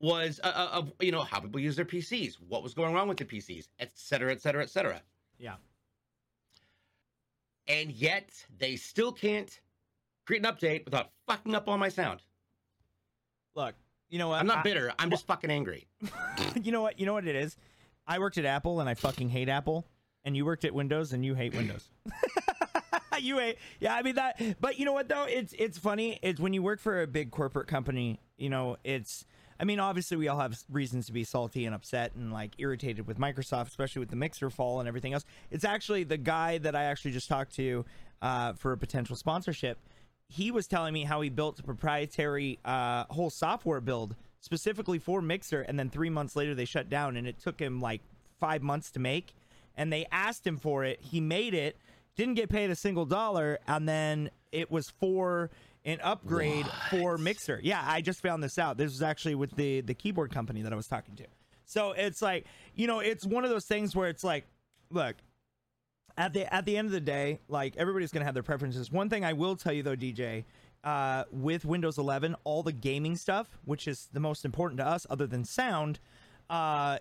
was 0.00 0.40
uh, 0.42 0.52
uh, 0.54 0.68
of 0.72 0.92
you 1.00 1.12
know 1.12 1.22
how 1.22 1.40
people 1.40 1.60
use 1.60 1.76
their 1.76 1.84
PCs, 1.84 2.36
what 2.48 2.62
was 2.62 2.74
going 2.74 2.92
wrong 2.92 3.08
with 3.08 3.18
the 3.18 3.24
PCs, 3.24 3.68
et 3.78 3.90
cetera, 3.94 4.32
et 4.32 4.40
cetera, 4.40 4.62
et 4.62 4.70
cetera. 4.70 5.00
Yeah. 5.38 5.54
And 7.68 7.92
yet 7.92 8.30
they 8.58 8.76
still 8.76 9.12
can't 9.12 9.60
create 10.26 10.44
an 10.44 10.52
update 10.52 10.84
without 10.84 11.10
fucking 11.26 11.54
up 11.54 11.68
all 11.68 11.78
my 11.78 11.88
sound. 11.88 12.20
Look, 13.54 13.74
you 14.12 14.18
know 14.18 14.28
what? 14.28 14.40
I'm 14.40 14.46
not 14.46 14.58
I- 14.58 14.62
bitter. 14.62 14.92
I'm 14.98 15.10
just 15.10 15.26
fucking 15.26 15.50
angry. 15.50 15.86
you 16.62 16.70
know 16.70 16.82
what? 16.82 17.00
You 17.00 17.06
know 17.06 17.14
what 17.14 17.26
it 17.26 17.34
is. 17.34 17.56
I 18.06 18.18
worked 18.18 18.36
at 18.36 18.44
Apple 18.44 18.78
and 18.80 18.88
I 18.88 18.92
fucking 18.94 19.30
hate 19.30 19.48
Apple, 19.48 19.86
and 20.22 20.36
you 20.36 20.44
worked 20.44 20.66
at 20.66 20.74
Windows 20.74 21.14
and 21.14 21.24
you 21.24 21.34
hate 21.34 21.54
Windows. 21.54 21.88
you 23.20 23.38
hate, 23.38 23.56
yeah. 23.80 23.94
I 23.94 24.02
mean 24.02 24.16
that, 24.16 24.40
but 24.60 24.78
you 24.78 24.84
know 24.84 24.92
what 24.92 25.08
though? 25.08 25.24
It's 25.24 25.54
it's 25.58 25.78
funny. 25.78 26.18
It's 26.22 26.38
when 26.38 26.52
you 26.52 26.62
work 26.62 26.78
for 26.78 27.00
a 27.00 27.06
big 27.06 27.30
corporate 27.30 27.66
company. 27.68 28.20
You 28.36 28.50
know, 28.50 28.76
it's. 28.84 29.24
I 29.58 29.64
mean, 29.64 29.78
obviously, 29.78 30.16
we 30.16 30.28
all 30.28 30.40
have 30.40 30.58
reasons 30.68 31.06
to 31.06 31.12
be 31.12 31.24
salty 31.24 31.64
and 31.64 31.74
upset 31.74 32.14
and 32.14 32.32
like 32.32 32.52
irritated 32.58 33.06
with 33.06 33.18
Microsoft, 33.18 33.68
especially 33.68 34.00
with 34.00 34.10
the 34.10 34.16
Mixer 34.16 34.50
fall 34.50 34.80
and 34.80 34.88
everything 34.88 35.14
else. 35.14 35.24
It's 35.50 35.64
actually 35.64 36.04
the 36.04 36.18
guy 36.18 36.58
that 36.58 36.74
I 36.76 36.84
actually 36.84 37.12
just 37.12 37.28
talked 37.28 37.54
to 37.54 37.84
uh, 38.20 38.52
for 38.54 38.72
a 38.72 38.76
potential 38.76 39.16
sponsorship. 39.16 39.78
He 40.32 40.50
was 40.50 40.66
telling 40.66 40.94
me 40.94 41.04
how 41.04 41.20
he 41.20 41.28
built 41.28 41.60
a 41.60 41.62
proprietary 41.62 42.58
uh, 42.64 43.04
whole 43.10 43.30
software 43.30 43.80
build 43.80 44.16
specifically 44.40 44.98
for 44.98 45.20
Mixer, 45.20 45.60
and 45.60 45.78
then 45.78 45.90
three 45.90 46.10
months 46.10 46.34
later 46.34 46.54
they 46.54 46.64
shut 46.64 46.88
down, 46.88 47.16
and 47.16 47.26
it 47.26 47.38
took 47.38 47.60
him 47.60 47.80
like 47.80 48.00
five 48.40 48.62
months 48.62 48.90
to 48.92 48.98
make. 48.98 49.34
And 49.76 49.92
they 49.92 50.06
asked 50.10 50.46
him 50.46 50.56
for 50.56 50.84
it. 50.84 51.00
He 51.02 51.20
made 51.20 51.54
it, 51.54 51.76
didn't 52.16 52.34
get 52.34 52.48
paid 52.48 52.70
a 52.70 52.76
single 52.76 53.04
dollar, 53.04 53.58
and 53.68 53.88
then 53.88 54.30
it 54.50 54.70
was 54.70 54.90
for 54.90 55.50
an 55.84 55.98
upgrade 56.02 56.66
for 56.90 57.18
Mixer. 57.18 57.60
Yeah, 57.62 57.82
I 57.84 58.00
just 58.00 58.20
found 58.22 58.42
this 58.42 58.58
out. 58.58 58.76
This 58.76 58.90
was 58.90 59.02
actually 59.02 59.34
with 59.34 59.54
the 59.56 59.80
the 59.82 59.94
keyboard 59.94 60.32
company 60.32 60.62
that 60.62 60.72
I 60.72 60.76
was 60.76 60.86
talking 60.86 61.14
to. 61.16 61.24
So 61.64 61.92
it's 61.92 62.22
like, 62.22 62.46
you 62.74 62.86
know, 62.86 63.00
it's 63.00 63.24
one 63.24 63.44
of 63.44 63.50
those 63.50 63.64
things 63.64 63.96
where 63.96 64.08
it's 64.08 64.24
like, 64.24 64.44
look, 64.90 65.16
at 66.16 66.32
the 66.32 66.52
at 66.54 66.64
the 66.64 66.76
end 66.76 66.86
of 66.86 66.92
the 66.92 67.00
day, 67.00 67.40
like 67.48 67.76
everybody's 67.76 68.12
gonna 68.12 68.24
have 68.24 68.34
their 68.34 68.42
preferences. 68.42 68.90
One 68.90 69.08
thing 69.08 69.24
I 69.24 69.32
will 69.32 69.56
tell 69.56 69.72
you 69.72 69.82
though, 69.82 69.96
DJ, 69.96 70.44
uh, 70.84 71.24
with 71.30 71.64
Windows 71.64 71.98
11, 71.98 72.34
all 72.44 72.62
the 72.62 72.72
gaming 72.72 73.16
stuff, 73.16 73.58
which 73.64 73.86
is 73.88 74.08
the 74.12 74.20
most 74.20 74.44
important 74.44 74.78
to 74.78 74.86
us, 74.86 75.06
other 75.10 75.26
than 75.26 75.44
sound, 75.44 76.00
uh, 76.50 76.98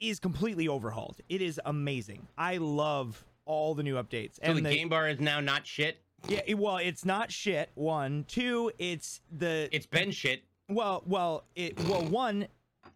is 0.00 0.18
completely 0.20 0.68
overhauled. 0.68 1.20
It 1.28 1.40
is 1.40 1.60
amazing. 1.64 2.26
I 2.36 2.58
love 2.58 3.24
all 3.44 3.74
the 3.74 3.82
new 3.82 3.94
updates. 3.94 4.38
So 4.44 4.52
the, 4.54 4.60
game 4.62 4.88
bar 4.88 5.08
is 5.08 5.20
now 5.20 5.40
not 5.40 5.66
shit. 5.66 5.98
yeah, 6.28 6.40
it- 6.46 6.58
well, 6.58 6.76
it's 6.78 7.04
not 7.04 7.30
shit. 7.30 7.70
One, 7.74 8.24
two, 8.28 8.70
it's 8.78 9.20
the 9.30 9.68
It's 9.72 9.86
been 9.86 10.10
shit. 10.10 10.42
well, 10.68 11.02
well, 11.06 11.44
it 11.54 11.78
well 11.88 12.04
one, 12.04 12.48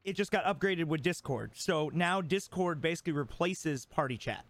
it 0.05 0.15
just 0.15 0.31
got 0.33 0.45
upgraded 0.45 0.85
with 0.87 1.03
Discord. 1.03 1.53
So 1.55 1.91
now 1.95 2.21
Discord 2.21 2.81
basically 2.81 3.13
replaces 3.13 3.87
Party 3.87 4.17
Chat. 4.19 4.45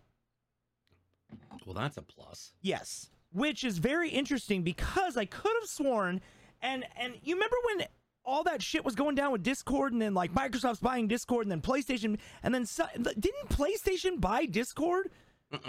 Well, 1.67 1.75
that's 1.75 1.97
a 1.97 2.03
plus. 2.03 2.53
Yes, 2.63 3.11
which 3.33 3.65
is 3.65 3.79
very 3.79 4.09
interesting 4.11 4.63
because 4.63 5.17
I 5.17 5.25
could 5.25 5.53
have 5.61 5.69
sworn, 5.69 6.21
and 6.63 6.85
and 6.97 7.15
you 7.23 7.35
remember 7.35 7.57
when 7.67 7.87
all 8.25 8.45
that 8.45 8.63
shit 8.63 8.85
was 8.85 8.95
going 8.95 9.15
down 9.15 9.33
with 9.33 9.43
Discord, 9.43 9.93
and 9.93 10.01
then 10.01 10.15
like 10.15 10.33
Microsoft's 10.33 10.81
buying 10.81 11.09
Discord, 11.09 11.45
and 11.47 11.51
then 11.51 11.61
PlayStation, 11.61 12.19
and 12.43 12.55
then 12.55 12.67
didn't 13.19 13.49
PlayStation 13.49 14.21
buy 14.21 14.47
Discord? 14.47 15.11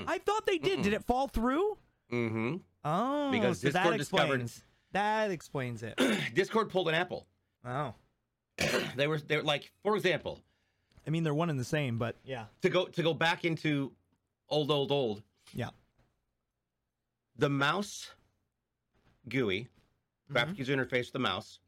I 0.08 0.20
thought 0.20 0.46
they 0.46 0.58
did. 0.60 0.82
Did 0.84 0.94
it 0.94 1.04
fall 1.04 1.28
through? 1.28 1.78
Mm-hmm. 2.12 2.58
Oh, 2.84 3.32
Because 3.32 3.62
so 3.62 3.70
that 3.70 3.74
Discord 3.84 3.98
discovered- 3.98 4.42
explains. 4.42 4.64
That 4.94 5.32
explains 5.32 5.84
it. 5.84 5.96
Discord 6.36 6.70
pulled 6.70 6.90
an 6.90 6.96
apple. 6.96 7.26
Oh, 7.66 7.94
They 8.96 9.08
were 9.08 9.18
they're 9.20 9.42
like, 9.44 9.72
for 9.84 9.96
example, 9.96 10.42
I 11.08 11.10
mean 11.10 11.24
they're 11.24 11.34
one 11.34 11.50
and 11.50 11.60
the 11.60 11.64
same, 11.64 11.98
but 11.98 12.18
yeah, 12.26 12.46
to 12.62 12.70
go 12.70 12.86
to 12.86 13.02
go 13.04 13.14
back 13.14 13.46
into 13.46 13.92
old 14.50 14.70
old 14.70 14.92
old. 14.92 15.24
Yeah. 15.54 15.70
The 17.38 17.50
mouse 17.50 18.12
GUI, 19.30 19.68
graphic 20.30 20.58
user 20.58 20.76
interface 20.76 21.12
the 21.12 21.20
mouse, 21.20 21.60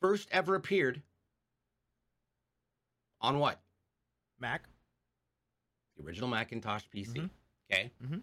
first 0.00 0.28
ever 0.30 0.54
appeared 0.54 1.02
on 3.20 3.38
what? 3.38 3.60
Mac. 4.38 4.68
The 5.96 6.04
original 6.04 6.28
Macintosh 6.28 6.84
PC. 6.94 7.14
Mhm. 7.14 7.30
Okay. 7.70 7.90
Mhm. 8.02 8.22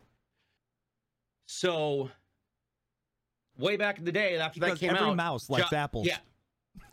So 1.48 2.12
way 3.58 3.76
back 3.78 3.98
in 3.98 4.06
the 4.06 4.12
day 4.12 4.38
after 4.38 4.60
Because 4.60 4.80
that 4.80 4.86
came 4.86 4.91
out, 4.96 4.98
every 4.98 5.10
out, 5.12 5.15
mouse 5.17 5.50
likes 5.50 5.69
Jo- 5.69 5.76
apples. 5.78 6.08
Yeah. 6.08 6.19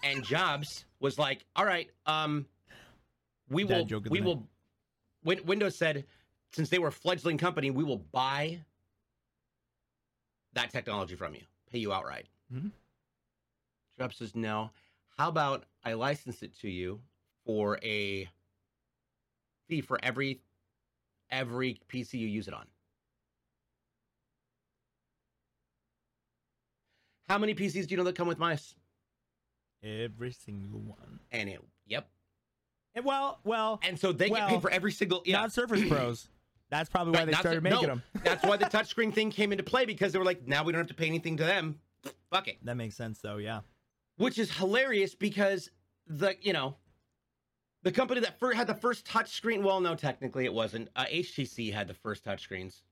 And 0.02 0.24
Jobs 0.24 0.84
was 0.98 1.18
like, 1.18 1.44
"All 1.56 1.64
right, 1.64 1.90
um 2.06 2.46
we 3.48 3.64
Dad 3.64 3.90
will 3.90 4.00
we 4.10 4.20
will 4.20 4.48
Win- 5.22 5.44
Windows 5.44 5.76
said 5.76 6.06
since 6.52 6.68
they 6.68 6.78
were 6.78 6.88
a 6.88 6.92
fledgling 6.92 7.38
company, 7.38 7.70
we 7.70 7.84
will 7.84 7.98
buy 7.98 8.64
that 10.52 10.70
technology 10.70 11.14
from 11.14 11.34
you, 11.34 11.42
pay 11.70 11.78
you 11.78 11.92
outright." 11.92 12.26
Mhm. 12.52 12.72
Jobs 13.98 14.16
says, 14.16 14.34
"No. 14.34 14.70
How 15.16 15.28
about 15.28 15.66
I 15.84 15.92
license 15.92 16.42
it 16.42 16.54
to 16.60 16.68
you 16.68 17.02
for 17.44 17.78
a 17.82 18.28
fee 19.68 19.80
for 19.80 20.02
every 20.02 20.40
every 21.30 21.80
PC 21.88 22.18
you 22.18 22.26
use 22.28 22.48
it 22.48 22.54
on?" 22.54 22.66
How 27.28 27.38
many 27.38 27.54
PCs 27.54 27.86
do 27.86 27.92
you 27.92 27.96
know 27.96 28.04
that 28.04 28.16
come 28.16 28.26
with 28.26 28.38
mice? 28.38 28.74
Every 29.82 30.32
single 30.32 30.80
one. 30.80 31.20
And 31.30 31.48
it, 31.48 31.60
yep. 31.86 32.10
And 32.94 33.04
well, 33.04 33.38
well, 33.44 33.78
And 33.82 33.98
so 33.98 34.12
they 34.12 34.28
get 34.28 34.48
paid 34.48 34.60
for 34.60 34.70
every 34.70 34.90
single. 34.90 35.22
Yeah, 35.24 35.38
not 35.38 35.52
Surface 35.52 35.88
Pros. 35.88 36.28
That's 36.70 36.88
probably 36.88 37.12
why 37.12 37.20
Right, 37.20 37.26
they 37.26 37.32
started 37.32 37.62
making 37.62 37.82
no, 37.82 37.86
them. 37.88 38.02
that's 38.24 38.44
why 38.44 38.56
the 38.56 38.64
touchscreen 38.66 39.12
thing 39.12 39.30
came 39.30 39.52
into 39.52 39.64
play 39.64 39.84
because 39.84 40.12
they 40.12 40.18
were 40.18 40.24
like, 40.24 40.46
now 40.46 40.62
we 40.64 40.72
don't 40.72 40.80
have 40.80 40.88
to 40.88 40.94
pay 40.94 41.06
anything 41.06 41.36
to 41.38 41.44
them. 41.44 41.80
Fuck 42.30 42.48
it. 42.48 42.58
That 42.64 42.76
makes 42.76 42.96
sense, 42.96 43.18
though. 43.20 43.36
Yeah. 43.36 43.60
Which 44.16 44.38
is 44.38 44.50
hilarious 44.56 45.14
because 45.14 45.68
the 46.06 46.36
you 46.40 46.52
know, 46.52 46.76
the 47.82 47.92
company 47.92 48.20
that 48.20 48.38
fir- 48.38 48.52
had 48.52 48.66
the 48.66 48.74
first 48.74 49.06
touchscreen. 49.06 49.62
Well, 49.62 49.80
no, 49.80 49.94
technically 49.94 50.44
it 50.44 50.52
wasn't. 50.52 50.88
Uh, 50.94 51.06
HTC 51.06 51.72
had 51.72 51.88
the 51.88 51.94
first 51.94 52.24
touchscreens. 52.24 52.82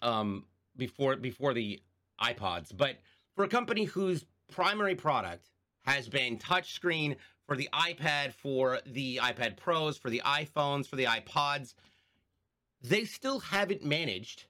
Um, 0.00 0.46
before 0.76 1.16
before 1.16 1.54
the 1.54 1.82
iPods, 2.20 2.76
but 2.76 2.96
for 3.34 3.44
a 3.44 3.48
company 3.48 3.84
whose 3.84 4.24
primary 4.50 4.94
product 4.94 5.48
has 5.84 6.08
been 6.08 6.38
touchscreen 6.38 7.16
for 7.52 7.56
the 7.58 7.68
iPad, 7.74 8.32
for 8.32 8.80
the 8.86 9.20
iPad 9.22 9.58
Pros, 9.58 9.98
for 9.98 10.08
the 10.08 10.22
iPhones, 10.24 10.86
for 10.86 10.96
the 10.96 11.04
iPods, 11.04 11.74
they 12.80 13.04
still 13.04 13.40
haven't 13.40 13.84
managed 13.84 14.46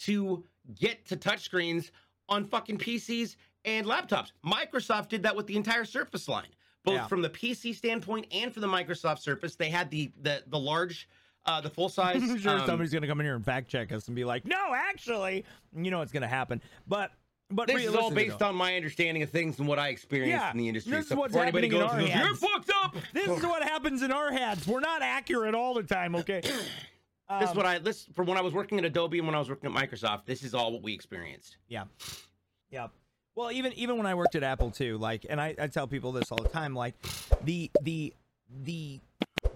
to 0.00 0.42
get 0.74 1.06
to 1.06 1.16
touchscreens 1.16 1.92
on 2.28 2.44
fucking 2.44 2.78
PCs 2.78 3.36
and 3.64 3.86
laptops. 3.86 4.32
Microsoft 4.44 5.08
did 5.08 5.22
that 5.22 5.36
with 5.36 5.46
the 5.46 5.54
entire 5.56 5.84
Surface 5.84 6.26
line, 6.26 6.48
both 6.84 6.94
Yeah. 6.94 7.06
from 7.06 7.22
the 7.22 7.30
PC 7.30 7.72
standpoint 7.76 8.26
and 8.32 8.52
for 8.52 8.58
the 8.58 8.66
Microsoft 8.66 9.20
Surface. 9.20 9.54
They 9.54 9.70
had 9.70 9.88
the 9.88 10.10
the 10.22 10.42
the 10.48 10.58
large, 10.58 11.08
uh, 11.46 11.60
the 11.60 11.70
full 11.70 11.88
size. 11.88 12.20
I'm 12.24 12.38
sure 12.40 12.58
um, 12.58 12.66
somebody's 12.66 12.92
gonna 12.92 13.06
come 13.06 13.20
in 13.20 13.26
here 13.26 13.36
and 13.36 13.44
fact 13.44 13.68
check 13.68 13.92
us 13.92 14.08
and 14.08 14.16
be 14.16 14.24
like, 14.24 14.44
"No, 14.44 14.74
actually," 14.74 15.44
you 15.76 15.92
know 15.92 16.00
what's 16.00 16.10
gonna 16.12 16.26
happen. 16.26 16.60
But 16.88 17.12
but 17.52 17.68
This 17.68 17.84
is 17.84 17.94
all 17.94 18.10
based 18.10 18.38
though, 18.38 18.48
on 18.48 18.54
my 18.56 18.76
understanding 18.76 19.22
of 19.22 19.30
things 19.30 19.58
and 19.58 19.68
what 19.68 19.78
I 19.78 19.88
experienced 19.88 20.30
Yeah, 20.44 20.50
in 20.50 20.56
the 20.58 20.68
industry. 20.68 20.92
this 20.92 21.02
is 21.04 21.08
so 21.10 21.16
what's 21.16 21.32
before 21.32 21.42
anybody 21.44 21.68
happening 21.68 22.08
in 22.08 22.18
our 22.18 22.30
goes, 22.30 22.42
you're 22.42 22.50
fucked 22.50 22.70
up. 22.82 22.96
This 23.12 23.28
is 23.28 23.42
what 23.44 23.62
happens 23.62 24.02
in 24.02 24.10
our 24.12 24.32
heads. 24.32 24.66
We're 24.66 24.80
not 24.80 25.02
accurate 25.02 25.54
all 25.54 25.74
the 25.74 25.82
time, 25.82 26.14
okay? 26.16 26.40
this 26.44 26.52
is 26.54 27.50
Um, 27.50 27.56
what 27.56 27.66
I 27.66 27.78
this 27.78 28.06
from 28.14 28.26
when 28.26 28.36
I 28.38 28.40
was 28.42 28.52
working 28.52 28.78
at 28.78 28.84
Adobe 28.84 29.18
and 29.18 29.26
when 29.26 29.34
I 29.34 29.38
was 29.38 29.48
working 29.48 29.74
at 29.74 29.76
Microsoft. 29.76 30.26
This 30.26 30.42
is 30.42 30.54
all 30.54 30.72
what 30.72 30.82
we 30.82 30.92
experienced. 30.92 31.56
Yeah. 31.68 31.84
Yeah. 32.70 32.88
Well, 33.34 33.50
even 33.52 33.72
even 33.74 33.96
when 33.96 34.06
I 34.06 34.14
worked 34.14 34.34
at 34.34 34.42
Apple 34.42 34.70
too, 34.70 34.98
like, 34.98 35.24
and 35.30 35.40
I, 35.40 35.54
I 35.58 35.66
tell 35.68 35.86
people 35.86 36.12
this 36.12 36.30
all 36.30 36.38
the 36.42 36.48
time, 36.50 36.74
like, 36.74 36.94
the 37.44 37.70
the 37.82 38.12
the 38.62 39.00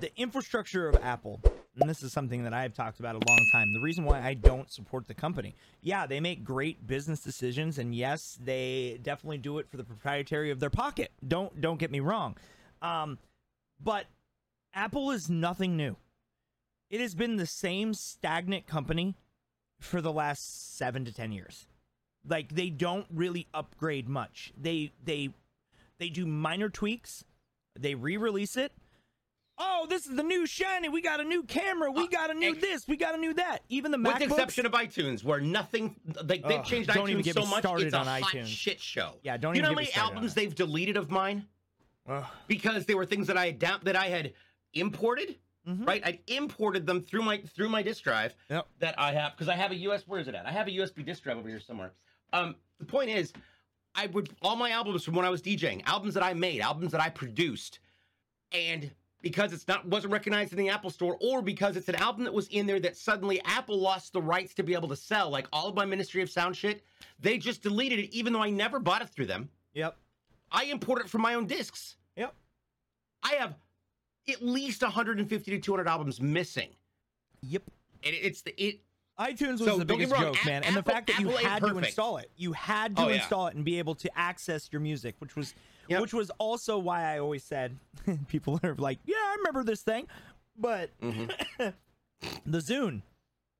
the 0.00 0.10
infrastructure 0.18 0.88
of 0.88 0.96
Apple, 1.02 1.40
and 1.80 1.88
this 1.88 2.02
is 2.02 2.12
something 2.12 2.44
that 2.44 2.54
I've 2.54 2.74
talked 2.74 3.00
about 3.00 3.14
a 3.14 3.20
long 3.28 3.38
time. 3.52 3.72
The 3.72 3.80
reason 3.80 4.04
why 4.04 4.20
I 4.20 4.34
don't 4.34 4.70
support 4.70 5.06
the 5.06 5.14
company, 5.14 5.54
yeah, 5.82 6.06
they 6.06 6.20
make 6.20 6.44
great 6.44 6.86
business 6.86 7.20
decisions, 7.20 7.78
and 7.78 7.94
yes, 7.94 8.38
they 8.42 8.98
definitely 9.02 9.38
do 9.38 9.58
it 9.58 9.68
for 9.68 9.76
the 9.76 9.84
proprietary 9.84 10.50
of 10.50 10.60
their 10.60 10.70
pocket. 10.70 11.12
Don't 11.26 11.60
don't 11.60 11.78
get 11.78 11.90
me 11.90 12.00
wrong, 12.00 12.36
um, 12.82 13.18
but 13.82 14.06
Apple 14.74 15.10
is 15.10 15.28
nothing 15.28 15.76
new. 15.76 15.96
It 16.90 17.00
has 17.00 17.14
been 17.14 17.36
the 17.36 17.46
same 17.46 17.94
stagnant 17.94 18.66
company 18.66 19.16
for 19.80 20.00
the 20.00 20.12
last 20.12 20.76
seven 20.76 21.04
to 21.04 21.12
ten 21.12 21.32
years 21.32 21.66
like 22.28 22.54
they 22.54 22.70
don't 22.70 23.06
really 23.12 23.46
upgrade 23.54 24.08
much 24.08 24.52
they 24.56 24.92
they 25.04 25.30
they 25.98 26.08
do 26.08 26.26
minor 26.26 26.68
tweaks 26.68 27.24
they 27.78 27.94
re-release 27.94 28.56
it 28.56 28.72
oh, 29.58 29.86
this 29.88 30.06
is 30.06 30.14
the 30.16 30.22
new 30.22 30.46
shiny. 30.46 30.88
We 30.88 31.00
got 31.00 31.20
a 31.20 31.24
new 31.24 31.42
camera. 31.42 31.90
We 31.90 32.04
Uh, 32.04 32.08
got 32.08 32.30
a 32.30 32.34
new 32.34 32.50
ex- 32.50 32.60
this. 32.60 32.88
We 32.88 32.96
got 32.96 33.14
a 33.14 33.18
new 33.18 33.34
that. 33.34 33.60
Even 33.68 33.90
the 33.90 33.98
With 33.98 34.06
MacBooks. 34.06 34.18
the 34.18 34.24
exception 34.26 34.66
of 34.66 34.72
iTunes, 34.72 35.24
where 35.24 35.40
nothing 35.40 35.96
they, 36.04 36.38
they've 36.38 36.44
Ugh, 36.60 36.64
changed 36.64 36.90
don't 36.90 37.08
even 37.08 37.22
iTunes 37.22 37.24
get 37.24 37.34
so 37.36 37.46
much, 37.46 37.60
started 37.60 37.86
it's 37.86 37.94
a 37.94 37.98
on 37.98 38.06
hot 38.06 38.22
iTunes. 38.22 38.46
shit 38.46 38.80
show. 38.80 39.14
Yeah, 39.22 39.36
don't 39.36 39.54
you 39.54 39.62
know 39.62 39.68
even 39.70 39.70
how 39.70 39.70
get 39.70 39.76
me 39.76 39.82
many 39.82 39.86
started 39.92 40.10
on 40.10 40.14
albums 40.16 40.34
they've 40.34 40.54
deleted 40.54 40.96
of 40.96 41.10
mine 41.10 41.46
Ugh. 42.08 42.24
because 42.48 42.86
they 42.86 42.94
were 42.94 43.06
things 43.06 43.26
that 43.28 43.36
I 43.36 43.46
had 43.46 43.58
down, 43.58 43.80
that 43.84 43.96
I 43.96 44.06
had 44.08 44.32
imported. 44.74 45.38
Mhm. 45.66 45.84
Right, 45.84 46.00
I 46.06 46.20
imported 46.28 46.86
them 46.86 47.02
through 47.02 47.22
my 47.22 47.38
through 47.38 47.68
my 47.70 47.82
disk 47.82 48.04
drive 48.04 48.36
Yep. 48.50 48.68
that 48.78 48.94
I 49.00 49.12
have 49.14 49.32
because 49.32 49.48
I 49.48 49.56
have 49.56 49.72
a 49.72 49.76
US. 49.76 50.06
Where 50.06 50.20
is 50.20 50.28
it 50.28 50.34
at? 50.36 50.46
I 50.46 50.52
have 50.52 50.68
a 50.68 50.70
USB 50.70 51.02
disk 51.02 51.24
drive 51.24 51.38
over 51.38 51.48
here 51.48 51.58
somewhere. 51.58 51.92
Um, 52.32 52.54
the 52.78 52.84
point 52.84 53.10
is, 53.10 53.32
I 53.92 54.06
would 54.06 54.30
all 54.42 54.54
my 54.54 54.70
albums 54.70 55.02
from 55.02 55.14
when 55.16 55.24
I 55.24 55.30
was 55.30 55.42
DJing, 55.42 55.82
albums 55.84 56.14
that 56.14 56.22
I 56.22 56.34
made, 56.34 56.60
albums 56.60 56.92
that 56.92 57.00
I 57.00 57.08
produced, 57.10 57.80
and 58.52 58.92
because 59.28 59.52
it's 59.52 59.66
not 59.66 59.84
wasn't 59.88 60.12
recognized 60.12 60.52
in 60.52 60.58
the 60.58 60.68
Apple 60.68 60.88
Store, 60.88 61.18
or 61.20 61.42
because 61.42 61.76
it's 61.76 61.88
an 61.88 61.96
album 61.96 62.22
that 62.22 62.32
was 62.32 62.46
in 62.48 62.64
there 62.64 62.78
that 62.78 62.96
suddenly 62.96 63.42
Apple 63.44 63.76
lost 63.76 64.12
the 64.12 64.22
rights 64.22 64.54
to 64.54 64.62
be 64.62 64.72
able 64.72 64.86
to 64.86 64.94
sell, 64.94 65.30
like 65.30 65.48
all 65.52 65.68
of 65.68 65.74
my 65.74 65.84
Ministry 65.84 66.22
of 66.22 66.30
Sound 66.30 66.56
shit, 66.56 66.84
they 67.18 67.36
just 67.36 67.60
deleted 67.60 67.98
it, 67.98 68.14
even 68.14 68.32
though 68.32 68.42
I 68.42 68.50
never 68.50 68.78
bought 68.78 69.02
it 69.02 69.08
through 69.08 69.26
them. 69.26 69.48
Yep. 69.74 69.96
I 70.52 70.66
import 70.66 71.00
it 71.00 71.10
from 71.10 71.22
my 71.22 71.34
own 71.34 71.46
discs. 71.46 71.96
Yep. 72.14 72.34
I 73.24 73.34
have 73.34 73.56
at 74.28 74.42
least 74.42 74.82
150 74.82 75.50
to 75.50 75.58
200 75.58 75.88
albums 75.88 76.20
missing. 76.20 76.68
Yep. 77.42 77.64
And 78.04 78.14
it's 78.14 78.42
the 78.42 78.54
it. 78.62 78.80
iTunes 79.18 79.52
was 79.60 79.64
So, 79.64 79.78
the 79.78 79.84
biggest 79.84 80.12
wrong, 80.12 80.22
joke, 80.34 80.36
A- 80.42 80.46
man, 80.46 80.62
and 80.64 80.76
the 80.76 80.82
fact 80.82 81.06
that 81.06 81.18
you 81.18 81.28
Apple 81.30 81.38
ain't 81.38 81.48
had 81.48 81.62
to 81.62 81.78
install 81.78 82.16
it, 82.18 82.30
you 82.36 82.52
had 82.52 82.96
to 82.96 83.02
Oh, 83.04 83.08
yeah. 83.08 83.14
install 83.16 83.46
it 83.46 83.54
and 83.54 83.64
be 83.64 83.78
able 83.78 83.94
to 83.96 84.10
access 84.18 84.68
your 84.70 84.80
music, 84.80 85.14
which 85.20 85.34
was, 85.36 85.54
Yep. 85.88 86.00
which 86.02 86.12
was 86.14 86.30
also 86.38 86.78
why 86.78 87.14
I 87.14 87.18
always 87.18 87.42
said, 87.44 87.78
people 88.28 88.60
are 88.62 88.74
like, 88.74 88.98
yeah, 89.06 89.16
I 89.16 89.36
remember 89.38 89.64
this 89.64 89.82
thing, 89.82 90.06
but 90.58 90.90
the 91.00 91.72
Zune, 92.58 93.02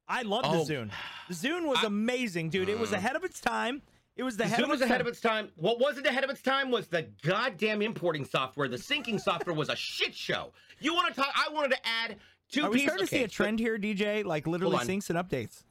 I 0.09 0.23
love 0.23 0.43
Oh. 0.47 0.65
the 0.65 0.75
Zune. 0.75 0.91
The 1.29 1.35
Zune 1.35 1.67
was 1.67 1.79
I- 1.83 1.87
amazing, 1.87 2.51
dude. 2.51 2.69
It 2.69 2.79
was 2.79 2.93
Uh. 2.93 2.97
ahead 2.97 3.17
of 3.17 3.25
its 3.25 3.41
time. 3.41 3.83
It 4.17 4.23
was 4.23 4.37
the 4.37 4.45
The 4.45 4.49
head 4.49 4.61
Zune 4.61 4.69
was 4.69 4.81
ahead 4.81 4.99
time. 4.99 5.01
of 5.03 5.07
its 5.09 5.21
time. 5.21 5.51
What 5.57 5.79
wasn't 5.79 6.07
ahead 6.07 6.25
of 6.25 6.31
its 6.31 6.41
time 6.41 6.71
was 6.71 6.87
the 6.89 7.03
goddamn 7.23 7.83
importing 7.83 8.25
software. 8.25 8.67
The 8.67 8.77
syncing 8.79 9.21
software 9.21 9.55
was 9.55 9.69
a 9.69 9.77
shit 9.77 10.15
show. 10.15 10.53
You 10.81 10.95
want 10.95 11.15
to 11.15 11.21
talk? 11.21 11.33
I 11.35 11.53
wanted 11.53 11.73
to 11.73 11.87
add 11.87 12.17
two 12.51 12.63
Are 12.65 12.71
we 12.71 12.77
pieces. 12.77 12.87
starting 12.89 13.07
to 13.07 13.15
see 13.15 13.23
a 13.23 13.29
trend 13.29 13.59
here, 13.59 13.79
DJ? 13.79 14.25
Like 14.25 14.47
literally 14.47 14.79
syncs 14.79 15.11
and 15.11 15.19
updates 15.19 15.63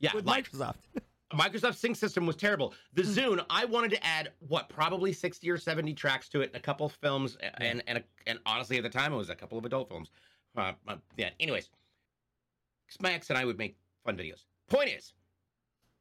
yeah, 0.00 0.14
with 0.14 0.26
like 0.26 0.50
Microsoft. 0.50 0.74
Microsoft 1.32 1.74
Sync 1.76 1.96
system 1.96 2.26
was 2.26 2.36
terrible. 2.36 2.74
The 2.92 3.02
Hmm. 3.02 3.08
Zune, 3.10 3.44
I 3.50 3.64
wanted 3.64 3.90
to 3.92 4.06
add 4.06 4.30
what 4.46 4.68
probably 4.68 5.12
sixty 5.12 5.50
or 5.50 5.58
seventy 5.58 5.92
tracks 5.94 6.28
to 6.30 6.42
it, 6.42 6.48
and 6.48 6.56
a 6.56 6.60
couple 6.60 6.86
of 6.86 6.92
films, 6.92 7.36
and 7.58 7.82
and 7.88 7.98
a, 7.98 8.04
and 8.26 8.38
honestly, 8.46 8.76
at 8.76 8.82
the 8.84 8.90
time, 8.90 9.12
it 9.12 9.16
was 9.16 9.30
a 9.30 9.34
couple 9.34 9.58
of 9.58 9.64
adult 9.64 9.88
films. 9.88 10.10
Uh, 10.56 10.72
uh, 10.86 10.96
yeah. 11.16 11.30
Anyways, 11.40 11.70
'cause 12.88 12.98
my 13.00 13.12
ex 13.12 13.30
and 13.30 13.38
I 13.38 13.44
would 13.44 13.58
make 13.58 13.76
fun 14.04 14.16
videos. 14.16 14.44
Point 14.68 14.90
is, 14.90 15.12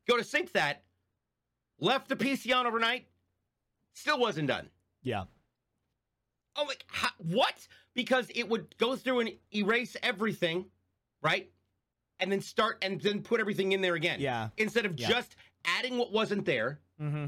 go 0.07 0.17
to 0.17 0.23
sync 0.23 0.51
that. 0.51 0.83
Left 1.79 2.07
the 2.07 2.15
PC 2.15 2.53
on 2.55 2.67
overnight. 2.67 3.07
Still 3.93 4.19
wasn't 4.19 4.47
done. 4.47 4.69
yeah. 5.01 5.23
Oh, 6.55 6.65
like 6.65 6.85
how, 6.87 7.09
what? 7.17 7.67
Because 7.95 8.27
it 8.33 8.49
would 8.49 8.75
go 8.77 8.95
through 8.95 9.19
and 9.21 9.31
erase 9.53 9.95
everything, 10.01 10.65
right? 11.21 11.49
And 12.19 12.31
then 12.31 12.41
start 12.41 12.77
and 12.81 12.99
then 13.01 13.21
put 13.21 13.39
everything 13.39 13.71
in 13.71 13.81
there 13.81 13.95
again. 13.95 14.19
Yeah. 14.19 14.49
Instead 14.57 14.85
of 14.85 14.99
Yeah. 14.99 15.07
just 15.09 15.35
adding 15.65 15.97
what 15.97 16.11
wasn't 16.11 16.45
there 16.45 16.79
Mm-hmm. 17.01 17.25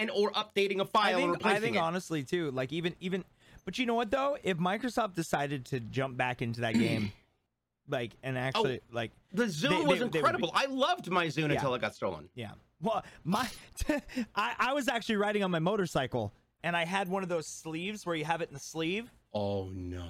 and 0.00 0.10
or 0.10 0.30
updating 0.32 0.80
a 0.80 0.84
file 0.84 1.16
I 1.16 1.20
think, 1.20 1.32
replacing 1.32 1.56
I 1.56 1.60
think 1.60 1.76
it. 1.76 1.80
honestly 1.82 2.22
too, 2.24 2.50
like 2.50 2.72
even 2.72 2.94
even, 3.00 3.24
but 3.64 3.78
you 3.78 3.86
know 3.86 3.94
what 3.94 4.10
though? 4.10 4.36
If 4.42 4.58
Microsoft 4.58 5.14
decided 5.14 5.66
to 5.66 5.80
jump 5.80 6.16
back 6.16 6.42
into 6.42 6.60
that 6.62 6.74
game, 6.74 7.12
like 7.88 8.12
and 8.22 8.36
actually 8.38 8.80
like 8.92 9.12
the 9.32 9.44
Zune 9.44 9.68
they- 9.70 9.76
was 9.86 9.98
they- 9.98 10.04
they 10.06 10.10
be- 10.10 10.18
incredible. 10.18 10.50
I 10.54 10.66
loved 10.66 11.10
my 11.10 11.26
Zune 11.26 11.48
Yeah. 11.48 11.54
until 11.54 11.74
it 11.74 11.80
got 11.80 11.94
stolen. 11.94 12.28
yeah, 12.34 12.52
well 12.80 13.04
my 13.24 13.48
I 14.34 14.54
I 14.58 14.72
was 14.72 14.88
actually 14.88 15.16
riding 15.16 15.42
on 15.44 15.50
my 15.50 15.58
motorcycle 15.58 16.32
and 16.62 16.76
I 16.76 16.84
had 16.84 17.08
one 17.08 17.22
of 17.22 17.28
those 17.28 17.46
sleeves 17.46 18.04
where 18.06 18.14
you 18.16 18.24
have 18.24 18.40
it 18.42 18.48
in 18.48 18.54
the 18.54 18.60
sleeve, 18.60 19.10
Oh 19.32 19.68
no. 19.70 20.08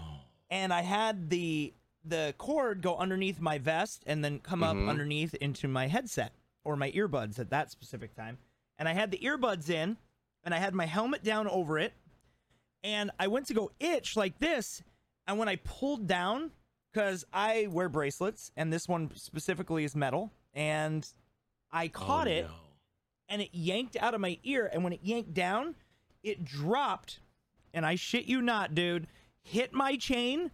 and 0.51 0.73
I 0.73 0.81
had 0.83 1.31
the 1.31 1.75
the 2.05 2.35
cord 2.39 2.81
go 2.81 2.97
underneath 2.97 3.41
my 3.41 3.59
vest 3.59 4.03
and 4.07 4.25
then 4.25 4.39
come 4.39 4.61
Mhm. 4.61 4.85
up 4.85 4.89
underneath 4.89 5.35
into 5.35 5.69
my 5.69 5.87
headset 5.87 6.33
or 6.65 6.75
my 6.77 6.91
earbuds 6.93 7.39
at 7.39 7.51
that 7.51 7.71
specific 7.71 8.15
time. 8.15 8.39
And 8.79 8.89
I 8.89 8.95
had 8.95 9.11
the 9.11 9.19
earbuds 9.19 9.69
in 9.69 9.99
and 10.43 10.55
I 10.55 10.59
had 10.59 10.75
my 10.75 10.87
helmet 10.87 11.23
down 11.23 11.47
over 11.47 11.79
it. 11.79 11.93
And 12.83 13.11
I 13.21 13.27
went 13.27 13.47
to 13.49 13.55
go 13.55 13.71
itch 13.79 14.17
like 14.17 14.39
this. 14.39 14.83
And 15.27 15.39
when 15.39 15.49
I 15.49 15.57
pulled 15.57 16.07
down, 16.07 16.53
because 16.91 17.27
I 17.35 17.67
wear 17.71 17.91
bracelets 17.91 18.51
and 18.57 18.73
this 18.73 18.89
one 18.89 19.15
specifically 19.15 19.85
is 19.85 19.95
metal, 19.95 20.33
and 20.55 21.07
I 21.71 21.89
caught 21.89 22.27
Oh, 22.27 22.31
it 22.31 22.43
no. 22.47 22.55
and 23.29 23.43
it 23.43 23.51
yanked 23.55 23.97
out 23.99 24.15
of 24.15 24.21
my 24.23 24.39
ear. 24.43 24.71
And 24.73 24.83
when 24.83 24.95
it 24.95 25.03
yanked 25.03 25.35
down, 25.35 25.77
it 26.23 26.43
dropped. 26.47 27.21
And 27.73 27.87
I 27.87 27.95
shit 27.95 28.25
you 28.27 28.43
not, 28.43 28.75
dude, 28.75 29.07
hit 29.43 29.73
my 29.73 29.97
chain 29.97 30.51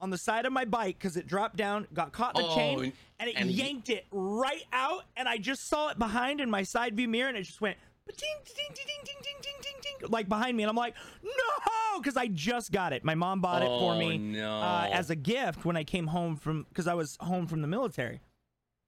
on 0.00 0.10
the 0.10 0.18
side 0.18 0.46
of 0.46 0.52
my 0.52 0.64
bike 0.64 0.98
because 0.98 1.16
it 1.16 1.26
dropped 1.26 1.56
down, 1.56 1.86
got 1.94 2.12
caught 2.12 2.36
in 2.36 2.42
the 2.44 2.48
Oh, 2.50 2.54
chain, 2.56 2.92
and- 3.20 3.28
it 3.30 3.36
and 3.36 3.50
yanked 3.50 3.88
it 3.88 4.06
right 4.10 4.64
out. 4.72 5.04
And 5.16 5.28
I 5.28 5.38
just 5.38 5.68
saw 5.68 5.88
it 5.88 5.98
behind 5.98 6.40
in 6.40 6.50
my 6.50 6.62
side 6.64 6.96
view 6.96 7.08
mirror, 7.08 7.28
and 7.28 7.38
it 7.38 7.44
just 7.44 7.60
went 7.60 7.76
ding, 8.08 8.16
ding, 8.44 8.54
ding, 8.74 8.74
ding, 8.84 8.96
ding, 9.04 9.16
ding, 9.22 9.52
ding, 9.62 9.74
ding, 10.00 10.10
like 10.10 10.28
behind 10.28 10.56
me. 10.56 10.64
And 10.64 10.70
I'm 10.70 10.76
like, 10.76 10.94
no, 11.22 11.98
because 12.00 12.16
I 12.16 12.26
just 12.26 12.72
got 12.72 12.92
it. 12.92 13.04
My 13.04 13.14
mom 13.14 13.40
bought 13.40 13.62
it 13.62 13.66
for 13.68 13.94
Oh, 13.94 13.98
me 13.98 14.18
no. 14.18 14.60
uh, 14.60 14.88
as 14.92 15.08
a 15.10 15.16
gift 15.16 15.64
when 15.64 15.76
I 15.76 15.84
came 15.84 16.08
home 16.08 16.34
from 16.36 16.64
because 16.68 16.88
I 16.88 16.94
was 16.94 17.16
home 17.20 17.46
from 17.46 17.62
the 17.62 17.68
military. 17.68 18.20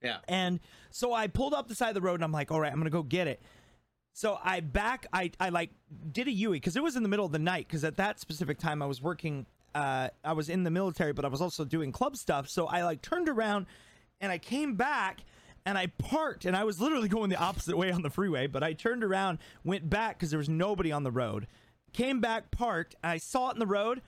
Yeah. 0.03 0.18
And 0.29 0.59
so 0.90 1.14
I 1.14 1.29
pulled 1.29 1.55
up 1.55 1.68
the 1.68 1.74
side 1.74 1.88
of 1.88 1.94
the 1.94 2.00
road 2.03 2.14
and 2.16 2.24
I'm 2.24 2.33
like, 2.33 2.50
all 2.50 2.61
right, 2.61 2.70
I'm 2.72 2.79
gonna 2.79 2.90
go 2.90 3.03
get 3.05 3.27
it. 3.29 3.40
So 4.16 4.38
I 4.44 4.61
back, 4.61 5.07
I, 5.12 5.33
I 5.40 5.48
like 5.48 5.70
did 6.12 6.29
a 6.29 6.50
because 6.53 6.77
it 6.77 6.83
was 6.83 6.94
in 6.94 7.03
the 7.03 7.09
middle 7.09 7.27
of 7.27 7.33
the 7.33 7.38
night 7.40 7.66
because 7.66 7.83
at 7.83 7.96
that 7.96 8.20
specific 8.20 8.59
time 8.59 8.81
I 8.81 8.87
was 8.87 9.03
working, 9.03 9.44
uh, 9.74 10.09
I 10.22 10.33
was 10.35 10.48
in 10.48 10.62
the 10.62 10.70
military, 10.70 11.12
but 11.12 11.24
I 11.24 11.29
was 11.29 11.40
also 11.40 11.64
doing 11.64 11.90
club 11.90 12.16
stuff. 12.16 12.48
So 12.48 12.66
I 12.66 12.85
like 12.85 13.03
turned 13.03 13.29
around 13.29 13.66
and 14.20 14.31
I 14.31 14.38
came 14.38 14.77
back 14.77 15.24
and 15.66 15.77
I 15.77 15.88
parked 15.88 16.44
and 16.44 16.57
I 16.57 16.62
was 16.62 16.81
literally 16.81 17.09
going 17.09 17.29
the 17.29 17.37
opposite 17.37 17.77
way 17.77 17.90
on 17.90 18.03
the 18.03 18.11
freeway, 18.11 18.46
but 18.46 18.62
I 18.62 18.72
turned 18.72 19.03
around, 19.03 19.38
went 19.64 19.90
back 19.90 20.16
because 20.16 20.31
there 20.31 20.38
was 20.38 20.48
nobody 20.48 20.92
on 20.92 21.03
the 21.03 21.11
road, 21.11 21.48
came 21.92 22.20
back, 22.20 22.53
parked, 22.53 22.94
and 23.03 23.11
I 23.11 23.18
saw 23.18 23.50
it 23.50 23.55
in 23.55 23.59
the 23.59 23.66
road. 23.66 24.00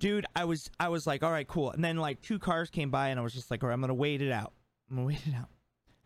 Dude 0.00 0.26
i 0.36 0.44
was 0.44 0.70
i 0.78 0.88
was 0.88 1.06
like 1.06 1.22
all 1.22 1.30
right 1.32 1.46
cool. 1.46 1.70
And 1.70 1.84
then 1.84 1.96
like 1.98 2.20
two 2.20 2.40
cars 2.40 2.68
came 2.68 2.90
by 2.90 3.08
and 3.08 3.18
i 3.18 3.22
was 3.22 3.32
just 3.32 3.50
like 3.50 3.62
all 3.62 3.68
right 3.68 3.74
i'm 3.74 3.80
gonna 3.80 3.94
wait 3.94 4.22
it 4.22 4.32
out. 4.32 4.52
I'm 4.90 4.96
gonna 4.96 5.06
wait 5.06 5.20
it 5.24 5.34
out. 5.34 5.50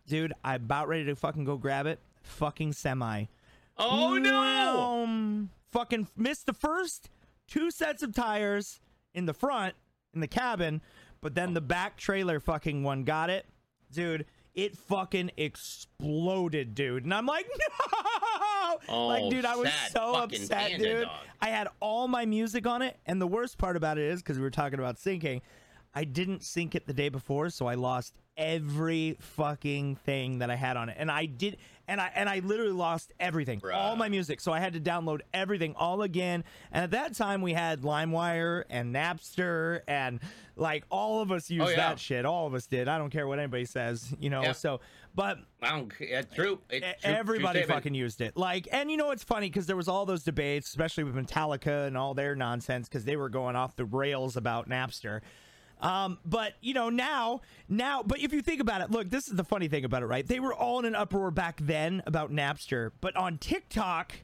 Dude 0.06 0.34
I'm 0.44 0.56
about 0.56 0.88
ready 0.88 1.06
to 1.06 1.16
fucking 1.16 1.44
go 1.44 1.56
grab 1.56 1.86
it 1.86 1.98
fucking 2.22 2.72
semi. 2.72 3.26
Oh 3.76 4.16
no. 4.16 4.80
Um, 4.80 5.50
fucking 5.70 6.08
missed 6.16 6.46
the 6.46 6.52
first 6.52 7.10
two 7.48 7.70
sets 7.70 8.02
of 8.02 8.14
tires 8.14 8.80
in 9.14 9.26
the 9.26 9.34
front 9.34 9.74
in 10.14 10.20
the 10.20 10.28
cabin 10.28 10.80
but 11.20 11.34
then 11.34 11.54
the 11.54 11.60
back 11.60 11.96
trailer 11.96 12.40
fucking 12.40 12.82
one 12.82 13.04
got 13.04 13.30
it. 13.30 13.46
Dude 13.92 14.26
it 14.54 14.76
fucking 14.76 15.30
exploded 15.36 16.74
dude. 16.74 17.04
And 17.04 17.14
i'm 17.14 17.26
like 17.26 17.46
no! 17.92 18.78
Oh, 18.88 19.06
like 19.06 19.30
dude 19.30 19.44
i 19.44 19.56
was 19.56 19.70
so 19.90 20.14
upset 20.14 20.78
dude. 20.78 21.04
dog. 21.04 21.16
I 21.40 21.48
had 21.48 21.68
all 21.80 22.06
my 22.08 22.24
music 22.24 22.66
on 22.66 22.82
it, 22.82 22.98
and 23.06 23.20
the 23.20 23.26
worst 23.26 23.58
part 23.58 23.76
about 23.76 23.98
it 23.98 24.04
is 24.04 24.22
because 24.22 24.38
we 24.38 24.44
were 24.44 24.50
talking 24.50 24.78
about 24.78 24.96
syncing, 24.96 25.40
I 25.94 26.04
didn't 26.04 26.44
sync 26.44 26.74
it 26.74 26.86
the 26.86 26.92
day 26.92 27.08
before, 27.08 27.50
so 27.50 27.66
I 27.66 27.74
lost 27.74 28.14
every 28.36 29.16
fucking 29.20 29.96
thing 29.96 30.38
that 30.38 30.50
I 30.50 30.56
had 30.56 30.76
on 30.76 30.88
it, 30.88 30.96
and 30.98 31.10
I 31.10 31.26
did, 31.26 31.58
and 31.88 32.00
I 32.00 32.10
and 32.14 32.28
I 32.28 32.38
literally 32.40 32.72
lost 32.72 33.12
everything, 33.20 33.60
all 33.72 33.96
my 33.96 34.08
music. 34.08 34.40
So 34.40 34.52
I 34.52 34.60
had 34.60 34.72
to 34.74 34.80
download 34.80 35.20
everything 35.34 35.74
all 35.76 36.02
again. 36.02 36.44
And 36.70 36.84
at 36.84 36.90
that 36.92 37.14
time, 37.14 37.42
we 37.42 37.52
had 37.52 37.82
LimeWire 37.82 38.64
and 38.70 38.94
Napster, 38.94 39.80
and 39.86 40.20
like 40.56 40.84
all 40.90 41.20
of 41.22 41.30
us 41.32 41.50
used 41.50 41.66
Oh, 41.66 41.70
yeah. 41.70 41.76
that 41.76 41.98
shit. 41.98 42.24
All 42.24 42.46
of 42.46 42.54
us 42.54 42.66
did. 42.66 42.88
I 42.88 42.98
don't 42.98 43.10
care 43.10 43.26
what 43.26 43.38
anybody 43.38 43.64
says, 43.64 44.14
you 44.20 44.30
know. 44.30 44.42
Yeah. 44.42 44.52
So, 44.52 44.80
but 45.14 45.38
I 45.62 45.70
don't. 45.76 45.92
Yeah, 46.00 46.22
true. 46.22 46.60
It, 46.70 46.80
true- 46.80 46.92
true 47.02 47.10
Everybody 47.12 47.60
statement. 47.60 47.78
fucking 47.78 47.94
used 47.94 48.20
it. 48.20 48.36
Like, 48.36 48.68
and 48.72 48.90
you 48.90 48.96
know 48.96 49.06
what's 49.06 49.24
funny? 49.24 49.48
Because 49.48 49.66
there 49.66 49.76
was 49.76 49.88
all 49.88 50.06
those 50.06 50.24
debates, 50.24 50.68
especially 50.68 51.04
with 51.04 51.14
Metallica 51.14 51.86
and 51.86 51.96
all 51.98 52.14
their 52.14 52.34
nonsense, 52.34 52.88
because 52.88 53.04
they 53.04 53.16
were 53.16 53.28
going 53.28 53.56
off 53.56 53.76
the 53.76 53.84
rails 53.84 54.36
about 54.36 54.68
Napster. 54.68 55.20
Um, 55.82 56.18
but 56.24 56.54
you 56.60 56.74
know 56.74 56.90
now, 56.90 57.40
now, 57.68 58.02
but 58.04 58.20
if 58.20 58.32
you 58.32 58.40
think 58.40 58.60
about 58.60 58.80
it, 58.80 58.90
look, 58.90 59.10
this 59.10 59.26
is 59.26 59.34
the 59.34 59.44
funny 59.44 59.66
thing 59.66 59.84
about 59.84 60.02
it, 60.02 60.06
right? 60.06 60.26
They 60.26 60.38
were 60.38 60.54
all 60.54 60.78
in 60.78 60.84
an 60.84 60.94
uproar 60.94 61.32
back 61.32 61.60
then 61.60 62.02
about 62.06 62.30
Napster, 62.30 62.92
but 63.00 63.16
on 63.16 63.36
TikTok, 63.36 64.14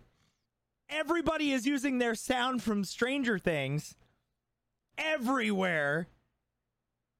everybody 0.88 1.50
is 1.50 1.66
using 1.66 1.98
their 1.98 2.14
sound 2.14 2.62
from 2.62 2.84
Stranger 2.84 3.38
Things 3.40 3.96
everywhere. 4.96 6.06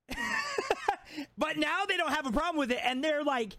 but 1.36 1.56
now 1.56 1.84
they 1.86 1.96
don't 1.96 2.12
have 2.12 2.26
a 2.26 2.32
problem 2.32 2.58
with 2.58 2.70
it, 2.70 2.78
and 2.84 3.02
they're 3.02 3.24
like 3.24 3.56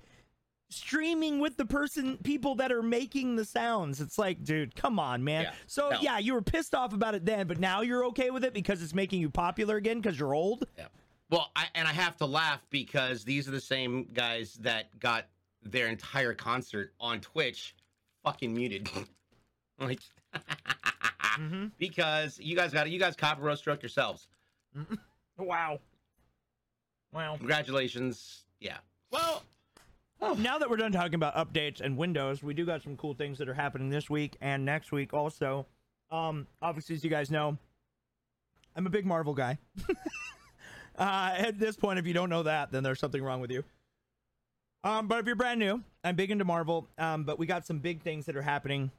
streaming 0.69 1.39
with 1.39 1.57
the 1.57 1.65
person 1.65 2.17
people 2.23 2.55
that 2.55 2.71
are 2.71 2.81
making 2.81 3.35
the 3.35 3.45
sounds. 3.45 4.01
It's 4.01 4.17
like, 4.17 4.43
dude, 4.43 4.75
come 4.75 4.99
on, 4.99 5.23
man. 5.23 5.43
Yeah, 5.43 5.51
so 5.67 5.89
no. 5.89 5.99
yeah, 6.01 6.19
you 6.19 6.33
were 6.33 6.41
pissed 6.41 6.75
off 6.75 6.93
about 6.93 7.15
it 7.15 7.25
then, 7.25 7.47
but 7.47 7.59
now 7.59 7.81
you're 7.81 8.05
okay 8.05 8.29
with 8.29 8.43
it 8.43 8.53
because 8.53 8.81
it's 8.81 8.93
making 8.93 9.21
you 9.21 9.29
popular 9.29 9.77
again 9.77 9.99
because 9.99 10.19
you're 10.19 10.33
old. 10.33 10.65
Yeah. 10.77 10.85
Well, 11.29 11.51
I, 11.55 11.65
and 11.75 11.87
I 11.87 11.93
have 11.93 12.17
to 12.17 12.25
laugh 12.25 12.65
because 12.69 13.23
these 13.23 13.47
are 13.47 13.51
the 13.51 13.61
same 13.61 14.07
guys 14.13 14.55
that 14.61 14.97
got 14.99 15.25
their 15.61 15.87
entire 15.87 16.33
concert 16.33 16.93
on 16.99 17.19
Twitch 17.19 17.75
fucking 18.23 18.53
muted. 18.53 18.89
like, 19.79 19.99
Mm-hmm. 21.37 21.67
because 21.77 22.39
you 22.39 22.55
guys 22.55 22.71
got 22.71 22.87
it. 22.87 22.91
You 22.91 22.99
guys 22.99 23.15
copy 23.15 23.41
roast 23.41 23.61
stroke 23.61 23.81
yourselves. 23.81 24.27
Wow. 25.37 25.79
Wow. 27.13 27.35
Congratulations. 27.37 28.45
Yeah. 28.59 28.77
Well, 29.11 29.43
now 30.21 30.57
that 30.57 30.69
we're 30.69 30.77
done 30.77 30.91
talking 30.91 31.15
about 31.15 31.35
updates 31.35 31.81
and 31.81 31.97
Windows, 31.97 32.43
we 32.43 32.53
do 32.53 32.65
got 32.65 32.83
some 32.83 32.97
cool 32.97 33.13
things 33.13 33.37
that 33.37 33.47
are 33.47 33.53
happening 33.53 33.89
this 33.89 34.09
week 34.09 34.35
and 34.41 34.65
next 34.65 34.91
week 34.91 35.13
also. 35.13 35.65
Um, 36.11 36.47
obviously, 36.61 36.95
as 36.95 37.03
you 37.03 37.09
guys 37.09 37.31
know, 37.31 37.57
I'm 38.75 38.85
a 38.85 38.89
big 38.89 39.05
Marvel 39.05 39.33
guy. 39.33 39.57
uh, 40.97 41.33
at 41.37 41.59
this 41.59 41.75
point, 41.75 41.99
if 41.99 42.05
you 42.05 42.13
don't 42.13 42.29
know 42.29 42.43
that, 42.43 42.71
then 42.71 42.83
there's 42.83 42.99
something 42.99 43.23
wrong 43.23 43.41
with 43.41 43.51
you. 43.51 43.63
Um, 44.83 45.07
but 45.07 45.19
if 45.19 45.25
you're 45.25 45.35
brand 45.35 45.59
new, 45.59 45.83
I'm 46.03 46.15
big 46.15 46.31
into 46.31 46.45
Marvel. 46.45 46.87
Um, 46.97 47.23
but 47.23 47.37
we 47.37 47.45
got 47.45 47.65
some 47.65 47.79
big 47.79 48.01
things 48.01 48.25
that 48.25 48.35
are 48.35 48.41
happening 48.41 48.91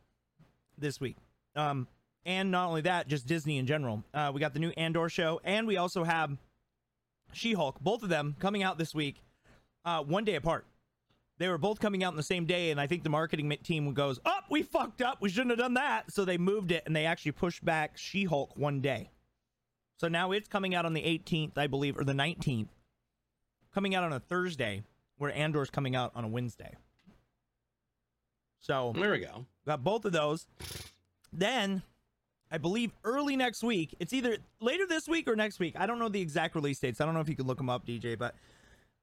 this 0.79 1.01
week. 1.01 1.17
Um, 1.57 1.87
and 2.25 2.51
not 2.51 2.69
only 2.69 2.83
that, 2.83 3.09
just 3.09 3.27
Disney 3.27 3.59
in 3.59 3.67
general. 3.67 4.05
Uh, 4.13 4.31
we 4.33 4.41
got 4.41 4.53
the 4.53 4.61
new 4.61 4.71
Andor 4.77 5.09
show, 5.09 5.41
and 5.45 5.67
we 5.67 5.77
also 5.77 6.05
have 6.05 6.37
She-Hulk. 7.33 7.81
Both 7.81 8.03
of 8.03 8.09
them 8.09 8.37
coming 8.39 8.63
out 8.63 8.79
this 8.79 8.95
week, 8.95 9.23
uh, 9.85 10.03
one 10.03 10.25
day 10.25 10.35
apart. 10.35 10.67
They 11.41 11.49
were 11.49 11.57
both 11.57 11.81
coming 11.81 12.05
out 12.05 12.13
on 12.13 12.19
the 12.19 12.23
same 12.23 12.45
day, 12.45 12.71
and 12.71 12.79
I 12.79 12.87
think 12.87 13.03
the 13.03 13.09
marketing 13.09 13.51
team 13.65 13.95
goes, 13.95 14.21
"Up, 14.27 14.45
we 14.51 14.63
fucked 14.63 15.01
up. 15.01 15.23
We 15.23 15.31
shouldn't 15.31 15.49
have 15.53 15.59
done 15.59 15.73
that." 15.75 16.13
So 16.13 16.27
they 16.27 16.37
moved 16.37 16.71
it, 16.71 16.83
and 16.85 16.95
they 16.95 17.07
actually 17.07 17.33
pushed 17.33 17.65
back 17.65 17.97
She-Hulk 17.97 18.59
one 18.59 18.83
day. 18.83 19.11
So 19.97 20.07
now 20.07 20.33
it's 20.33 20.49
coming 20.49 20.75
out 20.75 20.85
on 20.85 20.93
the 20.93 21.03
18th, 21.03 21.57
I 21.57 21.67
believe, 21.67 21.97
or 21.97 22.05
the 22.05 22.13
19th, 22.13 22.69
coming 23.73 23.95
out 23.95 24.05
on 24.05 24.13
a 24.13 24.21
Thursday, 24.21 24.83
where 25.17 25.33
Andor's 25.33 25.71
coming 25.71 25.97
out 25.97 26.13
on 26.15 26.25
a 26.25 26.29
Wednesday. 26.29 26.77
So 28.59 28.93
There 28.95 29.13
we 29.13 29.21
go. 29.21 29.47
got 29.65 29.83
both 29.83 30.05
of 30.05 30.13
those. 30.13 30.47
Then, 31.33 31.83
I 32.51 32.59
believe 32.59 32.93
early 33.03 33.35
next 33.35 33.63
week, 33.63 33.95
it's 33.99 34.13
either 34.13 34.37
later 34.61 34.87
this 34.87 35.09
week 35.09 35.27
or 35.27 35.37
next 35.37 35.59
week. 35.59 35.75
I 35.79 35.87
don't 35.87 35.99
know 35.99 36.11
the 36.11 36.21
exact 36.21 36.55
release 36.55 36.79
dates. 36.81 37.01
I 37.01 37.07
don't 37.07 37.15
know 37.15 37.21
if 37.21 37.31
you 37.31 37.37
could 37.37 37.47
look 37.47 37.57
them 37.59 37.71
up, 37.71 37.87
DJ, 37.87 38.15
but 38.19 38.35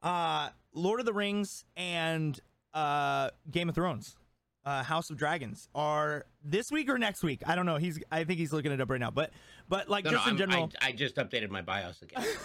uh 0.04 0.50
Lord 0.74 1.00
of 1.00 1.06
the 1.06 1.14
Rings 1.14 1.66
and 1.76 2.40
uh 2.74 3.30
Game 3.50 3.70
of 3.70 3.76
Thrones, 3.76 4.16
uh 4.66 4.84
House 4.84 5.10
of 5.10 5.18
Dragons 5.18 5.70
are 5.74 6.26
this 6.44 6.72
week 6.72 6.90
or 6.90 6.98
next 6.98 7.24
week. 7.24 7.42
I 7.46 7.56
don't 7.56 7.66
know. 7.66 7.78
He's 7.78 8.00
I 8.12 8.24
think 8.24 8.40
he's 8.40 8.54
looking 8.54 8.72
it 8.72 8.80
up 8.82 8.90
right 8.90 9.00
now. 9.00 9.12
But 9.12 9.32
but 9.68 9.90
like 9.90 10.06
No, 10.06 10.12
just 10.12 10.26
no, 10.26 10.32
in 10.32 10.38
general, 10.38 10.72
I, 10.82 10.88
I 10.88 10.92
just 10.92 11.16
updated 11.16 11.50
my 11.50 11.62
BIOS 11.62 12.02
again. 12.02 12.24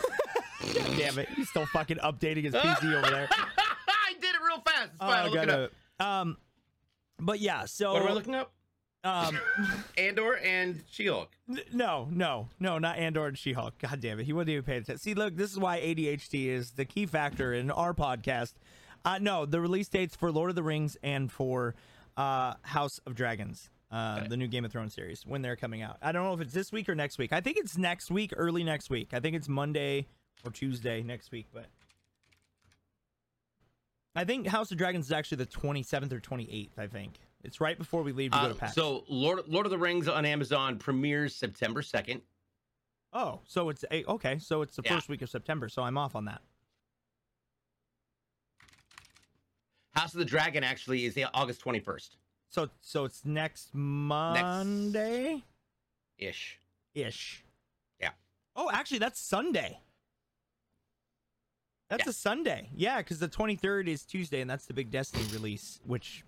damn 0.96 1.18
it, 1.18 1.28
he's 1.30 1.48
still 1.48 1.66
fucking 1.66 1.98
updating 1.98 2.44
his 2.44 2.54
PC 2.54 2.94
over 2.94 3.10
there. 3.10 3.28
I 3.88 4.12
did 4.20 4.34
it 4.34 4.40
real 4.46 4.60
fast. 4.60 4.90
It's 4.90 4.98
fine. 4.98 5.08
Oh, 5.10 5.12
I'll 5.12 5.30
look 5.30 5.42
it 5.42 5.50
up. 5.50 5.70
um 6.00 6.36
but 7.20 7.40
yeah, 7.40 7.64
so 7.66 7.92
What 7.92 8.02
am 8.02 8.08
I 8.08 8.12
looking 8.12 8.34
up? 8.34 8.52
Um 9.04 9.38
Andor 9.98 10.34
and 10.38 10.82
She-Hulk. 10.90 11.30
N- 11.48 11.60
No, 11.72 12.08
no, 12.10 12.48
no, 12.60 12.78
not 12.78 12.96
Andor 12.98 13.26
and 13.26 13.36
She-Hulk. 13.36 13.74
God 13.78 14.00
damn 14.00 14.20
it, 14.20 14.24
he 14.24 14.32
wouldn't 14.32 14.50
even 14.52 14.62
pay 14.64 14.76
attention. 14.76 14.98
See, 14.98 15.14
look, 15.14 15.36
this 15.36 15.50
is 15.50 15.58
why 15.58 15.80
ADHD 15.80 16.46
is 16.46 16.72
the 16.72 16.84
key 16.84 17.06
factor 17.06 17.52
in 17.52 17.70
our 17.70 17.92
podcast. 17.94 18.52
Uh, 19.04 19.18
no, 19.20 19.44
the 19.46 19.60
release 19.60 19.88
dates 19.88 20.14
for 20.14 20.30
Lord 20.30 20.50
of 20.50 20.56
the 20.56 20.62
Rings 20.62 20.96
and 21.02 21.30
for 21.32 21.74
uh, 22.16 22.54
House 22.62 23.00
of 23.06 23.14
Dragons, 23.16 23.68
uh, 23.90 24.18
Okay. 24.20 24.28
the 24.28 24.36
new 24.36 24.46
Game 24.46 24.64
of 24.64 24.70
Thrones 24.70 24.94
series, 24.94 25.26
when 25.26 25.42
they're 25.42 25.56
coming 25.56 25.82
out. 25.82 25.96
I 26.00 26.12
don't 26.12 26.22
know 26.24 26.34
if 26.34 26.40
it's 26.40 26.52
this 26.54 26.70
week 26.70 26.88
or 26.88 26.94
next 26.94 27.18
week. 27.18 27.32
I 27.32 27.40
think 27.40 27.56
it's 27.56 27.76
next 27.76 28.10
week, 28.10 28.32
early 28.36 28.62
next 28.62 28.90
week. 28.90 29.12
I 29.12 29.18
think 29.18 29.34
it's 29.34 29.48
Monday 29.48 30.06
or 30.44 30.52
Tuesday 30.52 31.02
next 31.02 31.32
week, 31.32 31.46
but. 31.52 31.66
I 34.14 34.24
think 34.24 34.46
House 34.46 34.70
of 34.70 34.76
Dragons 34.78 35.06
is 35.06 35.12
actually 35.12 35.38
the 35.38 35.46
27th 35.46 36.12
or 36.12 36.20
28th, 36.20 36.78
I 36.78 36.86
think. 36.86 37.14
It's 37.44 37.60
right 37.60 37.76
before 37.76 38.02
we 38.02 38.12
leave 38.12 38.30
to 38.32 38.38
go 38.38 38.44
Uh, 38.44 38.48
to 38.48 38.54
PAX. 38.54 38.74
so 38.74 39.04
Lord 39.08 39.46
Lord 39.48 39.66
of 39.66 39.70
the 39.70 39.78
Rings 39.78 40.08
on 40.08 40.24
Amazon 40.24 40.78
premieres 40.78 41.34
September 41.34 41.82
2nd. 41.82 42.22
Oh, 43.12 43.40
so 43.44 43.68
it's 43.68 43.84
a, 43.90 44.04
okay. 44.06 44.38
So 44.38 44.62
it's 44.62 44.76
the 44.76 44.82
Yeah. 44.84 44.94
first 44.94 45.08
week 45.08 45.22
of 45.22 45.28
September. 45.30 45.68
So 45.68 45.82
I'm 45.82 45.98
off 45.98 46.14
on 46.14 46.24
that. 46.26 46.42
House 49.94 50.14
of 50.14 50.18
the 50.20 50.24
Dragon 50.24 50.64
actually 50.64 51.04
is 51.04 51.14
the 51.14 51.24
August 51.34 51.60
21st 51.60 52.16
So 52.48 52.70
so 52.80 53.04
it's 53.04 53.24
next 53.24 53.74
Monday 53.74 55.34
Next 55.34 55.46
ish. 56.18 56.60
ish. 56.94 57.44
Yeah. 58.00 58.12
Oh, 58.56 58.70
actually, 58.70 58.98
that's 58.98 59.20
Sunday. 59.20 59.80
That's 61.88 62.06
Yeah. 62.06 62.10
a 62.10 62.12
Sunday. 62.14 62.70
Yeah, 62.74 62.98
because 62.98 63.18
the 63.18 63.28
23rd 63.28 63.86
is 63.88 64.04
Tuesday, 64.04 64.40
and 64.40 64.48
that's 64.48 64.64
the 64.66 64.72
big 64.72 64.90
Destiny 64.90 65.24
release. 65.32 65.80
Which 65.84 66.24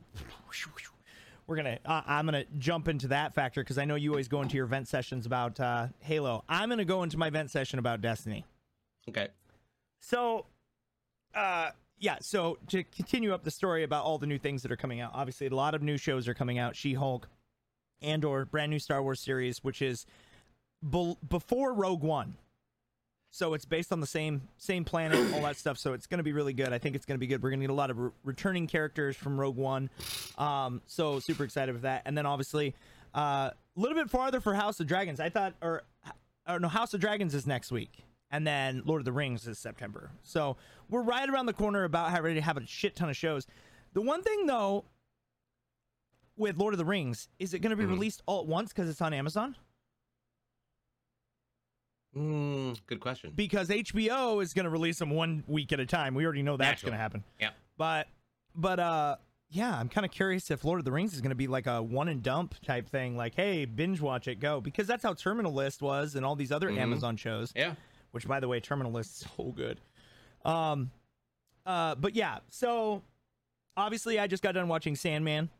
we're 1.46 1.56
gonna. 1.56 1.78
Uh, 1.84 2.02
I'm 2.06 2.24
gonna 2.24 2.44
jump 2.58 2.88
into 2.88 3.08
that 3.08 3.34
factor 3.34 3.62
because 3.62 3.78
I 3.78 3.84
know 3.84 3.94
you 3.94 4.10
always 4.10 4.28
go 4.28 4.42
into 4.42 4.56
your 4.56 4.66
vent 4.66 4.88
sessions 4.88 5.26
about 5.26 5.60
uh, 5.60 5.88
Halo. 6.00 6.44
I'm 6.48 6.68
gonna 6.68 6.84
go 6.84 7.02
into 7.02 7.18
my 7.18 7.30
vent 7.30 7.50
session 7.50 7.78
about 7.78 8.00
Destiny. 8.00 8.44
Okay. 9.08 9.28
So, 10.00 10.46
uh, 11.34 11.70
yeah. 11.98 12.16
So 12.20 12.58
to 12.68 12.82
continue 12.84 13.34
up 13.34 13.44
the 13.44 13.50
story 13.50 13.82
about 13.82 14.04
all 14.04 14.18
the 14.18 14.26
new 14.26 14.38
things 14.38 14.62
that 14.62 14.72
are 14.72 14.76
coming 14.76 15.00
out, 15.00 15.12
obviously 15.14 15.46
a 15.46 15.54
lot 15.54 15.74
of 15.74 15.82
new 15.82 15.96
shows 15.96 16.28
are 16.28 16.34
coming 16.34 16.58
out. 16.58 16.76
She-Hulk, 16.76 17.28
Andor 18.02 18.44
brand 18.46 18.70
new 18.70 18.78
Star 18.78 19.02
Wars 19.02 19.20
series, 19.20 19.62
which 19.62 19.82
is 19.82 20.06
bel 20.82 21.18
before 21.28 21.74
Rogue 21.74 22.02
One. 22.02 22.36
So 23.36 23.52
it's 23.54 23.64
based 23.64 23.90
on 23.90 23.98
the 23.98 24.06
same 24.06 24.42
same 24.58 24.84
planet, 24.84 25.18
all 25.34 25.40
that 25.42 25.56
stuff. 25.56 25.76
So 25.76 25.92
it's 25.92 26.06
going 26.06 26.18
to 26.18 26.22
be 26.24 26.32
really 26.32 26.52
good. 26.52 26.72
I 26.72 26.78
think 26.78 26.94
it's 26.94 27.04
going 27.04 27.16
to 27.16 27.18
be 27.18 27.26
good. 27.26 27.42
We're 27.42 27.50
going 27.50 27.58
to 27.58 27.66
get 27.66 27.72
a 27.72 27.74
lot 27.74 27.90
of 27.90 27.98
re- 27.98 28.10
returning 28.22 28.68
characters 28.68 29.16
from 29.16 29.40
Rogue 29.40 29.56
One. 29.56 29.90
Um, 30.38 30.82
so 30.86 31.18
super 31.18 31.42
excited 31.42 31.74
for 31.74 31.80
that. 31.80 32.02
And 32.04 32.16
then 32.16 32.26
obviously 32.26 32.76
uh, 33.12 33.50
a 33.50 33.54
little 33.74 33.96
bit 33.98 34.08
farther 34.08 34.40
for 34.40 34.54
House 34.54 34.78
of 34.78 34.86
Dragons. 34.86 35.18
I 35.18 35.30
thought, 35.30 35.54
or, 35.60 35.82
or 36.48 36.60
no, 36.60 36.68
House 36.68 36.94
of 36.94 37.00
Dragons 37.00 37.34
is 37.34 37.44
next 37.44 37.72
week, 37.72 38.04
and 38.30 38.46
then 38.46 38.82
Lord 38.84 39.00
of 39.00 39.04
the 39.04 39.10
Rings 39.12 39.48
is 39.48 39.58
September. 39.58 40.12
So 40.22 40.56
we're 40.88 41.02
right 41.02 41.28
around 41.28 41.46
the 41.46 41.54
corner 41.54 41.82
about 41.82 42.12
how 42.12 42.20
ready 42.20 42.36
to 42.36 42.40
have 42.40 42.56
a 42.56 42.64
shit 42.66 42.94
ton 42.94 43.10
of 43.10 43.16
shows. 43.16 43.48
The 43.94 44.00
one 44.00 44.22
thing 44.22 44.46
though 44.46 44.84
with 46.36 46.56
Lord 46.56 46.72
of 46.72 46.78
the 46.78 46.84
Rings 46.84 47.28
is 47.40 47.52
it 47.52 47.58
going 47.62 47.70
to 47.70 47.76
be 47.76 47.82
Mhm. 47.82 47.90
released 47.94 48.22
all 48.26 48.42
at 48.42 48.46
once 48.46 48.68
because 48.72 48.88
it's 48.88 49.02
on 49.02 49.12
Amazon? 49.12 49.56
Mm, 52.16 52.78
good 52.86 53.00
question. 53.00 53.32
because 53.34 53.68
HBO 53.68 54.42
is 54.42 54.52
going 54.54 54.64
to 54.64 54.70
release 54.70 54.98
them 54.98 55.10
one 55.10 55.42
week 55.46 55.72
at 55.72 55.80
a 55.80 55.86
time. 55.86 56.14
We 56.14 56.24
already 56.24 56.42
know 56.42 56.56
that's 56.56 56.82
going 56.82 56.92
to 56.92 56.98
happen. 56.98 57.24
Yeah. 57.40 57.50
But 57.76 58.06
but 58.54 58.78
uh 58.78 59.16
yeah, 59.50 59.76
I'm 59.78 59.88
kind 59.88 60.04
of 60.04 60.10
curious 60.10 60.50
if 60.50 60.64
Lord 60.64 60.78
of 60.80 60.84
the 60.84 60.92
Rings 60.92 61.12
is 61.14 61.20
going 61.20 61.30
to 61.30 61.36
be 61.36 61.46
like 61.46 61.66
a 61.66 61.80
one 61.82 62.08
and 62.08 62.22
dump 62.22 62.54
type 62.64 62.88
thing 62.88 63.16
like 63.16 63.34
hey, 63.34 63.64
binge 63.64 64.00
watch 64.00 64.28
it, 64.28 64.40
go 64.40 64.60
because 64.60 64.86
that's 64.86 65.02
how 65.02 65.12
Terminal 65.14 65.52
List 65.52 65.82
was 65.82 66.14
and 66.14 66.24
all 66.24 66.36
these 66.36 66.52
other 66.52 66.70
Mhm. 66.70 66.78
Amazon 66.78 67.16
shows, 67.16 67.52
Yeah. 67.56 67.74
which 68.12 68.26
by 68.28 68.38
the 68.40 68.46
way, 68.48 68.60
Terminal 68.60 68.92
List 68.92 69.22
is 69.22 69.28
so 69.36 69.44
good. 69.52 69.80
Um 70.44 70.90
uh 71.66 71.94
but 71.96 72.14
yeah, 72.14 72.38
so 72.48 73.02
obviously 73.76 74.18
I 74.20 74.26
just 74.28 74.42
got 74.42 74.52
done 74.52 74.68
watching 74.68 74.94
Sandman. 74.94 75.50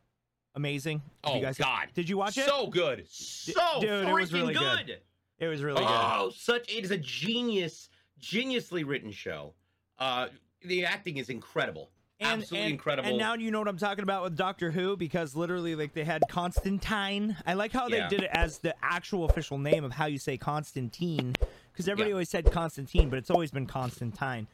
Amazing. 0.54 1.02
Oh 1.24 1.34
you 1.36 1.42
guys 1.42 1.58
God. 1.58 1.88
Did 1.94 2.08
you 2.08 2.16
watch 2.16 2.38
it? 2.38 2.46
So 2.46 2.68
good. 2.68 3.06
So 3.10 3.52
dude, 3.80 3.90
it 3.90 4.06
freaking 4.06 4.12
was 4.20 4.32
really 4.32 4.54
good. 4.54 4.86
good. 4.86 5.00
It 5.38 5.48
was 5.48 5.62
really 5.62 5.80
good. 5.80 5.88
Oh, 5.88 6.30
such 6.34 6.68
it 6.72 6.84
is 6.84 6.90
a 6.90 6.98
genius, 6.98 7.88
geniusly 8.20 8.86
written 8.86 9.10
show. 9.10 9.54
Uh, 9.98 10.28
the 10.64 10.84
acting 10.84 11.16
is 11.16 11.28
incredible. 11.28 11.90
Absolutely 12.20 12.70
incredible. 12.70 13.08
And 13.08 13.18
now 13.18 13.34
you 13.34 13.50
know 13.50 13.58
what 13.58 13.68
I'm 13.68 13.76
talking 13.76 14.04
about 14.04 14.22
with 14.22 14.36
Doctor 14.36 14.70
Who 14.70 14.96
because 14.96 15.34
literally, 15.34 15.74
like 15.74 15.92
they 15.92 16.04
had 16.04 16.22
Constantine. 16.30 17.36
I 17.44 17.54
like 17.54 17.72
how 17.72 17.88
Yeah. 17.88 18.08
they 18.08 18.16
did 18.16 18.24
it 18.24 18.30
as 18.32 18.58
the 18.58 18.74
actual 18.82 19.24
official 19.24 19.58
name 19.58 19.84
of 19.84 19.92
how 19.92 20.06
you 20.06 20.18
say 20.18 20.36
Constantine, 20.38 21.34
because 21.72 21.88
everybody 21.88 22.10
Yeah. 22.10 22.14
always 22.14 22.30
said 22.30 22.50
Constantine, 22.50 23.10
but 23.10 23.18
it's 23.18 23.30
always 23.30 23.50
been 23.50 23.66
Constantine. 23.66 24.46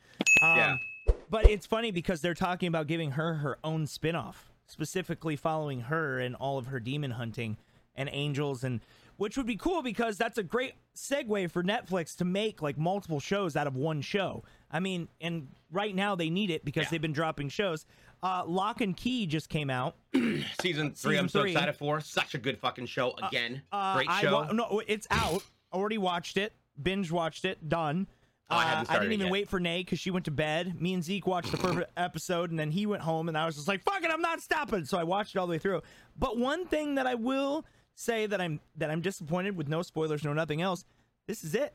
Um, 0.42 0.56
Yeah. 0.56 0.76
But 1.28 1.48
it's 1.48 1.66
funny 1.66 1.92
because 1.92 2.22
they're 2.22 2.34
talking 2.34 2.66
about 2.66 2.86
giving 2.88 3.12
her 3.12 3.34
her 3.34 3.58
own 3.62 3.86
spin-off, 3.86 4.50
specifically 4.66 5.36
following 5.36 5.82
her 5.82 6.18
and 6.18 6.34
all 6.34 6.58
of 6.58 6.66
her 6.66 6.80
demon 6.80 7.12
hunting 7.12 7.56
and 7.94 8.08
angels 8.12 8.64
and 8.64 8.80
which 9.20 9.36
would 9.36 9.44
be 9.44 9.56
cool 9.56 9.82
because 9.82 10.16
that's 10.16 10.38
a 10.38 10.42
great 10.42 10.72
segue 10.96 11.50
for 11.50 11.62
Netflix 11.62 12.16
to 12.16 12.24
make 12.24 12.62
like 12.62 12.78
multiple 12.78 13.20
shows 13.20 13.54
out 13.54 13.66
of 13.66 13.76
one 13.76 14.00
show. 14.00 14.42
I 14.70 14.80
mean, 14.80 15.08
and 15.20 15.48
right 15.70 15.94
now 15.94 16.14
they 16.14 16.30
need 16.30 16.48
it 16.48 16.64
because 16.64 16.84
Yeah. 16.84 16.88
they've 16.92 17.02
been 17.02 17.12
dropping 17.12 17.50
shows. 17.50 17.84
Uh, 18.22 18.44
Locke 18.46 18.80
and 18.80 18.96
Key 18.96 19.26
just 19.26 19.50
came 19.50 19.68
out. 19.68 19.96
season 20.14 20.44
three, 20.62 20.92
season 20.94 21.18
I'm 21.18 21.28
so 21.28 21.42
three. 21.42 21.52
excited 21.52 21.74
for. 21.76 22.00
Such 22.00 22.34
a 22.34 22.38
good 22.38 22.56
fucking 22.58 22.86
show 22.86 23.12
again. 23.22 23.60
Uh, 23.70 23.96
Great 23.96 24.08
I 24.08 24.20
show. 24.22 24.32
wa- 24.32 24.52
no, 24.52 24.82
it's 24.86 25.06
out. 25.10 25.42
Already 25.70 25.98
watched 25.98 26.38
it. 26.38 26.54
Binge 26.82 27.10
watched 27.12 27.44
it. 27.44 27.68
Done. 27.68 28.06
Oh, 28.48 28.56
I 28.56 28.72
Uh, 28.80 28.84
I 28.88 28.94
didn't 29.00 29.12
even 29.12 29.26
yet. 29.26 29.32
wait 29.32 29.48
for 29.50 29.60
Nate 29.60 29.84
because 29.84 30.00
she 30.00 30.10
went 30.10 30.24
to 30.24 30.30
bed. 30.30 30.80
Me 30.80 30.94
and 30.94 31.04
Zeke 31.04 31.26
watched 31.26 31.50
the 31.50 31.58
first 31.58 31.88
episode, 31.98 32.50
and 32.50 32.58
then 32.58 32.70
he 32.70 32.86
went 32.86 33.02
home, 33.02 33.28
and 33.28 33.36
I 33.36 33.44
was 33.46 33.54
just 33.54 33.68
like, 33.68 33.82
"Fuck 33.84 34.02
it, 34.02 34.10
I'm 34.10 34.22
not 34.22 34.40
stopping." 34.40 34.86
So 34.86 34.98
I 34.98 35.04
watched 35.04 35.36
it 35.36 35.38
all 35.38 35.46
the 35.46 35.52
way 35.52 35.58
through. 35.58 35.82
But 36.18 36.36
one 36.38 36.64
thing 36.66 36.94
that 36.96 37.06
I 37.06 37.14
will 37.14 37.64
say 38.00 38.26
that 38.26 38.40
I'm 38.40 38.60
that 38.76 38.90
I'm 38.90 39.00
disappointed 39.02 39.56
with 39.56 39.68
no 39.68 39.82
spoilers, 39.82 40.24
no 40.24 40.32
nothing 40.32 40.62
else. 40.62 40.84
This 41.26 41.44
is 41.44 41.54
it. 41.54 41.74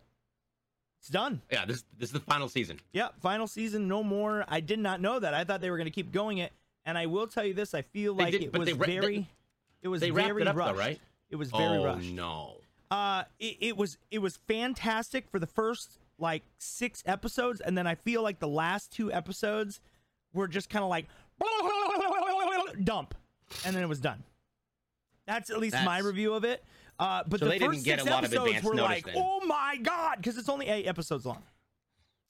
It's 0.99 1.09
done. 1.09 1.41
Yeah, 1.51 1.65
this 1.65 1.83
this 1.97 2.09
is 2.09 2.13
the 2.13 2.19
final 2.19 2.49
season. 2.49 2.79
Yep, 2.93 3.19
final 3.21 3.47
season, 3.47 3.87
no 3.87 4.03
more. 4.03 4.43
I 4.47 4.59
did 4.59 4.79
not 4.79 5.01
know 5.01 5.19
that. 5.19 5.33
I 5.33 5.43
thought 5.43 5.61
they 5.61 5.69
were 5.69 5.77
going 5.77 5.85
to 5.85 5.91
keep 5.91 6.11
going 6.11 6.39
it, 6.39 6.51
and 6.85 6.97
I 6.97 7.05
will 7.05 7.27
tell 7.27 7.45
you 7.45 7.53
this: 7.53 7.73
I 7.73 7.83
feel 7.83 8.15
They 8.15 8.23
like 8.23 8.31
did- 8.31 8.43
it 8.43 8.53
was 8.57 8.73
ra- 8.73 8.85
they- 8.87 8.95
very, 8.97 9.27
it 9.83 9.87
was 9.87 10.01
they 10.01 10.09
very 10.09 10.41
it 10.41 10.47
up 10.47 10.55
though, 10.55 10.61
rushed. 10.65 10.79
right? 10.79 10.99
It 11.29 11.35
was 11.35 11.51
very 11.51 11.77
oh 11.77 11.85
rushed. 11.85 12.07
no. 12.11 12.55
Uh, 12.91 13.23
it, 13.39 13.57
it 13.59 13.77
was 13.77 13.97
it 14.11 14.19
was 14.19 14.37
fantastic 14.47 15.29
for 15.29 15.39
the 15.39 15.47
first 15.47 15.97
like 16.17 16.43
six 16.57 17.03
episodes, 17.05 17.61
and 17.61 17.77
then 17.77 17.85
I 17.85 17.95
feel 17.95 18.23
like 18.23 18.39
the 18.39 18.47
last 18.47 18.91
two 18.91 19.11
episodes 19.11 19.79
were 20.33 20.47
just 20.47 20.69
kind 20.69 20.83
of 20.83 20.89
like 20.89 21.05
dump, 22.83 23.13
and 23.65 23.75
then 23.75 23.83
it 23.83 23.89
was 23.89 23.99
done. 23.99 24.23
That's 25.27 25.49
at 25.49 25.59
least 25.59 25.75
my 25.83 25.99
review 25.99 26.33
of 26.33 26.43
it. 26.43 26.63
Uh, 26.99 27.23
but 27.27 27.39
So 27.39 27.45
the 27.45 27.51
they 27.51 27.59
didn't 27.59 27.73
first 27.75 27.85
get 27.85 27.99
six 27.99 28.09
a 28.09 28.13
lot 28.13 28.23
episodes 28.23 28.63
were 28.63 28.75
like, 28.75 29.05
then. 29.05 29.15
oh 29.17 29.45
my 29.45 29.77
god, 29.81 30.17
because 30.17 30.37
it's 30.37 30.47
only 30.49 30.67
eight 30.67 30.85
episodes 30.87 31.25
long. 31.25 31.43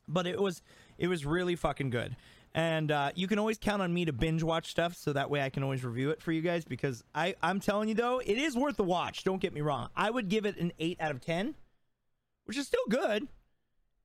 But 0.07 0.27
it 0.27 0.39
was 0.39 0.61
it 0.97 1.07
was 1.07 1.25
really 1.25 1.55
fucking 1.55 1.89
good. 1.89 2.15
And 2.53 2.89
uh, 2.89 3.11
you 3.15 3.27
can 3.27 3.37
always 3.37 3.57
count 3.57 3.81
on 3.81 3.93
me 3.93 4.05
to 4.05 4.13
binge 4.13 4.41
watch 4.41 4.71
stuff, 4.71 4.95
so 4.95 5.11
that 5.11 5.29
way 5.29 5.41
I 5.41 5.49
can 5.49 5.61
always 5.61 5.83
review 5.83 6.09
it 6.11 6.21
for 6.21 6.31
you 6.31 6.41
guys. 6.41 6.63
Because 6.63 7.03
I, 7.13 7.35
I'm 7.43 7.59
telling 7.59 7.89
you 7.89 7.95
though, 7.95 8.19
it 8.19 8.37
is 8.37 8.55
worth 8.55 8.77
the 8.77 8.83
watch. 8.83 9.23
Don't 9.25 9.41
get 9.41 9.53
me 9.53 9.59
wrong. 9.61 9.89
I 9.95 10.09
would 10.09 10.29
give 10.29 10.45
it 10.45 10.57
an 10.57 10.71
eight 10.79 10.97
out 11.01 11.11
of 11.11 11.19
ten, 11.19 11.53
which 12.45 12.57
is 12.57 12.65
still 12.65 12.85
good. 12.89 13.27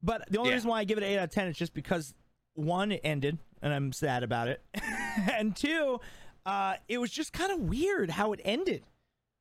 But 0.02 0.24
the 0.30 0.38
only 0.38 0.50
Yeah. 0.50 0.56
reason 0.56 0.70
why 0.70 0.80
I 0.80 0.84
give 0.84 0.98
it 0.98 1.04
an 1.04 1.10
eight 1.10 1.18
out 1.18 1.24
of 1.24 1.30
ten 1.30 1.46
is 1.46 1.56
just 1.56 1.74
because 1.74 2.12
one, 2.54 2.90
it 2.90 3.00
ended, 3.04 3.38
and 3.62 3.72
I'm 3.72 3.92
sad 3.92 4.24
about 4.24 4.48
it, 4.48 4.62
and 5.32 5.54
two, 5.54 6.00
uh, 6.46 6.74
it 6.88 6.98
was 6.98 7.10
just 7.10 7.32
kind 7.32 7.52
of 7.52 7.60
weird 7.60 8.10
how 8.10 8.32
it 8.32 8.40
ended. 8.44 8.82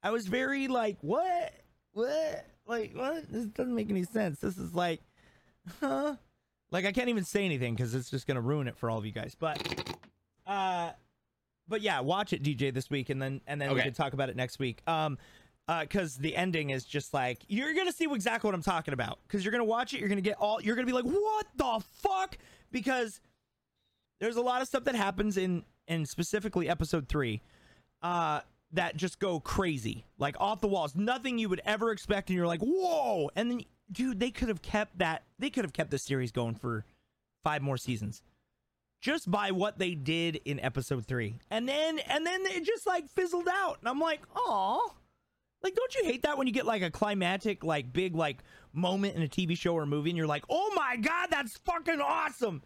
I 0.01 0.11
was 0.11 0.27
very 0.27 0.67
like, 0.67 0.97
what, 1.01 1.53
what, 1.93 2.45
like, 2.67 2.93
what? 2.95 3.31
This 3.31 3.45
doesn't 3.45 3.75
make 3.75 3.89
any 3.89 4.03
sense. 4.03 4.39
This 4.39 4.57
is 4.57 4.73
like, 4.73 5.01
huh? 5.79 6.15
Like 6.71 6.85
I 6.85 6.91
can't 6.91 7.09
even 7.09 7.23
say 7.23 7.45
anything 7.45 7.75
because 7.75 7.95
it's 7.95 8.09
just 8.09 8.27
gonna 8.27 8.41
ruin 8.41 8.67
it 8.67 8.77
for 8.77 8.89
all 8.89 8.97
of 8.97 9.05
you 9.05 9.11
guys. 9.11 9.35
But, 9.37 9.91
uh, 10.45 10.91
but 11.67 11.81
yeah, 11.81 11.99
watch 11.99 12.31
it, 12.31 12.43
DJ, 12.43 12.73
this 12.73 12.89
week, 12.89 13.09
and 13.09 13.21
then 13.21 13.41
and 13.47 13.59
then 13.59 13.73
we 13.73 13.81
can 13.81 13.93
talk 13.93 14.13
about 14.13 14.29
it 14.29 14.35
next 14.35 14.59
week. 14.59 14.81
Um, 14.87 15.17
uh, 15.67 15.81
because 15.81 16.15
the 16.15 16.35
ending 16.35 16.71
is 16.71 16.83
just 16.83 17.13
like 17.13 17.43
you're 17.47 17.73
gonna 17.75 17.91
see 17.91 18.05
exactly 18.11 18.47
what 18.47 18.55
I'm 18.55 18.63
talking 18.63 18.93
about. 18.93 19.19
Because 19.27 19.45
you're 19.45 19.51
gonna 19.51 19.63
watch 19.63 19.93
it, 19.93 19.99
you're 19.99 20.09
gonna 20.09 20.21
get 20.21 20.37
all, 20.39 20.59
you're 20.61 20.75
gonna 20.75 20.87
be 20.87 20.93
like, 20.93 21.05
what 21.05 21.45
the 21.55 21.83
fuck? 22.01 22.37
Because 22.71 23.21
there's 24.19 24.35
a 24.35 24.41
lot 24.41 24.61
of 24.61 24.67
stuff 24.67 24.83
that 24.85 24.95
happens 24.95 25.37
in 25.37 25.63
in 25.89 26.05
specifically 26.05 26.69
episode 26.69 27.09
three, 27.09 27.41
uh, 28.01 28.39
that 28.71 28.95
just 28.95 29.19
go 29.19 29.39
crazy, 29.41 30.05
like 30.17 30.35
off 30.39 30.61
the 30.61 30.67
walls. 30.67 30.95
Nothing 30.95 31.37
you 31.37 31.49
would 31.49 31.61
ever 31.65 31.91
expect, 31.91 32.29
and 32.29 32.37
you're 32.37 32.47
like, 32.47 32.61
whoa! 32.61 33.29
And 33.35 33.51
then, 33.51 33.61
dude, 33.91 34.19
they 34.19 34.31
could 34.31 34.47
have 34.47 34.61
kept 34.61 34.99
that. 34.99 35.23
They 35.39 35.49
could 35.49 35.65
have 35.65 35.73
kept 35.73 35.91
this 35.91 36.03
series 36.03 36.31
going 36.31 36.55
for 36.55 36.85
five 37.43 37.61
more 37.61 37.77
seasons, 37.77 38.21
just 39.01 39.29
by 39.29 39.51
what 39.51 39.79
they 39.79 39.95
did 39.95 40.39
in 40.45 40.59
episode 40.59 41.05
three. 41.05 41.39
And 41.49 41.67
then, 41.67 41.99
and 41.99 42.25
then 42.25 42.41
it 42.45 42.63
just 42.63 42.85
like 42.87 43.09
fizzled 43.09 43.47
out, 43.51 43.77
and 43.81 43.89
I'm 43.89 43.99
like, 43.99 44.21
oh. 44.35 44.93
Like, 45.61 45.75
don't 45.75 45.93
you 45.95 46.05
hate 46.05 46.21
that 46.23 46.37
when 46.37 46.47
you 46.47 46.53
get 46.53 46.65
like 46.65 46.81
a 46.83 46.89
climatic, 46.89 47.65
like 47.65 47.91
big, 47.91 48.15
like 48.15 48.37
moment 48.71 49.17
in 49.17 49.23
a 49.23 49.27
TV 49.27 49.57
show 49.57 49.73
or 49.73 49.83
a 49.83 49.87
movie, 49.87 50.09
and 50.09 50.15
you're 50.15 50.25
like, 50.25 50.45
oh 50.49 50.71
my 50.73 50.95
god, 50.95 51.27
that's 51.31 51.57
fucking 51.65 51.99
awesome. 51.99 52.61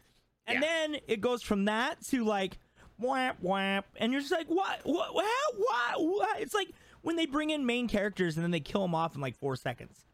And 0.46 0.56
Yeah. 0.56 0.68
then 0.92 0.98
it 1.08 1.20
goes 1.20 1.42
from 1.42 1.66
that 1.66 2.04
to 2.10 2.24
like, 2.24 2.60
whap 2.98 3.38
whap, 3.42 3.86
and 3.98 4.12
you're 4.12 4.22
just 4.22 4.32
like, 4.32 4.48
what, 4.48 4.82
what, 4.84 5.14
what, 5.14 5.26
what, 5.58 6.04
what? 6.04 6.42
It's 6.42 6.54
like 6.54 6.70
when 7.02 7.16
they 7.16 7.26
bring 7.26 7.50
in 7.50 7.66
main 7.66 7.88
characters 7.88 8.36
and 8.36 8.44
then 8.44 8.52
they 8.52 8.60
kill 8.60 8.82
them 8.82 8.96
off 8.96 9.16
in 9.16 9.22
like 9.22 9.38
four 9.38 9.56
seconds. 9.56 10.06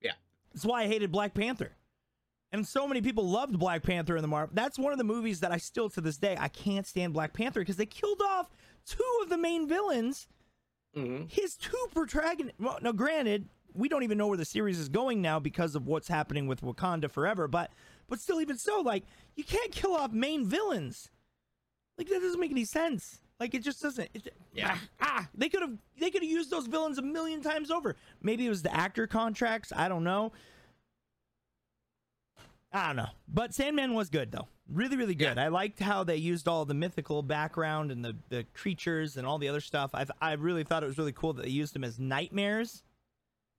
Yeah. 0.00 0.12
That's 0.52 0.64
why 0.64 0.82
I 0.82 0.86
hated 0.86 1.12
Black 1.12 1.34
Panther. 1.34 1.72
And 2.52 2.66
so 2.66 2.88
many 2.88 3.00
people 3.00 3.28
loved 3.28 3.58
Black 3.58 3.82
Panther 3.82 4.16
in 4.16 4.22
the 4.22 4.28
Marvel. 4.28 4.52
That's 4.54 4.78
one 4.78 4.92
of 4.92 4.98
the 4.98 5.04
movies 5.04 5.40
that 5.40 5.52
I 5.52 5.56
still 5.56 5.88
to 5.90 6.00
this 6.00 6.16
day 6.16 6.36
I 6.38 6.48
can't 6.48 6.86
stand 6.86 7.12
Black 7.12 7.32
Panther 7.32 7.60
because 7.60 7.76
they 7.76 7.86
killed 7.86 8.20
off 8.20 8.50
two 8.86 9.18
of 9.22 9.28
the 9.28 9.38
main 9.38 9.68
villains 9.68 10.28
hmm 10.94 11.22
his 11.28 11.54
two 11.54 11.86
protagonists. 11.94 12.58
Well, 12.58 12.78
now, 12.82 12.90
granted, 12.90 13.48
we 13.74 13.88
don't 13.88 14.02
even 14.02 14.18
know 14.18 14.26
where 14.26 14.36
the 14.36 14.44
series 14.44 14.80
is 14.80 14.88
going 14.88 15.22
now 15.22 15.38
because 15.38 15.76
of 15.76 15.86
what's 15.86 16.08
happening 16.08 16.48
with 16.48 16.62
Wakanda 16.62 17.08
Forever. 17.08 17.46
But, 17.46 17.70
but 18.08 18.18
still, 18.18 18.40
even 18.40 18.58
so, 18.58 18.80
like 18.80 19.04
you 19.36 19.44
can't 19.44 19.70
kill 19.70 19.94
off 19.94 20.12
main 20.12 20.44
villains. 20.44 21.08
Like 22.00 22.08
that 22.08 22.22
doesn't 22.22 22.40
make 22.40 22.50
any 22.50 22.64
sense. 22.64 23.18
Like 23.38 23.54
it 23.54 23.62
just 23.62 23.82
doesn't. 23.82 24.08
It, 24.14 24.32
Yeah. 24.54 24.78
Ah, 25.02 25.28
they 25.34 25.50
could 25.50 25.60
have 25.60 25.76
they 25.98 26.08
could 26.08 26.22
have 26.22 26.30
used 26.30 26.50
those 26.50 26.66
villains 26.66 26.96
a 26.96 27.02
million 27.02 27.42
times 27.42 27.70
over. 27.70 27.94
Maybe 28.22 28.46
it 28.46 28.48
was 28.48 28.62
the 28.62 28.74
actor 28.74 29.06
contracts. 29.06 29.70
I 29.76 29.86
don't 29.86 30.02
know. 30.02 30.32
I 32.72 32.86
don't 32.86 32.96
know. 32.96 33.08
But 33.28 33.52
Sandman 33.52 33.92
was 33.92 34.08
good 34.08 34.32
though. 34.32 34.48
Really, 34.72 34.96
really 34.96 35.14
good. 35.14 35.36
Yeah. 35.36 35.44
I 35.44 35.48
liked 35.48 35.78
how 35.78 36.04
they 36.04 36.16
used 36.16 36.48
all 36.48 36.64
the 36.64 36.72
mythical 36.72 37.22
background 37.22 37.90
and 37.92 38.02
the, 38.02 38.16
the 38.30 38.44
creatures 38.54 39.18
and 39.18 39.26
all 39.26 39.36
the 39.36 39.48
other 39.48 39.60
stuff. 39.60 39.90
I 39.92 40.06
I 40.22 40.32
really 40.32 40.64
thought 40.64 40.82
it 40.82 40.86
was 40.86 40.96
really 40.96 41.12
cool 41.12 41.34
that 41.34 41.42
they 41.42 41.50
used 41.50 41.74
them 41.74 41.84
as 41.84 41.98
nightmares. 41.98 42.82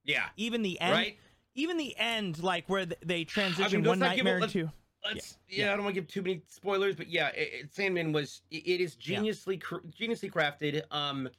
Yeah. 0.04 0.30
Even 0.36 0.64
the 0.64 0.82
end, 0.82 0.94
Right. 0.94 1.18
even 1.54 1.78
the 1.78 1.96
end, 1.96 2.42
like 2.42 2.68
where 2.68 2.88
they 2.88 3.24
transition 3.24 3.84
one 3.84 4.00
give 4.00 4.08
nightmare 4.08 4.40
let's- 4.40 4.54
to. 4.54 4.72
Let's. 5.04 5.38
Yeah. 5.48 5.66
Yeah, 5.66 5.74
I 5.74 5.76
don't 5.76 5.84
want 5.84 5.96
to 5.96 6.02
give 6.02 6.10
too 6.10 6.22
many 6.22 6.42
spoilers, 6.48 6.96
but 6.96 7.08
yeah, 7.10 7.30
it, 7.30 7.50
it, 7.54 7.74
Sandman 7.74 8.12
was. 8.12 8.42
It, 8.52 8.68
it 8.68 8.82
is 8.82 8.96
Yeah. 9.02 9.20
geniusly 9.20 9.60
cr- 9.62 9.86
geniusly 10.00 10.32
crafted. 10.32 10.84
Um, 10.92 11.30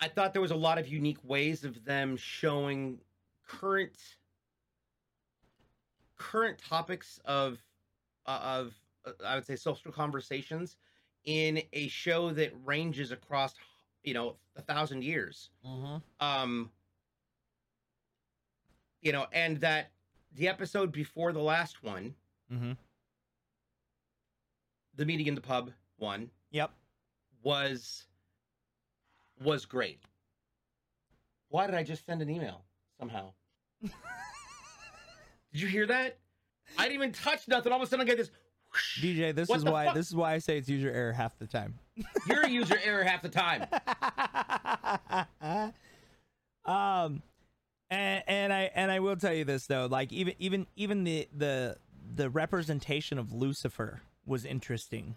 I 0.00 0.08
thought 0.08 0.32
there 0.32 0.42
was 0.42 0.50
a 0.50 0.56
lot 0.56 0.78
of 0.78 0.88
unique 0.88 1.18
ways 1.24 1.64
of 1.64 1.84
them 1.84 2.16
showing 2.16 3.00
current 3.46 3.98
current 6.16 6.58
topics 6.58 7.20
of 7.24 7.58
uh, 8.26 8.40
of 8.42 8.74
uh, 9.06 9.12
I 9.26 9.34
would 9.34 9.44
say 9.46 9.56
social 9.56 9.90
conversations 9.92 10.76
in 11.24 11.62
a 11.72 11.88
show 11.88 12.30
that 12.32 12.52
ranges 12.64 13.10
across 13.12 13.54
you 14.02 14.14
know 14.14 14.36
a 14.56 14.62
thousand 14.62 15.02
years. 15.04 15.50
um 16.20 16.70
you 19.02 19.12
know 19.12 19.26
and 19.32 19.58
that 19.58 19.90
the 20.34 20.48
episode 20.48 20.92
before 20.92 21.32
the 21.32 21.40
last 21.42 21.82
one 21.82 22.14
Mm-hmm. 22.52 22.72
the 24.96 25.04
meeting 25.06 25.26
in 25.26 25.34
the 25.34 25.40
pub 25.40 25.70
one 25.96 26.30
Yep. 26.50 26.70
was 27.42 28.04
was 29.42 29.64
great 29.64 30.00
why 31.48 31.66
did 31.66 31.74
i 31.74 31.82
just 31.82 32.04
send 32.06 32.20
an 32.22 32.28
email 32.30 32.64
somehow 32.98 33.32
did 33.82 33.90
you 35.52 35.66
hear 35.68 35.86
that 35.86 36.18
i 36.78 36.82
didn't 36.84 36.94
even 36.96 37.12
touch 37.12 37.48
nothing 37.48 37.72
all 37.72 37.80
of 37.80 37.86
a 37.86 37.90
sudden 37.90 38.04
i 38.04 38.08
get 38.08 38.18
this 38.18 38.30
whoosh. 38.72 39.02
DJ, 39.02 39.34
this 39.34 39.48
What 39.48 39.58
is 39.58 39.64
why 39.64 39.86
fuck? 39.86 39.94
this 39.94 40.08
is 40.08 40.14
why 40.14 40.34
I 40.34 40.38
say 40.38 40.58
it's 40.58 40.68
user 40.68 40.90
error 40.90 41.12
half 41.12 41.38
the 41.38 41.46
time. 41.46 41.78
you're 42.26 42.42
a 42.42 42.48
user 42.50 42.78
error 42.84 43.04
half 43.04 43.22
the 43.22 43.28
time 43.28 43.66
um 46.64 47.22
and, 47.90 48.22
and 48.26 48.52
i 48.52 48.70
and 48.74 48.90
i 48.90 49.00
will 49.00 49.16
tell 49.16 49.32
you 49.34 49.44
this 49.44 49.66
though 49.66 49.86
like 49.86 50.12
even 50.12 50.34
even 50.38 50.66
even 50.76 51.04
the 51.04 51.28
the 51.36 51.76
the 52.14 52.30
representation 52.30 53.18
of 53.18 53.32
lucifer 53.32 54.00
was 54.26 54.44
interesting 54.44 55.16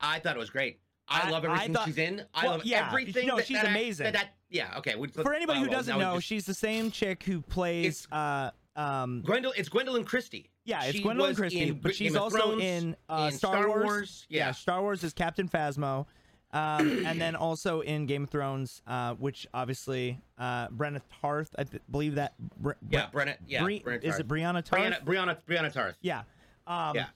i 0.00 0.18
thought 0.18 0.36
it 0.36 0.38
was 0.38 0.50
great 0.50 0.80
i, 1.08 1.22
I- 1.26 1.30
love 1.30 1.44
I 1.44 1.48
everything 1.48 1.74
thought- 1.74 1.86
she's 1.86 1.98
in 1.98 2.22
i 2.34 2.42
Well, 2.44 2.52
love 2.58 2.64
yeah, 2.64 2.86
everything 2.88 3.26
no, 3.26 3.36
that- 3.36 3.46
she's 3.46 3.56
that 3.56 3.66
act- 3.66 3.76
amazing. 3.76 4.04
that, 4.04 4.12
that- 4.14 4.34
yeah 4.50 4.78
okay 4.78 4.94
we, 4.96 5.08
for 5.08 5.32
anybody 5.34 5.60
who 5.60 5.66
well, 5.68 5.78
doesn't 5.78 5.98
now 5.98 6.10
know 6.12 6.16
just- 6.16 6.26
she's 6.26 6.46
the 6.46 6.54
same 6.54 6.90
chick 6.90 7.22
who 7.24 7.40
plays 7.42 8.06
uh 8.12 8.50
um 8.76 9.22
Gwendoline, 9.26 9.52
it's 9.56 9.68
Gwendoline 9.68 10.06
Christie. 10.06 10.48
yeah 10.64 10.84
it's 10.84 10.96
She 10.96 11.02
gwendoline 11.02 11.34
christie 11.36 11.60
in 11.62 11.80
but 11.80 11.94
she's 11.94 12.14
also 12.16 12.38
Thrones, 12.38 12.62
in 12.62 12.96
uh 13.08 13.28
in 13.32 13.36
star, 13.38 13.68
wars, 13.68 14.26
Yeah. 14.28 14.52
star 14.52 14.80
wars 14.80 15.02
is 15.04 15.12
captain 15.12 15.48
phasma 15.48 16.06
um, 16.52 17.02
and 17.06 17.20
then 17.20 17.36
also 17.36 17.80
in 17.80 18.06
Game 18.06 18.24
of 18.24 18.30
Thrones, 18.30 18.82
uh, 18.86 19.14
which 19.14 19.46
obviously 19.54 20.20
uh, 20.38 20.68
Brenna 20.68 21.00
Tarth, 21.22 21.50
I 21.58 21.64
th- 21.64 21.82
believe 21.90 22.16
that. 22.16 22.34
Bre- 22.58 22.72
yeah, 22.88 23.06
Brenna. 23.12 23.36
Yeah, 23.46 23.62
Brenna 23.62 24.02
is 24.02 24.18
it 24.18 24.26
Brianna 24.28 24.64
Tarth? 24.64 24.82
Brianna, 24.82 25.04
Brianna, 25.04 25.36
Brianna 25.48 25.72
Tarth. 25.72 25.96
Yeah. 26.00 26.22
Um, 26.66 26.96
Yeah. 26.96 27.06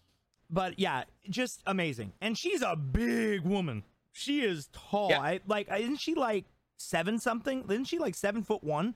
But 0.50 0.78
yeah, 0.78 1.04
just 1.30 1.62
amazing. 1.66 2.12
And 2.20 2.36
she's 2.38 2.62
a 2.62 2.76
big 2.76 3.40
woman. 3.42 3.82
She 4.12 4.42
is 4.42 4.68
tall. 4.72 5.08
Yeah. 5.10 5.20
I 5.20 5.40
like. 5.48 5.68
Isn't 5.72 5.96
she 5.96 6.14
like 6.14 6.44
seven 6.76 7.18
something? 7.18 7.64
Isn't 7.68 7.86
she 7.86 7.98
like 7.98 8.14
seven 8.14 8.42
foot 8.44 8.62
one? 8.62 8.94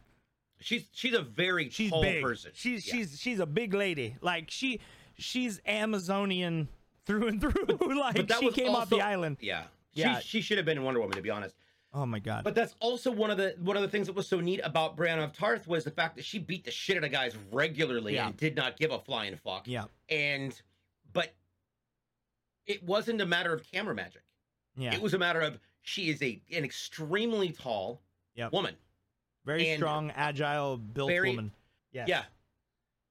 She's 0.61 0.87
she's 0.93 1.15
a 1.15 1.23
very 1.23 1.71
She's 1.71 1.91
tall 1.91 2.03
big. 2.03 2.23
person. 2.23 2.53
She's 2.55 2.87
Yeah. 2.87 2.95
she's 2.95 3.19
she's 3.19 3.41
a 3.41 3.47
big 3.47 3.75
lady. 3.75 4.17
Like 4.21 4.51
she 4.51 4.79
she's 5.17 5.61
Amazonian 5.67 6.69
through 7.07 7.29
and 7.29 7.41
through. 7.41 7.79
like 7.99 8.31
she 8.39 8.51
came 8.53 8.75
off 8.75 8.91
the 8.91 9.01
island. 9.01 9.39
Yeah. 9.41 9.65
Yeah. 9.99 10.19
She, 10.21 10.29
she 10.29 10.41
should 10.41 10.57
have 10.59 10.67
been 10.67 10.79
in 10.79 10.85
Wonder 10.85 11.01
Woman, 11.01 11.17
to 11.17 11.23
be 11.23 11.31
honest. 11.31 11.57
Oh 11.95 12.05
my 12.05 12.19
god. 12.19 12.45
But 12.45 12.55
that's 12.55 12.75
also 12.81 13.11
one 13.11 13.31
of 13.31 13.39
the 13.39 13.55
one 13.61 13.77
of 13.77 13.83
the 13.83 13.89
things 13.89 14.07
that 14.09 14.13
was 14.15 14.29
so 14.29 14.41
neat 14.41 14.61
about 14.63 14.97
Brianna 14.97 15.25
of 15.25 15.33
Tarth 15.33 15.67
was 15.67 15.85
the 15.85 15.91
fact 15.91 16.17
that 16.17 16.25
she 16.25 16.39
beat 16.39 16.65
the 16.65 16.71
shit 16.71 16.97
out 16.99 17.05
of 17.05 17.11
guys 17.11 17.35
regularly 17.51 18.15
Yeah. 18.15 18.27
and 18.27 18.37
did 18.37 18.55
not 18.57 18.77
give 18.77 18.91
a 18.91 18.99
flying 18.99 19.37
fuck. 19.37 19.67
yeah. 19.67 19.85
And 20.11 20.61
but 21.13 21.35
it 22.67 22.83
wasn't 22.83 23.21
a 23.21 23.27
matter 23.27 23.53
of 23.55 23.63
camera 23.71 23.95
magic. 23.95 24.23
Yeah. 24.77 24.95
It 24.95 25.01
was 25.01 25.15
a 25.15 25.19
matter 25.19 25.41
of 25.41 25.59
she 25.83 26.11
is 26.11 26.21
a 26.23 26.41
an 26.55 26.65
extremely 26.65 27.51
tall 27.53 28.03
Yep. 28.35 28.53
woman. 28.53 28.75
Very 29.47 29.75
strong, 29.77 30.11
agile, 30.15 30.77
built 30.77 31.09
very- 31.11 31.31
woman. 31.31 31.51
Yes. 31.93 32.07
Yeah. 32.09 32.23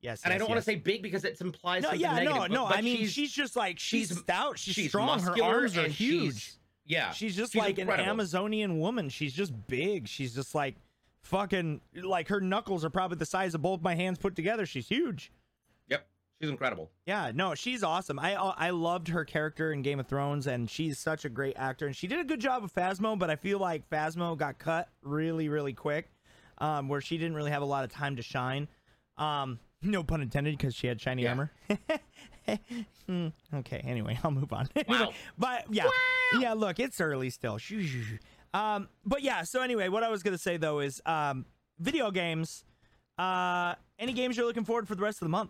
Yes. 0.01 0.21
And 0.23 0.31
I 0.31 0.37
don't 0.37 0.47
want 0.47 0.59
to 0.59 0.63
say 0.63 0.75
big 0.75 1.01
because 1.01 1.25
it 1.25 1.41
implies 1.41 1.81
No, 1.81 1.89
something 1.89 2.01
yeah, 2.01 2.13
negative. 2.13 2.33
no, 2.35 2.41
but- 2.41 2.51
no. 2.51 2.67
but 2.67 2.77
I 2.77 2.81
mean, 2.81 2.97
she's, 2.97 3.11
she's, 3.13 3.31
just 3.33 3.55
like 3.55 3.79
she's, 3.79 4.09
she's- 4.09 4.19
stout. 4.19 4.59
She's, 4.59 4.75
she's 4.75 4.89
strong. 4.89 5.07
Her 5.19 5.25
muscular 5.25 5.55
arms 5.61 5.75
are 5.77 5.85
and 5.85 5.91
huge. 5.91 6.53
Yeah. 6.87 7.11
She's 7.11 7.35
just 7.35 7.53
she's 7.53 7.61
like 7.61 7.77
incredible. 7.77 8.05
an 8.05 8.09
Amazonian 8.09 8.79
woman. 8.79 9.09
She's 9.09 9.33
just 9.33 9.53
big. 9.67 10.07
She's 10.07 10.33
just 10.33 10.55
like 10.55 10.75
fucking 11.21 11.81
like 12.03 12.29
her 12.29 12.39
knuckles 12.39 12.85
are 12.85 12.89
probably 12.89 13.17
the 13.17 13.25
size 13.25 13.53
of 13.53 13.61
both 13.61 13.81
my 13.81 13.95
hands 13.95 14.17
put 14.17 14.35
together. 14.35 14.65
She's 14.65 14.87
huge. 14.87 15.31
Yep. 15.89 16.07
She's 16.39 16.49
incredible. 16.49 16.89
Yeah, 17.05 17.31
no, 17.33 17.55
she's 17.55 17.83
awesome. 17.83 18.17
I 18.19 18.35
I 18.35 18.69
loved 18.69 19.09
her 19.09 19.25
character 19.25 19.71
in 19.73 19.81
Game 19.81 19.99
of 19.99 20.07
Thrones, 20.07 20.47
and 20.47 20.69
she's 20.69 20.97
such 20.97 21.25
a 21.25 21.29
great 21.29 21.55
actor. 21.57 21.85
And 21.85 21.95
she 21.95 22.07
did 22.07 22.19
a 22.19 22.23
good 22.23 22.39
job 22.39 22.63
of 22.63 22.73
Phasma, 22.73 23.19
but 23.19 23.29
I 23.29 23.35
feel 23.35 23.59
like 23.59 23.89
Phasma 23.89 24.37
got 24.37 24.57
cut 24.57 24.89
really, 25.01 25.49
really 25.49 25.73
quick, 25.73 26.09
um, 26.59 26.87
where 26.87 27.01
she 27.01 27.17
didn't 27.17 27.35
really 27.35 27.51
have 27.51 27.61
a 27.61 27.65
lot 27.65 27.83
of 27.83 27.91
time 27.91 28.15
to 28.15 28.21
shine. 28.21 28.67
Um, 29.17 29.59
no 29.81 30.03
pun 30.03 30.21
intended, 30.21 30.57
because 30.57 30.75
she 30.75 30.87
had 30.87 30.99
shiny 31.01 31.23
Yeah. 31.23 31.29
armor. 31.29 31.51
Hmm, 33.07 33.27
okay, 33.53 33.79
anyway, 33.85 34.17
I'll 34.23 34.31
move 34.31 34.51
on. 34.53 34.69
Wow. 34.87 35.13
but 35.37 35.65
yeah, 35.69 35.87
yeah. 36.39 36.53
Look, 36.53 36.79
it's 36.79 36.99
early 37.01 37.29
still. 37.29 37.57
Um, 38.53 38.87
but 39.05 39.21
yeah. 39.21 39.43
So 39.43 39.61
anyway, 39.61 39.89
what 39.89 40.03
I 40.03 40.09
was 40.09 40.23
gonna 40.23 40.37
say 40.37 40.55
though 40.57 40.79
is, 40.79 41.01
um, 41.05 41.45
video 41.79 42.09
games. 42.11 42.63
Uh, 43.17 43.75
any 43.99 44.13
games 44.13 44.37
you're 44.37 44.45
looking 44.45 44.63
forward 44.63 44.87
for 44.87 44.95
the 44.95 45.01
rest 45.01 45.17
of 45.21 45.25
the 45.25 45.29
month? 45.29 45.49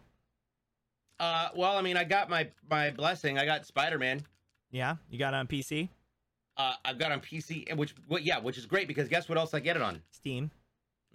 Uh, 1.19 1.49
well, 1.55 1.77
I 1.77 1.81
mean, 1.81 1.97
I 1.97 2.03
got 2.03 2.29
my 2.29 2.49
my 2.69 2.89
blessing. 2.91 3.37
I 3.37 3.45
got 3.45 3.65
Spider 3.65 3.97
Man. 3.99 4.23
Yeah, 4.71 4.95
you 5.09 5.17
got 5.19 5.33
it 5.33 5.37
on 5.37 5.47
PC, 5.47 5.89
Uh, 6.57 6.73
I've 6.85 6.97
got 6.99 7.11
on 7.11 7.21
PC, 7.21 7.75
which 7.75 7.93
well, 8.07 8.21
yeah, 8.21 8.39
which 8.39 8.57
is 8.57 8.65
great 8.65 8.87
because 8.87 9.07
guess 9.07 9.29
what 9.29 9.37
else 9.37 9.53
I 9.53 9.59
get 9.59 9.75
it 9.75 9.81
on? 9.81 10.01
Steam. 10.11 10.49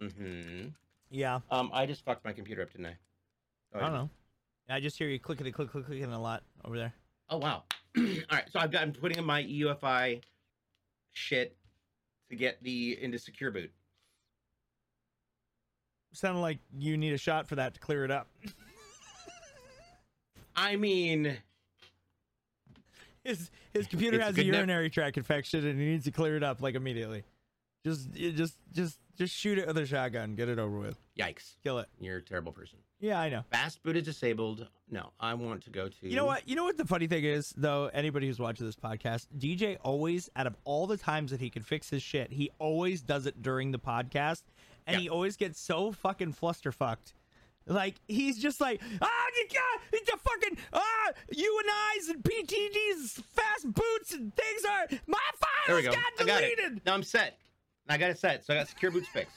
Mm-hmm. 0.00 0.68
Yeah, 1.12 1.40
Um, 1.50 1.70
I 1.74 1.84
just 1.84 2.04
fucked 2.04 2.24
my 2.24 2.32
computer 2.32 2.62
up, 2.62 2.72
didn't 2.72 2.86
I? 2.86 2.96
Oh, 3.74 3.78
I 3.78 3.82
don't 3.82 3.92
know. 3.92 4.10
I 4.70 4.80
just 4.80 4.96
hear 4.96 5.08
you 5.08 5.18
clickety 5.18 5.52
click 5.52 5.70
click 5.70 5.84
clicking 5.84 6.04
a 6.10 6.20
lot 6.20 6.42
over 6.64 6.78
there. 6.78 6.94
Oh 7.28 7.36
wow. 7.36 7.64
All 7.98 8.04
right, 8.30 8.44
so 8.50 8.58
I've 8.58 8.70
got 8.70 8.82
I'm 8.82 8.92
putting 8.92 9.18
in 9.18 9.24
my 9.24 9.42
UEFI 9.42 10.22
shit 11.12 11.54
to 12.30 12.36
get 12.36 12.62
the 12.62 12.98
into 13.02 13.18
secure 13.18 13.50
boot. 13.50 13.70
Sounded 16.14 16.40
like 16.40 16.58
you 16.78 16.96
need 16.96 17.12
a 17.12 17.18
shot 17.18 17.46
for 17.46 17.56
that 17.56 17.74
to 17.74 17.80
clear 17.80 18.04
it 18.04 18.10
up. 18.10 18.28
I 20.56 20.76
mean, 20.76 21.36
His 23.24 23.50
his 23.72 23.86
computer 23.86 24.16
It's 24.16 24.26
has 24.26 24.38
a 24.38 24.44
urinary 24.44 24.90
tract 24.90 25.16
infection 25.18 25.66
and 25.66 25.78
he 25.78 25.86
needs 25.86 26.04
to 26.04 26.10
clear 26.10 26.36
it 26.36 26.42
up 26.42 26.62
like 26.62 26.74
immediately. 26.74 27.24
Just 27.84 28.12
just 28.14 28.56
just 28.72 28.98
just 29.18 29.34
shoot 29.34 29.58
it 29.58 29.66
with 29.66 29.76
a 29.78 29.86
shotgun, 29.86 30.34
get 30.34 30.48
it 30.48 30.58
over 30.58 30.78
with, 30.78 30.98
yikes! 31.18 31.56
kill 31.62 31.78
it. 31.78 31.88
You're 32.00 32.18
a 32.18 32.22
terrible 32.22 32.52
person. 32.52 32.78
Yeah, 33.00 33.18
I 33.20 33.28
know. 33.30 33.42
Fast 33.50 33.82
boot 33.82 33.96
is 33.96 34.04
disabled. 34.04 34.68
No, 34.90 35.10
I 35.18 35.34
want 35.34 35.62
to 35.64 35.70
go 35.70 35.88
to. 35.88 36.08
You 36.08 36.14
know 36.14 36.24
what? 36.26 36.48
You 36.48 36.54
know 36.54 36.64
what 36.64 36.76
the 36.76 36.84
funny 36.84 37.06
thing 37.08 37.24
is, 37.24 37.52
though. 37.56 37.90
Anybody 37.92 38.28
who's 38.28 38.38
watching 38.38 38.64
this 38.66 38.76
podcast, 38.76 39.26
DJ 39.38 39.76
always, 39.82 40.30
out 40.36 40.46
of 40.46 40.54
all 40.64 40.86
the 40.86 40.96
times 40.96 41.30
that 41.32 41.40
he 41.40 41.50
can 41.50 41.62
fix 41.62 41.90
his 41.90 42.02
shit, 42.02 42.30
he 42.32 42.50
always 42.58 43.02
does 43.02 43.26
it 43.26 43.42
during 43.42 43.72
the 43.72 43.78
podcast, 43.78 44.42
and 44.86 44.94
Yeah. 44.94 45.00
he 45.00 45.08
always 45.08 45.36
gets 45.36 45.58
so 45.60 45.90
fucking 45.92 46.34
flusterfucked. 46.34 47.14
Like 47.66 47.94
he's 48.08 48.38
just 48.38 48.60
like, 48.60 48.80
ah, 49.00 49.24
you 49.36 49.46
got 49.52 49.80
it's 49.92 50.10
a 50.12 50.16
fucking 50.16 50.58
ah, 50.72 51.12
UNIs 51.32 52.08
and 52.10 52.22
PTDs, 52.22 53.22
fast 53.22 53.64
boots 53.72 54.12
and 54.14 54.34
things 54.34 54.62
are 54.64 54.86
my 55.06 55.18
There 55.68 55.76
we 55.76 55.82
files 55.82 55.94
go. 55.96 56.00
got 56.02 56.12
I 56.20 56.24
got 56.24 56.40
deleted. 56.40 56.76
it. 56.78 56.86
Now 56.86 56.94
I'm 56.94 57.02
set. 57.04 57.38
I 57.88 57.98
got 57.98 58.10
it 58.10 58.18
set. 58.18 58.44
So 58.44 58.52
I 58.54 58.56
got 58.58 58.68
secure 58.68 58.90
boots 58.90 59.06
fixed. 59.08 59.36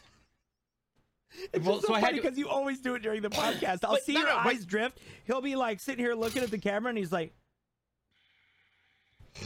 It's 1.54 1.66
Well, 1.66 1.82
so, 1.82 1.88
so 1.88 1.94
I 1.94 2.00
had 2.00 2.06
funny 2.08 2.18
to- 2.18 2.22
because 2.24 2.38
you 2.38 2.48
always 2.50 2.80
do 2.80 2.96
it 2.96 3.02
during 3.02 3.22
the 3.22 3.30
podcast. 3.42 3.80
I'll 3.84 3.92
But 3.92 4.04
see 4.04 4.14
no, 4.14 4.20
your 4.22 4.30
no, 4.30 4.36
but- 4.44 4.48
eyes 4.54 4.66
drift. 4.66 5.00
He'll 5.26 5.42
be 5.42 5.56
like 5.56 5.80
sitting 5.80 6.04
here 6.04 6.14
looking 6.16 6.44
at 6.44 6.52
the 6.52 6.58
camera, 6.58 6.90
and 6.90 6.98
he's 6.98 7.12
like. 7.12 7.34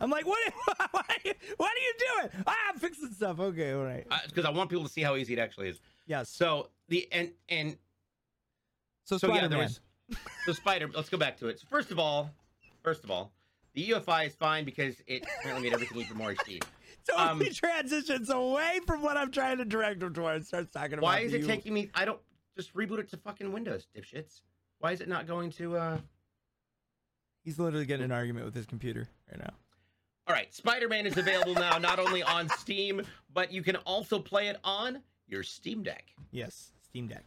I'm 0.00 0.10
like, 0.10 0.26
what? 0.26 0.38
What 0.92 1.04
are 1.08 1.16
you, 1.24 1.32
what 1.56 1.70
are 1.70 1.80
you 1.80 1.94
doing? 2.30 2.44
Ah, 2.46 2.54
I'm 2.72 2.78
fixing 2.78 3.10
stuff. 3.12 3.40
Okay, 3.40 3.72
all 3.72 3.82
right. 3.84 4.06
Because 4.28 4.44
I 4.44 4.50
want 4.50 4.70
people 4.70 4.84
to 4.84 4.90
see 4.90 5.00
how 5.02 5.16
easy 5.16 5.32
it 5.32 5.38
actually 5.40 5.68
is. 5.68 5.80
Yes. 6.06 6.28
So 6.28 6.68
the 6.88 7.08
and 7.12 7.30
and 7.48 7.76
So, 9.04 9.18
so 9.18 9.26
yeah, 9.28 9.34
Spider 9.34 9.48
there 9.48 9.58
was 9.58 9.80
so 10.46 10.52
Spider. 10.52 10.88
Let's 10.94 11.08
go 11.08 11.18
back 11.18 11.36
to 11.38 11.48
it. 11.48 11.58
So 11.60 11.66
first 11.68 11.90
of 11.90 11.98
all, 11.98 12.30
first 12.82 13.02
of 13.02 13.10
all, 13.10 13.32
the 13.74 13.88
UEFI 13.90 14.26
is 14.28 14.34
fine 14.34 14.64
because 14.64 14.94
it 15.08 15.24
apparently 15.40 15.68
made 15.68 15.74
everything 15.74 15.98
even 15.98 16.16
more 16.16 16.32
HD. 16.34 16.62
Totally 17.08 17.48
um, 17.48 17.54
transitions 17.54 18.30
away 18.30 18.80
from 18.86 19.02
what 19.02 19.16
I'm 19.16 19.30
trying 19.30 19.58
to 19.58 19.64
direct 19.64 20.02
him 20.02 20.12
towards. 20.14 20.48
Starts 20.48 20.72
talking 20.72 20.94
about. 20.94 21.02
Why 21.02 21.20
is 21.20 21.32
it 21.34 21.46
taking 21.46 21.74
me? 21.74 21.90
I 21.94 22.04
don't 22.04 22.20
just 22.56 22.74
reboot 22.74 22.98
it 23.00 23.10
to 23.10 23.16
fucking 23.16 23.52
Windows, 23.52 23.86
dipshits. 23.96 24.40
Why 24.78 24.92
is 24.92 25.00
it 25.00 25.08
not 25.08 25.26
going 25.26 25.50
to? 25.52 25.76
uh 25.76 25.98
He's 27.44 27.58
literally 27.58 27.84
getting 27.84 28.06
an 28.06 28.12
argument 28.12 28.46
with 28.46 28.54
his 28.54 28.64
computer 28.64 29.06
right 29.30 29.38
now. 29.38 29.52
All 30.26 30.34
right, 30.34 30.52
Spider 30.54 30.88
Man 30.88 31.06
is 31.06 31.18
available 31.18 31.54
now, 31.54 31.76
not 31.76 31.98
only 31.98 32.22
on 32.22 32.48
Steam, 32.58 33.02
but 33.32 33.52
you 33.52 33.62
can 33.62 33.76
also 33.76 34.18
play 34.18 34.48
it 34.48 34.58
on 34.64 35.02
your 35.26 35.42
Steam 35.42 35.82
Deck. 35.82 36.06
Yes, 36.30 36.72
Steam 36.82 37.06
Deck. 37.06 37.24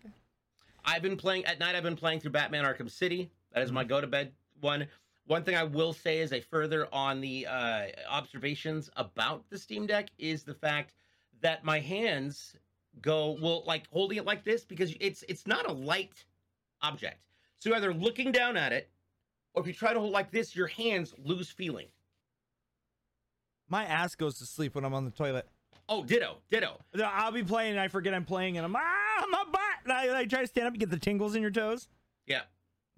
I've 0.83 1.03
been 1.03 1.17
playing 1.17 1.45
at 1.45 1.59
night. 1.59 1.75
I've 1.75 1.83
been 1.83 1.95
playing 1.95 2.21
through 2.21 2.31
Batman 2.31 2.63
Arkham 2.63 2.89
City. 2.89 3.29
That 3.53 3.61
is 3.61 3.71
my 3.71 3.83
go 3.83 4.01
to 4.01 4.07
bed 4.07 4.31
one. 4.61 4.87
One 5.27 5.43
thing 5.43 5.55
I 5.55 5.63
will 5.63 5.91
say 5.93 6.21
as 6.21 6.31
a 6.31 6.39
further 6.39 6.87
on 6.93 7.19
the 7.19 7.45
uh, 7.47 7.87
observations 8.09 8.89
about 8.95 9.43
the 9.49 9.57
Steam 9.57 9.85
Deck 9.85 10.09
is 10.17 10.43
the 10.43 10.53
fact 10.53 10.93
that 11.41 11.63
my 11.65 11.79
hands 11.79 12.55
go 13.01 13.37
well, 13.41 13.63
like 13.67 13.87
holding 13.91 14.17
it 14.17 14.25
like 14.25 14.43
this 14.43 14.63
because 14.63 14.95
it's 15.01 15.23
it's 15.27 15.45
not 15.45 15.69
a 15.69 15.73
light 15.73 16.23
object. 16.81 17.19
So 17.59 17.75
either 17.75 17.93
looking 17.93 18.31
down 18.31 18.55
at 18.55 18.71
it, 18.71 18.89
or 19.53 19.61
if 19.61 19.67
you 19.67 19.73
try 19.73 19.93
to 19.93 19.99
hold 19.99 20.13
like 20.13 20.31
this, 20.31 20.55
your 20.55 20.67
hands 20.67 21.13
lose 21.23 21.49
feeling. 21.49 21.87
My 23.67 23.83
ass 23.83 24.15
goes 24.15 24.37
to 24.39 24.45
sleep 24.45 24.75
when 24.75 24.85
I'm 24.85 24.93
on 24.93 25.03
the 25.03 25.11
toilet. 25.11 25.47
Oh, 25.89 26.03
ditto, 26.03 26.37
ditto. 26.49 26.79
I'll 27.03 27.31
be 27.31 27.43
playing 27.43 27.71
and 27.71 27.79
I 27.79 27.87
forget 27.89 28.13
I'm 28.13 28.25
playing 28.25 28.57
and 28.57 28.65
I'm 28.65 28.75
ah 28.75 29.25
my 29.29 29.43
butt. 29.51 29.61
And 29.83 29.91
I, 29.93 30.19
I 30.19 30.25
try 30.25 30.41
to 30.41 30.47
stand 30.47 30.67
up 30.67 30.73
and 30.73 30.79
get 30.79 30.89
the 30.89 30.97
tingles 30.99 31.35
in 31.35 31.41
your 31.41 31.51
toes. 31.51 31.89
Yeah, 32.25 32.43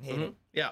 Mhm. 0.04 0.34
yeah. 0.54 0.72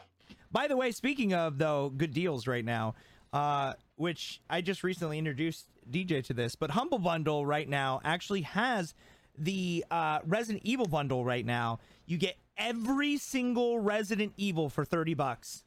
By 0.52 0.68
the 0.68 0.78
way, 0.78 0.92
speaking 0.92 1.34
of 1.34 1.58
though, 1.58 1.90
good 1.90 2.14
deals 2.14 2.48
right 2.48 2.64
now, 2.66 2.96
uh, 3.34 3.74
which 3.96 4.42
I 4.50 4.62
just 4.62 4.84
recently 4.84 5.18
introduced 5.18 5.66
DJ 5.90 6.24
to 6.26 6.34
this, 6.34 6.56
but 6.56 6.72
Humble 6.72 7.00
Bundle 7.00 7.46
right 7.46 7.68
now 7.68 8.02
actually 8.04 8.42
has 8.42 8.94
the 9.38 9.86
uh, 9.92 10.20
Resident 10.26 10.64
Evil 10.66 10.88
bundle 10.88 11.24
right 11.24 11.46
now. 11.46 11.80
You 12.06 12.18
get 12.18 12.38
every 12.58 13.18
single 13.18 13.80
Resident 13.80 14.34
Evil 14.38 14.70
for 14.70 14.84
thirty 14.86 15.14
bucks 15.14 15.64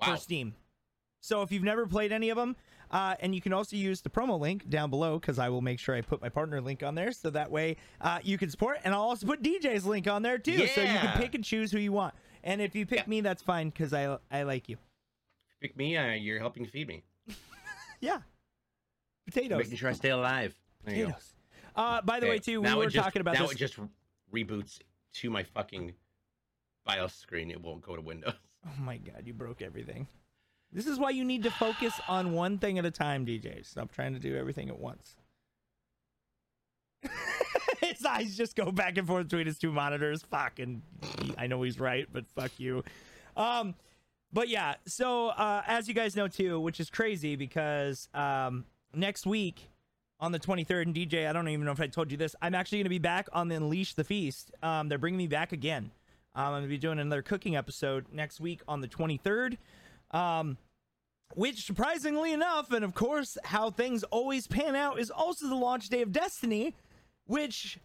Wow. 0.00 0.14
for 0.14 0.16
Steam. 0.20 0.54
So 1.20 1.42
if 1.42 1.52
you've 1.52 1.62
never 1.64 1.86
played 1.86 2.12
any 2.12 2.30
of 2.30 2.36
them, 2.38 2.56
uh, 2.90 3.14
and 3.20 3.34
you 3.34 3.40
can 3.42 3.52
also 3.52 3.76
use 3.76 4.00
the 4.00 4.08
promo 4.08 4.40
link 4.40 4.68
down 4.70 4.88
below 4.88 5.18
because 5.18 5.38
I 5.38 5.50
will 5.50 5.60
make 5.60 5.78
sure 5.78 5.94
I 5.94 6.00
put 6.00 6.22
my 6.22 6.30
partner 6.30 6.60
link 6.62 6.82
on 6.82 6.94
there, 6.94 7.12
so 7.12 7.28
that 7.30 7.50
way 7.50 7.76
uh, 8.00 8.18
you 8.22 8.38
can 8.38 8.48
support. 8.48 8.78
And 8.84 8.94
I'll 8.94 9.02
also 9.02 9.26
put 9.26 9.42
DJ's 9.42 9.84
link 9.84 10.08
on 10.08 10.22
there 10.22 10.38
too, 10.38 10.66
so 10.68 10.80
you 10.80 10.98
can 10.98 11.18
pick 11.18 11.34
and 11.34 11.44
choose 11.44 11.70
who 11.72 11.78
you 11.78 11.92
want. 11.92 12.14
And 12.44 12.60
if 12.60 12.74
you 12.74 12.86
pick 12.86 13.00
Yeah. 13.00 13.04
me, 13.06 13.20
that's 13.20 13.42
fine 13.42 13.70
because 13.70 13.92
I 13.92 14.18
I 14.30 14.42
like 14.44 14.68
you. 14.68 14.76
Pick 15.60 15.76
me. 15.76 15.96
Uh, 15.96 16.12
you're 16.12 16.38
helping 16.38 16.66
feed 16.66 16.88
me. 16.88 17.02
Yeah, 18.00 18.20
potatoes, 19.26 19.58
Making 19.58 19.76
sure 19.76 19.90
I 19.90 19.92
stay 19.92 20.08
alive. 20.08 20.54
There 20.84 20.94
you 20.94 21.00
go. 21.04 21.10
potatoes. 21.12 21.34
Uh, 21.76 22.00
by 22.00 22.18
the 22.18 22.26
way, 22.28 22.38
too, 22.38 22.60
we 22.62 22.66
now 22.66 22.76
it 22.80 22.84
were 22.84 22.90
just- 22.90 23.04
talking 23.04 23.20
about 23.20 23.34
now 23.34 23.42
this. 23.42 23.52
it 23.52 23.58
just 23.58 23.78
reboots 24.32 24.78
to 25.14 25.28
my 25.28 25.42
fucking 25.42 25.92
BIOS 26.86 27.12
screen. 27.14 27.50
It 27.50 27.60
won't 27.60 27.82
go 27.82 27.96
to 27.96 28.02
Windows. 28.02 28.34
Oh 28.66 28.78
my 28.82 28.96
god, 28.98 29.22
you 29.26 29.32
broke 29.32 29.62
everything. 29.62 30.06
This 30.72 30.86
is 30.86 30.98
why 30.98 31.10
you 31.10 31.24
need 31.24 31.42
to 31.44 31.50
focus 31.50 31.98
on 32.08 32.32
one 32.34 32.58
thing 32.58 32.78
at 32.78 32.84
a 32.84 32.90
time, 32.90 33.24
DJ. 33.26 33.64
Stop 33.66 33.90
trying 33.92 34.12
to 34.12 34.18
do 34.20 34.36
everything 34.36 34.68
at 34.68 34.78
once. 34.78 35.16
his 38.00 38.06
eyes 38.06 38.36
just 38.36 38.56
go 38.56 38.72
back 38.72 38.96
and 38.96 39.06
forth 39.06 39.28
between 39.28 39.46
his 39.46 39.58
two 39.58 39.72
monitors. 39.72 40.22
Fucking, 40.30 40.82
I 41.36 41.46
know 41.46 41.62
he's 41.62 41.78
right, 41.78 42.08
but 42.12 42.24
fuck 42.34 42.52
you. 42.58 42.82
Um, 43.36 43.74
but 44.32 44.48
yeah, 44.48 44.74
so 44.86 45.28
uh, 45.28 45.62
as 45.66 45.88
you 45.88 45.94
guys 45.94 46.16
know 46.16 46.28
too, 46.28 46.60
which 46.60 46.80
is 46.80 46.88
crazy 46.88 47.36
because 47.36 48.08
um, 48.14 48.64
next 48.94 49.26
week 49.26 49.70
on 50.18 50.32
the 50.32 50.38
23rd, 50.38 50.82
and 50.82 50.94
DJ, 50.94 51.28
I 51.28 51.32
don't 51.32 51.48
even 51.48 51.64
know 51.66 51.72
if 51.72 51.80
I 51.80 51.86
told 51.86 52.10
you 52.10 52.16
this, 52.16 52.34
I'm 52.40 52.54
actually 52.54 52.78
going 52.78 52.84
to 52.84 52.90
be 52.90 52.98
back 52.98 53.28
on 53.32 53.48
the 53.48 53.56
Unleash 53.56 53.94
the 53.94 54.04
Feast. 54.04 54.52
Um, 54.62 54.88
they're 54.88 54.98
bringing 54.98 55.18
me 55.18 55.26
back 55.26 55.52
again. 55.52 55.90
Um, 56.34 56.46
I'm 56.46 56.52
going 56.52 56.62
to 56.62 56.68
be 56.68 56.78
doing 56.78 56.98
another 56.98 57.22
cooking 57.22 57.56
episode 57.56 58.06
next 58.12 58.40
week 58.40 58.60
on 58.68 58.80
the 58.80 58.88
23rd. 58.88 59.56
Um, 60.12 60.56
which 61.34 61.64
surprisingly 61.64 62.32
enough, 62.32 62.72
and 62.72 62.84
of 62.84 62.94
course, 62.94 63.38
how 63.44 63.70
things 63.70 64.02
always 64.04 64.46
pan 64.46 64.74
out, 64.74 64.98
is 64.98 65.10
also 65.10 65.48
the 65.48 65.54
launch 65.54 65.88
day 65.88 66.02
of 66.02 66.12
Destiny, 66.12 66.74
which 67.26 67.78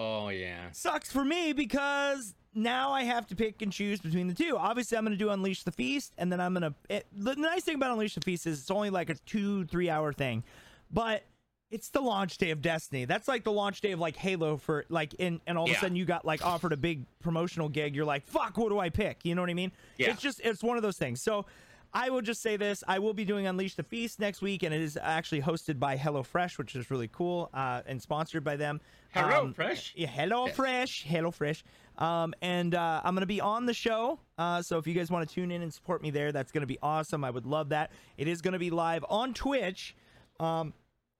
Oh 0.00 0.28
yeah. 0.30 0.70
sucks 0.72 1.12
for 1.12 1.24
me 1.24 1.52
because 1.52 2.34
now 2.54 2.90
I 2.92 3.04
have 3.04 3.26
to 3.28 3.36
pick 3.36 3.62
and 3.62 3.70
choose 3.72 4.00
between 4.00 4.26
the 4.28 4.34
two. 4.34 4.56
Obviously, 4.56 4.96
I'm 4.98 5.04
going 5.04 5.16
to 5.16 5.22
do 5.24 5.30
Unleash 5.30 5.62
the 5.62 5.72
Feast, 5.72 6.12
and 6.18 6.32
then 6.32 6.40
I'm 6.40 6.54
going 6.54 6.74
to. 6.88 7.02
The 7.12 7.36
nice 7.36 7.64
thing 7.64 7.76
about 7.76 7.92
Unleash 7.92 8.14
the 8.14 8.20
Feast 8.22 8.46
is 8.46 8.60
it's 8.60 8.70
only 8.70 8.90
like 8.90 9.10
a 9.10 9.14
two, 9.14 9.64
three 9.66 9.88
hour 9.90 10.12
thing, 10.12 10.42
but 10.90 11.24
it's 11.70 11.90
the 11.90 12.00
launch 12.00 12.36
day 12.38 12.50
of 12.50 12.60
Destiny. 12.62 13.04
That's 13.04 13.28
like 13.28 13.44
the 13.44 13.52
launch 13.52 13.80
day 13.80 13.92
of 13.92 14.00
like 14.00 14.16
Halo 14.16 14.56
for 14.56 14.84
like, 14.88 15.14
in, 15.14 15.40
and 15.46 15.56
all 15.56 15.64
of 15.64 15.70
Yeah. 15.70 15.76
a 15.76 15.80
sudden 15.80 15.94
you 15.96 16.04
got 16.04 16.24
like 16.24 16.44
offered 16.44 16.72
a 16.72 16.76
big 16.76 17.04
promotional 17.20 17.68
gig. 17.68 17.94
You're 17.94 18.04
like, 18.04 18.26
fuck, 18.26 18.58
what 18.58 18.70
do 18.70 18.80
I 18.80 18.88
pick? 18.88 19.18
You 19.22 19.36
know 19.36 19.42
what 19.42 19.50
I 19.50 19.54
mean? 19.54 19.70
Yeah. 19.96 20.10
It's 20.10 20.20
just, 20.20 20.40
it's 20.42 20.64
one 20.64 20.76
of 20.76 20.82
those 20.82 20.96
things. 20.98 21.22
So, 21.22 21.46
I 21.92 22.08
will 22.10 22.20
just 22.22 22.40
say 22.40 22.56
this: 22.56 22.84
I 22.86 22.98
will 23.00 23.14
be 23.14 23.24
doing 23.24 23.46
Unleash 23.46 23.74
the 23.74 23.82
Feast 23.82 24.20
next 24.20 24.42
week, 24.42 24.62
and 24.62 24.72
it 24.72 24.80
is 24.80 24.96
actually 25.00 25.42
hosted 25.42 25.78
by 25.80 25.96
HelloFresh, 25.96 26.56
which 26.58 26.76
is 26.76 26.90
really 26.90 27.08
cool, 27.08 27.50
uh, 27.52 27.82
and 27.86 28.00
sponsored 28.00 28.44
by 28.44 28.56
them. 28.56 28.80
Hello, 29.12 29.40
Um, 29.42 29.52
Fresh. 29.54 29.94
yeah, 29.96 30.06
hello 30.06 30.46
Yes. 30.46 30.54
fresh, 30.56 31.02
hello 31.02 31.30
fresh. 31.32 31.64
Um, 31.98 32.32
and 32.40 32.74
uh, 32.76 33.00
I'm 33.04 33.14
gonna 33.14 33.26
be 33.26 33.40
on 33.40 33.66
the 33.66 33.74
show. 33.74 34.20
Uh, 34.38 34.62
so 34.62 34.78
if 34.78 34.86
you 34.86 34.94
guys 34.94 35.10
want 35.10 35.28
to 35.28 35.34
tune 35.34 35.50
in 35.50 35.62
and 35.62 35.74
support 35.74 36.00
me 36.00 36.10
there, 36.10 36.30
that's 36.30 36.52
gonna 36.52 36.64
be 36.66 36.78
awesome. 36.82 37.24
I 37.24 37.30
would 37.30 37.44
love 37.46 37.70
that. 37.70 37.90
It 38.16 38.28
is 38.28 38.40
gonna 38.40 38.58
be 38.60 38.70
live 38.70 39.04
on 39.10 39.34
Twitch, 39.34 39.96
um, 40.38 40.72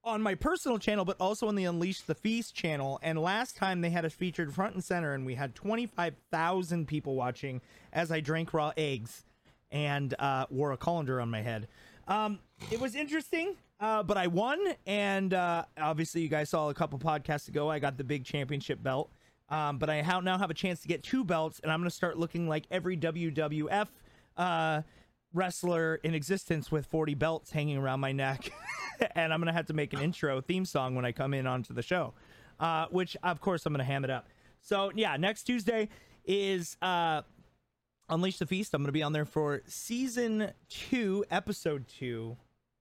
on 0.05 0.23
my 0.23 0.35
personal 0.37 0.79
channel, 0.79 1.05
but 1.05 1.17
also 1.21 1.49
on 1.49 1.57
the 1.57 1.65
Unleash 1.65 2.03
the 2.03 2.15
Feast 2.15 2.55
channel. 2.55 2.99
And 3.03 3.19
last 3.19 3.57
time 3.57 3.81
they 3.81 3.91
had 3.91 4.05
us 4.05 4.15
featured 4.15 4.55
front 4.55 4.75
and 4.75 4.83
center, 4.85 5.13
and 5.15 5.27
we 5.27 5.35
had 5.35 5.55
25,000 5.57 6.87
people 6.87 7.17
watching 7.17 7.61
as 7.93 8.11
I 8.13 8.21
drank 8.21 8.55
raw 8.55 8.73
eggs 8.77 9.25
and 9.73 10.15
uh, 10.19 10.47
wore 10.51 10.73
a 10.73 10.77
colander 10.77 11.21
on 11.21 11.31
my 11.31 11.43
head. 11.43 11.69
Um, 12.09 12.41
it 12.71 12.81
was 12.81 12.95
interesting, 12.95 13.57
uh, 13.79 14.03
but 14.03 14.17
I 14.17 14.27
won, 14.27 14.59
and 14.87 15.33
uh, 15.33 15.65
obviously 15.79 16.23
you 16.23 16.29
guys 16.29 16.51
saw 16.51 16.69
a 16.69 16.75
couple 16.75 16.99
podcasts 16.99 17.49
ago. 17.49 17.71
I 17.71 17.79
got 17.79 17.97
the 17.97 18.05
big 18.05 18.25
championship 18.25 18.83
belt, 18.83 19.13
um, 19.49 19.79
but 19.79 19.89
I 19.89 20.03
ha- 20.03 20.21
now 20.21 20.37
have 20.37 20.51
a 20.51 20.55
chance 20.55 20.81
to 20.81 20.89
get 20.89 21.03
two 21.03 21.25
belts, 21.25 21.61
and 21.61 21.71
I'm 21.71 21.81
going 21.81 21.89
to 21.89 21.95
start 21.95 22.19
looking 22.19 22.49
like 22.49 22.65
every 22.71 22.97
WWF 22.97 23.89
uh, 24.37 24.83
wrestler 25.33 25.97
in 25.97 26.15
existence 26.15 26.73
with 26.73 26.87
40 26.87 27.15
belts 27.15 27.51
hanging 27.53 27.77
around 27.77 28.01
my 28.01 28.13
neck, 28.13 28.51
and 29.15 29.33
I'm 29.33 29.41
going 29.41 29.47
to 29.47 29.53
have 29.53 29.67
to 29.67 29.75
make 29.75 29.93
an 29.93 30.01
intro 30.01 30.41
theme 30.41 30.65
song 30.65 30.95
when 30.95 31.05
I 31.05 31.13
come 31.13 31.33
in 31.33 31.47
onto 31.47 31.73
the 31.73 31.83
show, 31.83 32.15
uh, 32.59 32.87
which 32.91 33.17
of 33.23 33.41
course 33.41 33.67
I'm 33.67 33.73
going 33.73 33.79
to 33.79 33.85
ham 33.85 34.05
it 34.05 34.11
up. 34.11 34.27
So 34.63 34.91
yeah, 34.95 35.17
next 35.17 35.45
Tuesday 35.45 35.89
is 36.25 36.77
uh, 36.83 37.23
Unleash 38.11 38.39
the 38.39 38.47
Feast. 38.47 38.75
I'm 38.75 38.83
going 38.83 38.89
to 38.89 38.93
be 38.93 39.03
on 39.03 39.13
there 39.13 39.25
for 39.25 39.63
season 39.67 40.53
two, 40.69 41.25
episode 41.31 41.87
two. 41.87 42.37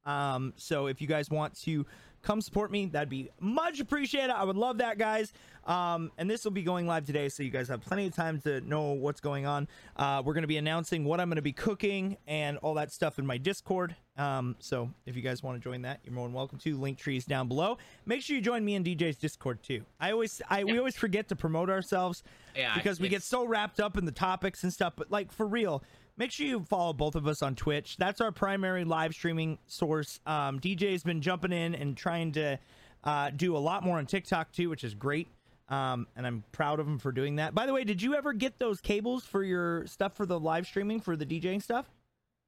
Um, 0.05 0.53
so 0.57 0.87
if 0.87 1.01
you 1.01 1.07
guys 1.07 1.29
want 1.29 1.55
to 1.61 1.85
come 2.21 2.41
support 2.41 2.71
me, 2.71 2.85
that'd 2.87 3.09
be 3.09 3.29
much 3.39 3.79
appreciated. 3.79 4.31
I 4.31 4.43
would 4.43 4.57
love 4.57 4.79
that, 4.79 4.97
guys. 4.97 5.33
Um, 5.65 6.11
and 6.17 6.29
this 6.29 6.43
will 6.43 6.51
be 6.51 6.63
going 6.63 6.87
live 6.87 7.05
today, 7.05 7.29
so 7.29 7.43
you 7.43 7.51
guys 7.51 7.67
have 7.67 7.81
plenty 7.81 8.07
of 8.07 8.15
time 8.15 8.41
to 8.41 8.61
know 8.61 8.93
what's 8.93 9.21
going 9.21 9.45
on. 9.45 9.67
Uh, 9.95 10.21
we're 10.25 10.33
going 10.33 10.43
to 10.43 10.47
be 10.47 10.57
announcing 10.57 11.05
what 11.05 11.19
I'm 11.19 11.29
going 11.29 11.35
to 11.35 11.41
be 11.43 11.51
cooking 11.51 12.17
and 12.27 12.57
all 12.57 12.73
that 12.75 12.91
stuff 12.91 13.19
in 13.19 13.25
my 13.25 13.37
Discord. 13.37 13.95
Um, 14.17 14.55
so 14.59 14.89
if 15.05 15.15
you 15.15 15.21
guys 15.21 15.43
want 15.43 15.61
to 15.61 15.63
join 15.63 15.83
that, 15.83 15.99
you're 16.03 16.13
more 16.13 16.27
than 16.27 16.33
welcome 16.33 16.57
to. 16.59 16.77
Link 16.77 16.97
trees 16.97 17.23
down 17.23 17.47
below. 17.47 17.77
Make 18.05 18.21
sure 18.21 18.35
you 18.35 18.41
join 18.41 18.65
me 18.65 18.75
in 18.75 18.83
DJ's 18.83 19.17
Discord 19.17 19.61
too. 19.61 19.83
I 19.99 20.11
always, 20.11 20.41
I 20.49 20.63
we 20.63 20.77
always 20.77 20.95
forget 20.95 21.27
to 21.29 21.35
promote 21.35 21.69
ourselves 21.69 22.23
Yeah, 22.55 22.73
because 22.73 22.99
we 22.99 23.07
get 23.07 23.21
so 23.21 23.45
wrapped 23.45 23.79
up 23.79 23.95
in 23.97 24.05
the 24.05 24.11
topics 24.11 24.63
and 24.63 24.73
stuff. 24.73 24.93
But 24.95 25.11
like 25.11 25.31
for 25.31 25.45
real, 25.45 25.83
make 26.19 26.31
sure 26.31 26.45
you 26.45 26.59
follow 26.69 26.93
both 26.93 27.15
of 27.15 27.25
us 27.27 27.41
on 27.41 27.55
Twitch. 27.55 27.97
That's 27.97 28.21
our 28.21 28.31
primary 28.31 28.83
live 28.83 29.13
streaming 29.15 29.57
source. 29.65 30.19
Um, 30.27 30.59
DJ's 30.59 31.01
been 31.03 31.21
jumping 31.21 31.51
in 31.53 31.73
and 31.73 31.97
trying 31.97 32.33
to 32.33 32.59
uh, 33.03 33.31
do 33.31 33.55
a 33.55 33.59
lot 33.59 33.83
more 33.83 33.97
on 33.97 34.05
TikTok 34.05 34.51
too, 34.51 34.69
which 34.69 34.83
is 34.83 34.93
great. 34.93 35.27
Um, 35.69 36.07
and 36.15 36.27
I'm 36.27 36.43
proud 36.51 36.79
of 36.79 36.87
him 36.87 36.99
for 36.99 37.11
doing 37.11 37.37
that. 37.37 37.55
By 37.55 37.65
the 37.65 37.73
way, 37.73 37.83
did 37.83 38.01
you 38.01 38.15
ever 38.15 38.33
get 38.33 38.59
those 38.59 38.81
cables 38.81 39.23
for 39.23 39.43
your 39.43 39.85
stuff 39.87 40.15
for 40.15 40.25
the 40.25 40.39
live 40.39 40.67
streaming 40.67 40.99
for 40.99 41.15
the 41.15 41.25
DJing 41.25 41.63
stuff? 41.63 41.89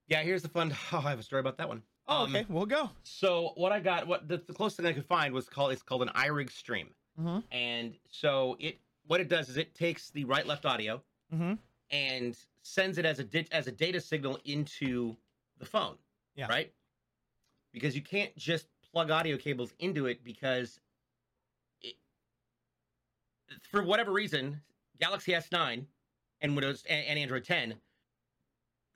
Yeah, 0.08 0.22
here's 0.24 0.42
the 0.42 0.50
fun. 0.50 0.76
Oh, 0.92 1.02
I 1.06 1.10
have 1.12 1.20
a 1.20 1.24
story 1.24 1.40
about 1.40 1.58
that 1.58 1.70
one. 1.70 1.82
Oh, 2.08 2.24
Um, 2.26 2.36
okay, 2.36 2.46
we'll 2.50 2.66
go. 2.66 2.90
So 3.04 3.52
what 3.56 3.72
I 3.72 3.80
got, 3.80 4.08
what 4.08 4.28
the, 4.28 4.42
the 4.46 4.54
closest 4.54 4.78
thing 4.78 4.88
I 4.88 4.94
could 4.94 5.06
find 5.06 5.34
was 5.34 5.48
called 5.48 5.72
it's 5.72 5.82
called 5.84 6.02
an 6.02 6.10
iRig 6.10 6.52
stream, 6.52 6.90
Mhm. 7.20 7.44
and 7.52 7.96
so 8.10 8.58
it 8.60 8.80
what 9.08 9.22
it 9.22 9.30
does 9.30 9.50
is 9.50 9.58
it 9.58 9.74
takes 9.76 10.10
the 10.10 10.26
right 10.26 10.46
left 10.46 10.66
audio 10.66 11.02
Mhm. 11.34 11.58
and 11.92 12.36
sends 12.64 12.98
it 12.98 13.06
as 13.06 13.20
a 13.20 13.24
dit 13.24 13.48
as 13.52 13.68
a 13.68 13.72
data 13.72 14.00
signal 14.00 14.40
into 14.46 15.16
the 15.58 15.66
phone. 15.66 15.96
Yeah. 16.36 16.48
Right. 16.48 16.72
Because 17.74 17.96
you 17.96 18.02
can't 18.02 18.36
just 18.38 18.68
plug 18.92 19.12
audio 19.12 19.38
cables 19.38 19.74
into 19.80 20.08
it 20.08 20.24
because 20.24 20.80
it, 21.82 21.96
for 23.70 23.84
whatever 23.84 24.12
reason, 24.12 24.62
Galaxy 25.00 25.32
S9 25.32 25.86
and 26.42 26.56
Windows 26.56 26.84
and, 26.90 27.06
and 27.08 27.20
Android 27.20 27.44
10 27.44 27.76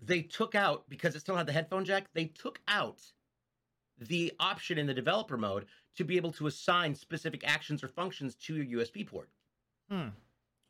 they 0.02 0.22
took 0.22 0.56
out 0.56 0.84
because 0.90 1.16
it 1.16 1.22
still 1.22 1.38
had 1.38 1.48
the 1.48 1.54
headphone 1.54 1.86
jack 1.86 2.08
they 2.14 2.26
took 2.26 2.60
out 2.68 3.00
the 3.98 4.34
option 4.42 4.78
in 4.78 4.86
the 4.86 4.94
developer 4.94 5.38
mode 5.38 5.66
to 5.96 6.04
be 6.04 6.18
able 6.18 6.34
to 6.34 6.48
assign 6.48 6.94
specific 6.94 7.48
actions 7.48 7.82
or 7.82 7.88
functions 7.88 8.36
to 8.36 8.62
your 8.62 8.82
usb 8.82 9.08
port 9.08 9.30
Hmm. 9.90 10.10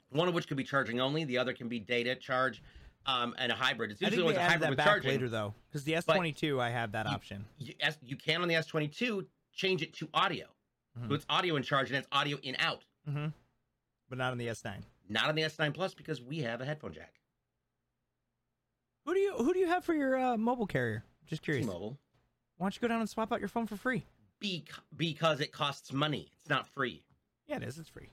one 0.09 0.27
of 0.27 0.35
which 0.35 0.47
could 0.47 0.57
be 0.57 0.63
charging 0.63 0.99
only 0.99 1.23
the 1.23 1.37
other 1.39 1.53
can 1.53 1.67
be 1.67 1.79
data 1.79 2.15
charge 2.15 2.61
um, 3.08 3.36
and 3.38 3.51
a 3.51 3.56
hybrid 3.56 3.91
it's 3.91 4.01
I 4.01 4.06
usually 4.08 4.22
always 4.24 4.38
a 4.38 4.41
hybrid 4.41 4.62
that 4.62 4.70
with 4.72 4.78
back 4.78 4.88
charging 4.88 5.12
later 5.12 5.30
though, 5.30 5.53
because 5.70 5.84
the 5.84 5.93
S22 5.93 6.60
I 6.60 6.70
have 6.70 6.91
that 6.93 7.06
you- 7.08 7.12
option. 7.14 7.45
you, 7.58 7.74
you 8.03 8.16
can 8.16 8.41
on 8.41 8.47
the 8.47 8.56
s22 8.56 9.26
change 9.53 9.82
it 9.82 9.93
to 9.95 10.10
audio 10.14 10.47
Mhm. 10.99 11.08
so 11.10 11.14
it's 11.14 11.26
audio 11.30 11.56
in 11.58 11.64
charge 11.64 11.89
and 11.89 11.97
it's 11.97 12.08
audio 12.12 12.38
in 12.43 12.56
out 12.60 12.84
hmm 13.08 13.28
But 14.10 14.18
not 14.18 14.32
on 14.32 14.38
the 14.38 14.47
S9. 14.47 14.84
not 15.10 15.30
on 15.30 15.36
the 15.36 15.41
s9 15.43 15.74
plus 15.74 15.93
because 15.93 16.22
we 16.22 16.39
have 16.39 16.62
a 16.62 16.66
headphone 16.66 16.93
jack 16.93 17.14
Who 19.06 19.14
do 19.14 19.20
you 19.20 19.34
who 19.34 19.53
do 19.53 19.60
you 19.60 19.68
have 19.68 19.84
for 19.84 19.93
your 19.93 20.18
uh, 20.18 20.38
mobile 20.38 20.68
carrier? 20.68 21.03
Just 21.28 21.41
curious. 21.41 21.66
t-mobile 21.66 21.97
Why 22.58 22.66
don't 22.66 22.76
you 22.76 22.82
go 22.82 22.88
down 22.88 23.01
and 23.01 23.10
swap 23.10 23.32
out 23.32 23.39
your 23.39 23.49
phone 23.49 23.68
for 23.68 23.76
free? 23.78 24.06
Bec- 24.41 24.74
because 24.95 25.39
it 25.41 25.51
costs 25.51 25.91
money 25.93 26.30
it's 26.39 26.49
not 26.49 26.68
free 26.68 27.03
Yeah, 27.47 27.58
it 27.58 27.64
is. 27.64 27.78
It's 27.78 27.89
free. 27.89 28.10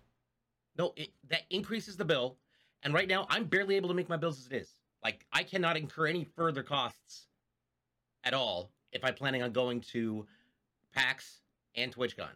No, 0.76 0.92
it, 0.96 1.10
that 1.28 1.42
increases 1.50 1.96
the 1.98 2.04
bill. 2.04 2.38
And 2.82 2.94
right 2.94 3.06
now, 3.06 3.26
I'm 3.28 3.44
barely 3.44 3.76
able 3.76 3.88
to 3.90 3.94
make 3.94 4.08
my 4.08 4.16
bills 4.16 4.38
as 4.40 4.46
it 4.46 4.54
is. 4.62 4.74
Like, 5.04 5.26
I 5.32 5.42
cannot 5.42 5.76
incur 5.76 6.06
any 6.06 6.24
further 6.24 6.62
costs 6.62 7.26
at 8.24 8.34
all 8.34 8.70
if 8.92 9.04
I'm 9.04 9.14
planning 9.14 9.42
on 9.42 9.52
going 9.52 9.80
to 9.92 10.26
PAX 10.94 11.40
and 11.74 11.94
TwitchCon. 11.94 12.28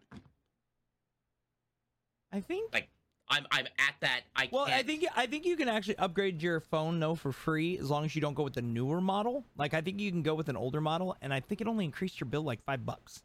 I 2.31 2.41
think. 2.41 2.73
Like, 2.73 2.89
I'm 3.29 3.45
I'm 3.51 3.65
at 3.77 3.95
that. 4.01 4.21
I 4.35 4.49
Well, 4.51 4.65
can't. 4.67 4.79
I 4.79 4.83
think 4.83 5.05
I 5.15 5.25
think 5.27 5.45
you 5.45 5.57
can 5.57 5.67
actually 5.67 5.97
upgrade 5.97 6.41
your 6.41 6.59
phone 6.61 6.99
though 6.99 7.15
for 7.15 7.31
free 7.33 7.77
as 7.77 7.89
long 7.89 8.05
as 8.05 8.15
you 8.15 8.21
don't 8.21 8.33
go 8.35 8.43
with 8.43 8.53
the 8.53 8.61
newer 8.61 9.01
model. 9.01 9.43
Like 9.57 9.73
I 9.73 9.81
think 9.81 9.99
you 9.99 10.11
can 10.11 10.23
go 10.23 10.33
with 10.33 10.47
an 10.47 10.55
older 10.55 10.79
model, 10.79 11.15
and 11.21 11.33
I 11.33 11.41
think 11.41 11.59
it 11.59 11.67
only 11.67 11.83
increased 11.83 12.19
your 12.21 12.29
bill 12.29 12.43
like 12.43 12.63
five 12.63 12.85
bucks. 12.85 13.21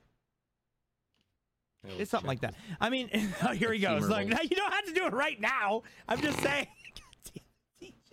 Oh, 1.86 1.90
It's 1.98 2.10
something 2.10 2.24
shit. 2.30 2.42
like 2.42 2.52
that. 2.52 2.54
I 2.80 2.90
mean, 2.90 3.08
here 3.54 3.72
he 3.72 3.78
goes. 3.78 4.08
Like 4.08 4.28
Consumer 4.28 4.42
you 4.50 4.56
don't 4.56 4.72
have 4.72 4.86
to 4.86 4.92
do 4.92 5.06
it 5.06 5.12
right 5.12 5.40
now. 5.40 5.82
I'm 6.08 6.20
just 6.20 6.40
saying. 6.40 6.66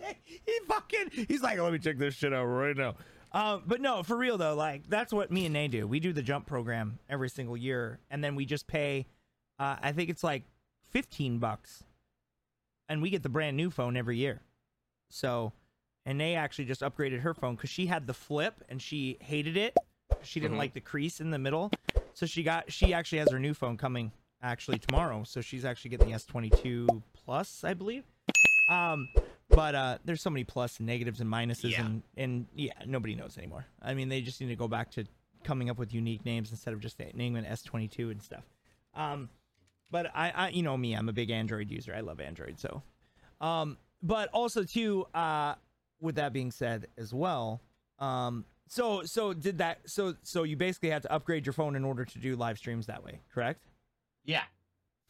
He 0.24 0.58
fucking. 0.68 1.26
He's 1.28 1.42
like, 1.42 1.58
let 1.58 1.72
me 1.72 1.78
check 1.78 1.98
this 1.98 2.14
shit 2.14 2.32
out 2.32 2.44
right 2.46 2.76
now. 2.76 2.94
Um, 3.32 3.62
but 3.66 3.80
no, 3.80 4.02
for 4.02 4.16
real 4.16 4.38
though, 4.38 4.54
like 4.54 4.88
that's 4.88 5.12
what 5.12 5.30
me 5.30 5.44
and 5.46 5.52
Nay 5.52 5.68
do. 5.68 5.86
We 5.86 6.00
do 6.00 6.12
the 6.12 6.22
jump 6.22 6.46
program 6.46 6.98
every 7.08 7.28
single 7.28 7.56
year, 7.56 8.00
and 8.10 8.22
then 8.24 8.34
we 8.34 8.44
just 8.46 8.66
pay. 8.66 9.06
Uh, 9.58 9.76
I 9.80 9.92
think 9.92 10.10
it's 10.10 10.24
like 10.24 10.42
fifteen 10.90 11.38
bucks, 11.38 11.84
and 12.88 13.00
we 13.02 13.10
get 13.10 13.22
the 13.22 13.28
brand 13.28 13.56
new 13.56 13.70
phone 13.70 13.96
every 13.96 14.16
year. 14.16 14.40
So, 15.10 15.52
and 16.06 16.18
Nay 16.18 16.34
actually 16.34 16.64
just 16.64 16.80
upgraded 16.80 17.20
her 17.20 17.34
phone 17.34 17.54
because 17.54 17.70
she 17.70 17.86
had 17.86 18.06
the 18.06 18.14
flip 18.14 18.64
and 18.68 18.80
she 18.82 19.18
hated 19.20 19.56
it. 19.56 19.76
She 20.22 20.40
didn't 20.40 20.56
Mhm. 20.56 20.58
like 20.60 20.72
the 20.74 20.80
crease 20.80 21.20
in 21.20 21.30
the 21.30 21.38
middle, 21.38 21.70
so 22.14 22.26
she 22.26 22.42
got. 22.42 22.72
She 22.72 22.92
actually 22.92 23.18
has 23.18 23.30
her 23.30 23.38
new 23.38 23.54
phone 23.54 23.76
coming 23.76 24.10
actually 24.42 24.78
tomorrow. 24.78 25.22
So 25.24 25.40
she's 25.40 25.64
actually 25.64 25.90
getting 25.90 26.08
the 26.08 26.14
S22 26.14 27.02
Plus, 27.12 27.62
I 27.62 27.74
believe. 27.74 28.04
Um, 28.68 29.08
but 29.50 29.74
uh, 29.74 29.98
there's 30.04 30.22
so 30.22 30.30
many 30.30 30.44
plus 30.44 30.78
and 30.78 30.86
negatives 30.86 31.20
and 31.20 31.30
minuses, 31.30 31.72
Yeah. 31.72 31.84
and 31.84 32.02
and 32.16 32.46
yeah, 32.54 32.72
nobody 32.86 33.14
knows 33.14 33.36
anymore. 33.36 33.66
I 33.82 33.94
mean, 33.94 34.08
they 34.08 34.20
just 34.20 34.40
need 34.40 34.48
to 34.48 34.56
go 34.56 34.68
back 34.68 34.90
to 34.92 35.04
coming 35.44 35.70
up 35.70 35.78
with 35.78 35.92
unique 35.94 36.24
names 36.24 36.50
instead 36.50 36.74
of 36.74 36.80
just 36.80 36.98
naming 37.14 37.44
it 37.44 37.50
S22 37.50 38.10
and 38.10 38.22
stuff. 38.22 38.44
Um, 38.94 39.28
but 39.90 40.10
I, 40.14 40.30
I, 40.30 40.48
you 40.50 40.62
know 40.62 40.76
me, 40.76 40.94
I'm 40.94 41.08
a 41.08 41.12
big 41.12 41.30
Android 41.30 41.70
user. 41.70 41.94
I 41.94 42.00
love 42.00 42.20
Android, 42.20 42.58
so. 42.60 42.82
Um, 43.40 43.78
but 44.02 44.28
also 44.32 44.64
too, 44.64 45.06
uh, 45.14 45.54
with 46.00 46.16
that 46.16 46.32
being 46.32 46.50
said, 46.50 46.86
as 46.96 47.12
well, 47.12 47.60
um, 47.98 48.44
so 48.68 49.02
so 49.02 49.32
did 49.32 49.58
that? 49.58 49.80
So 49.86 50.14
so 50.22 50.44
you 50.44 50.56
basically 50.56 50.90
had 50.90 51.02
to 51.02 51.12
upgrade 51.12 51.44
your 51.44 51.52
phone 51.52 51.74
in 51.74 51.84
order 51.84 52.04
to 52.04 52.18
do 52.18 52.36
live 52.36 52.56
streams 52.58 52.86
that 52.86 53.02
way, 53.02 53.20
correct? 53.34 53.64
Yeah. 54.24 54.44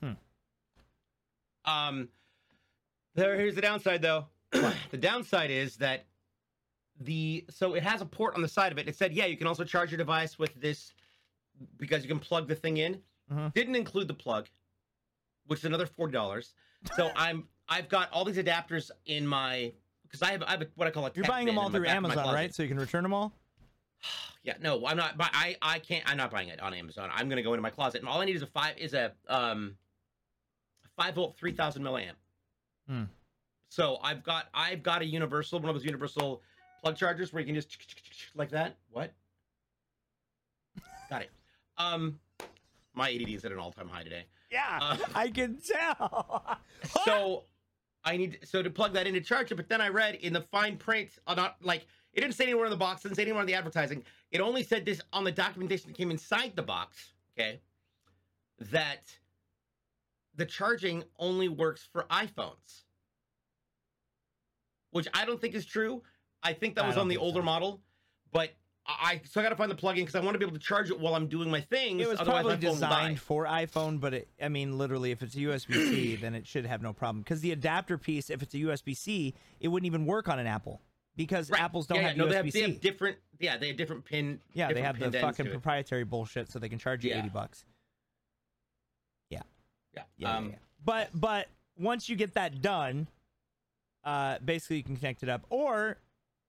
Hmm. 0.02 0.12
Um, 1.64 2.08
there, 3.14 3.36
here's 3.36 3.54
the 3.54 3.60
downside, 3.60 4.02
though. 4.02 4.26
the 4.52 4.96
downside 4.98 5.50
is 5.50 5.76
that 5.76 6.06
the 7.00 7.44
so 7.50 7.74
it 7.74 7.82
has 7.82 8.00
a 8.02 8.06
port 8.06 8.34
on 8.34 8.42
the 8.42 8.48
side 8.48 8.72
of 8.72 8.78
it. 8.78 8.88
It 8.88 8.96
said, 8.96 9.12
yeah, 9.14 9.26
you 9.26 9.36
can 9.36 9.46
also 9.46 9.64
charge 9.64 9.90
your 9.90 9.98
device 9.98 10.38
with 10.38 10.54
this 10.60 10.92
because 11.78 12.02
you 12.02 12.08
can 12.08 12.18
plug 12.18 12.46
the 12.48 12.54
thing 12.54 12.76
in. 12.78 13.00
Mhm. 13.32 13.54
Didn't 13.54 13.76
include 13.76 14.08
the 14.08 14.14
plug, 14.14 14.48
which 15.46 15.60
is 15.60 15.64
another 15.64 15.86
forty 15.86 16.12
dollars. 16.12 16.54
So 16.96 17.10
I'm 17.16 17.48
I've 17.68 17.88
got 17.88 18.10
all 18.12 18.24
these 18.24 18.36
adapters 18.38 18.90
in 19.06 19.26
my 19.26 19.72
because 20.02 20.22
I 20.22 20.32
have 20.32 20.42
I 20.42 20.50
have 20.50 20.62
a, 20.62 20.66
what 20.74 20.88
I 20.88 20.90
call 20.90 21.06
a 21.06 21.12
You're 21.14 21.24
buying 21.24 21.46
them 21.46 21.58
all 21.58 21.70
through 21.70 21.86
Amazon, 21.86 22.34
right? 22.34 22.54
So 22.54 22.62
you 22.62 22.68
can 22.68 22.78
return 22.78 23.02
them 23.02 23.14
all. 23.14 23.32
Yeah, 24.42 24.54
no, 24.58 24.86
I'm 24.86 24.96
not. 24.96 25.16
I 25.18 25.54
I 25.60 25.80
can't. 25.80 26.02
I'm 26.10 26.16
not 26.16 26.30
buying 26.30 26.48
it 26.48 26.60
on 26.60 26.72
Amazon. 26.72 27.10
I'm 27.12 27.28
gonna 27.28 27.42
go 27.42 27.52
into 27.52 27.60
my 27.60 27.68
closet, 27.68 28.00
and 28.00 28.08
all 28.08 28.22
I 28.22 28.24
need 28.24 28.36
is 28.36 28.40
a 28.40 28.46
five 28.46 28.78
is 28.78 28.94
a 28.94 29.12
um 29.28 29.76
five 30.96 31.14
volt 31.14 31.36
three 31.36 31.52
thousand 31.52 31.82
milliamp. 31.82 32.14
Hmm. 32.90 33.04
So 33.68 33.98
I've 34.02 34.24
got 34.24 34.48
I've 34.52 34.82
got 34.82 35.00
a 35.00 35.04
universal 35.04 35.60
one 35.60 35.68
of 35.68 35.76
those 35.76 35.84
universal 35.84 36.42
plug 36.82 36.96
chargers 36.96 37.32
where 37.32 37.40
you 37.40 37.46
can 37.46 37.54
just 37.54 37.76
like 38.34 38.50
that. 38.50 38.78
What? 38.90 39.12
Got 41.08 41.22
it. 41.22 41.30
Um, 41.78 42.18
my 42.94 43.10
ADD 43.10 43.28
is 43.28 43.44
at 43.44 43.52
an 43.52 43.58
all 43.58 43.70
time 43.70 43.88
high 43.88 44.02
today. 44.02 44.24
Yeah, 44.50 44.78
Uh, 44.82 44.96
I 45.14 45.28
can 45.28 45.58
tell. 45.60 46.58
so 47.04 47.44
I 48.04 48.16
need 48.16 48.40
so 48.42 48.60
to 48.60 48.70
plug 48.70 48.92
that 48.94 49.06
in 49.06 49.14
to 49.14 49.20
charge 49.20 49.52
it. 49.52 49.54
But 49.54 49.68
then 49.68 49.80
I 49.80 49.88
read 49.88 50.16
in 50.16 50.32
the 50.32 50.40
fine 50.40 50.76
print, 50.76 51.10
uh, 51.28 51.34
not 51.34 51.56
like 51.62 51.86
it 52.12 52.22
didn't 52.22 52.34
say 52.34 52.44
anywhere 52.44 52.64
in 52.64 52.70
the 52.72 52.76
box, 52.76 53.04
it 53.04 53.08
didn't 53.08 53.18
say 53.18 53.22
anywhere 53.22 53.42
in 53.42 53.46
the 53.46 53.54
advertising. 53.54 54.02
It 54.32 54.40
only 54.40 54.64
said 54.64 54.84
this 54.84 55.00
on 55.12 55.22
the 55.22 55.30
documentation 55.30 55.90
that 55.90 55.96
came 55.96 56.10
inside 56.10 56.56
the 56.56 56.62
box. 56.62 57.12
Okay, 57.38 57.60
that 58.58 59.12
the 60.40 60.46
charging 60.46 61.04
only 61.18 61.48
works 61.48 61.86
for 61.92 62.04
iPhones, 62.10 62.84
which 64.90 65.06
I 65.12 65.26
don't 65.26 65.38
think 65.38 65.54
is 65.54 65.66
true. 65.66 66.02
I 66.42 66.54
think 66.54 66.76
that 66.76 66.84
I 66.84 66.88
was 66.88 66.96
on 66.96 67.08
the 67.08 67.16
think 67.16 67.20
so. 67.20 67.26
older 67.26 67.42
model, 67.42 67.82
but. 68.32 68.50
I 68.86 69.20
so 69.24 69.38
I 69.40 69.44
gotta 69.44 69.54
find 69.54 69.70
the 69.70 69.76
plug-in 69.76 70.02
because 70.04 70.16
I 70.16 70.24
want 70.24 70.34
to 70.34 70.38
be 70.38 70.44
able 70.44 70.56
to 70.58 70.64
charge 70.64 70.90
it 70.90 70.98
while 70.98 71.14
I'm 71.14 71.28
doing 71.28 71.48
my 71.48 71.60
things. 71.60 72.02
It 72.02 72.08
was 72.08 72.18
otherwise 72.18 72.42
probably 72.42 72.54
my 72.54 72.60
phone 72.60 72.70
will 72.72 72.80
die. 72.80 72.88
designed 72.88 73.20
for 73.20 73.44
iPhone, 73.44 74.00
but 74.00 74.14
it, 74.14 74.28
I 74.42 74.48
mean, 74.48 74.78
literally, 74.78 75.12
if 75.12 75.22
it's 75.22 75.36
a 75.36 75.38
USB-C, 75.38 76.16
then 76.20 76.34
it 76.34 76.44
should 76.44 76.66
have 76.66 76.82
no 76.82 76.92
problem. 76.92 77.22
Because 77.22 77.40
the 77.40 77.52
adapter 77.52 77.98
piece, 77.98 78.30
if 78.30 78.42
it's 78.42 78.52
a 78.54 78.56
USB-C, 78.56 79.34
it 79.60 79.68
wouldn't 79.68 79.86
even 79.86 80.06
work 80.06 80.28
on 80.28 80.40
an 80.40 80.48
Apple 80.48 80.80
because 81.14 81.50
Right. 81.50 81.60
Apples 81.60 81.86
don't 81.86 81.98
yeah, 81.98 82.08
have 82.08 82.16
no. 82.16 82.26
They 82.26 82.36
have, 82.36 82.50
they 82.50 82.62
have 82.62 82.80
different. 82.80 83.18
Yeah, 83.38 83.58
they 83.58 83.68
have 83.68 83.76
different 83.76 84.04
pin. 84.06 84.40
yeah, 84.54 84.68
they 84.68 84.80
different 84.80 85.02
have 85.02 85.12
the 85.12 85.20
fucking 85.20 85.50
proprietary 85.52 86.04
bullshit, 86.04 86.50
so 86.50 86.58
they 86.58 86.70
can 86.70 86.78
charge 86.78 87.04
you 87.04 87.10
Yeah. 87.10 87.20
eighty 87.20 87.28
bucks. 87.28 87.64
Yeah. 89.94 90.02
Yeah, 90.16 90.28
yeah, 90.30 90.36
um, 90.36 90.48
yeah. 90.50 90.56
But 90.84 91.08
but 91.14 91.48
once 91.78 92.08
you 92.08 92.16
get 92.16 92.34
that 92.34 92.62
done, 92.62 93.06
uh, 94.04 94.38
basically 94.44 94.76
you 94.76 94.82
can 94.84 94.96
connect 94.96 95.22
it 95.22 95.28
up, 95.28 95.44
or 95.50 95.98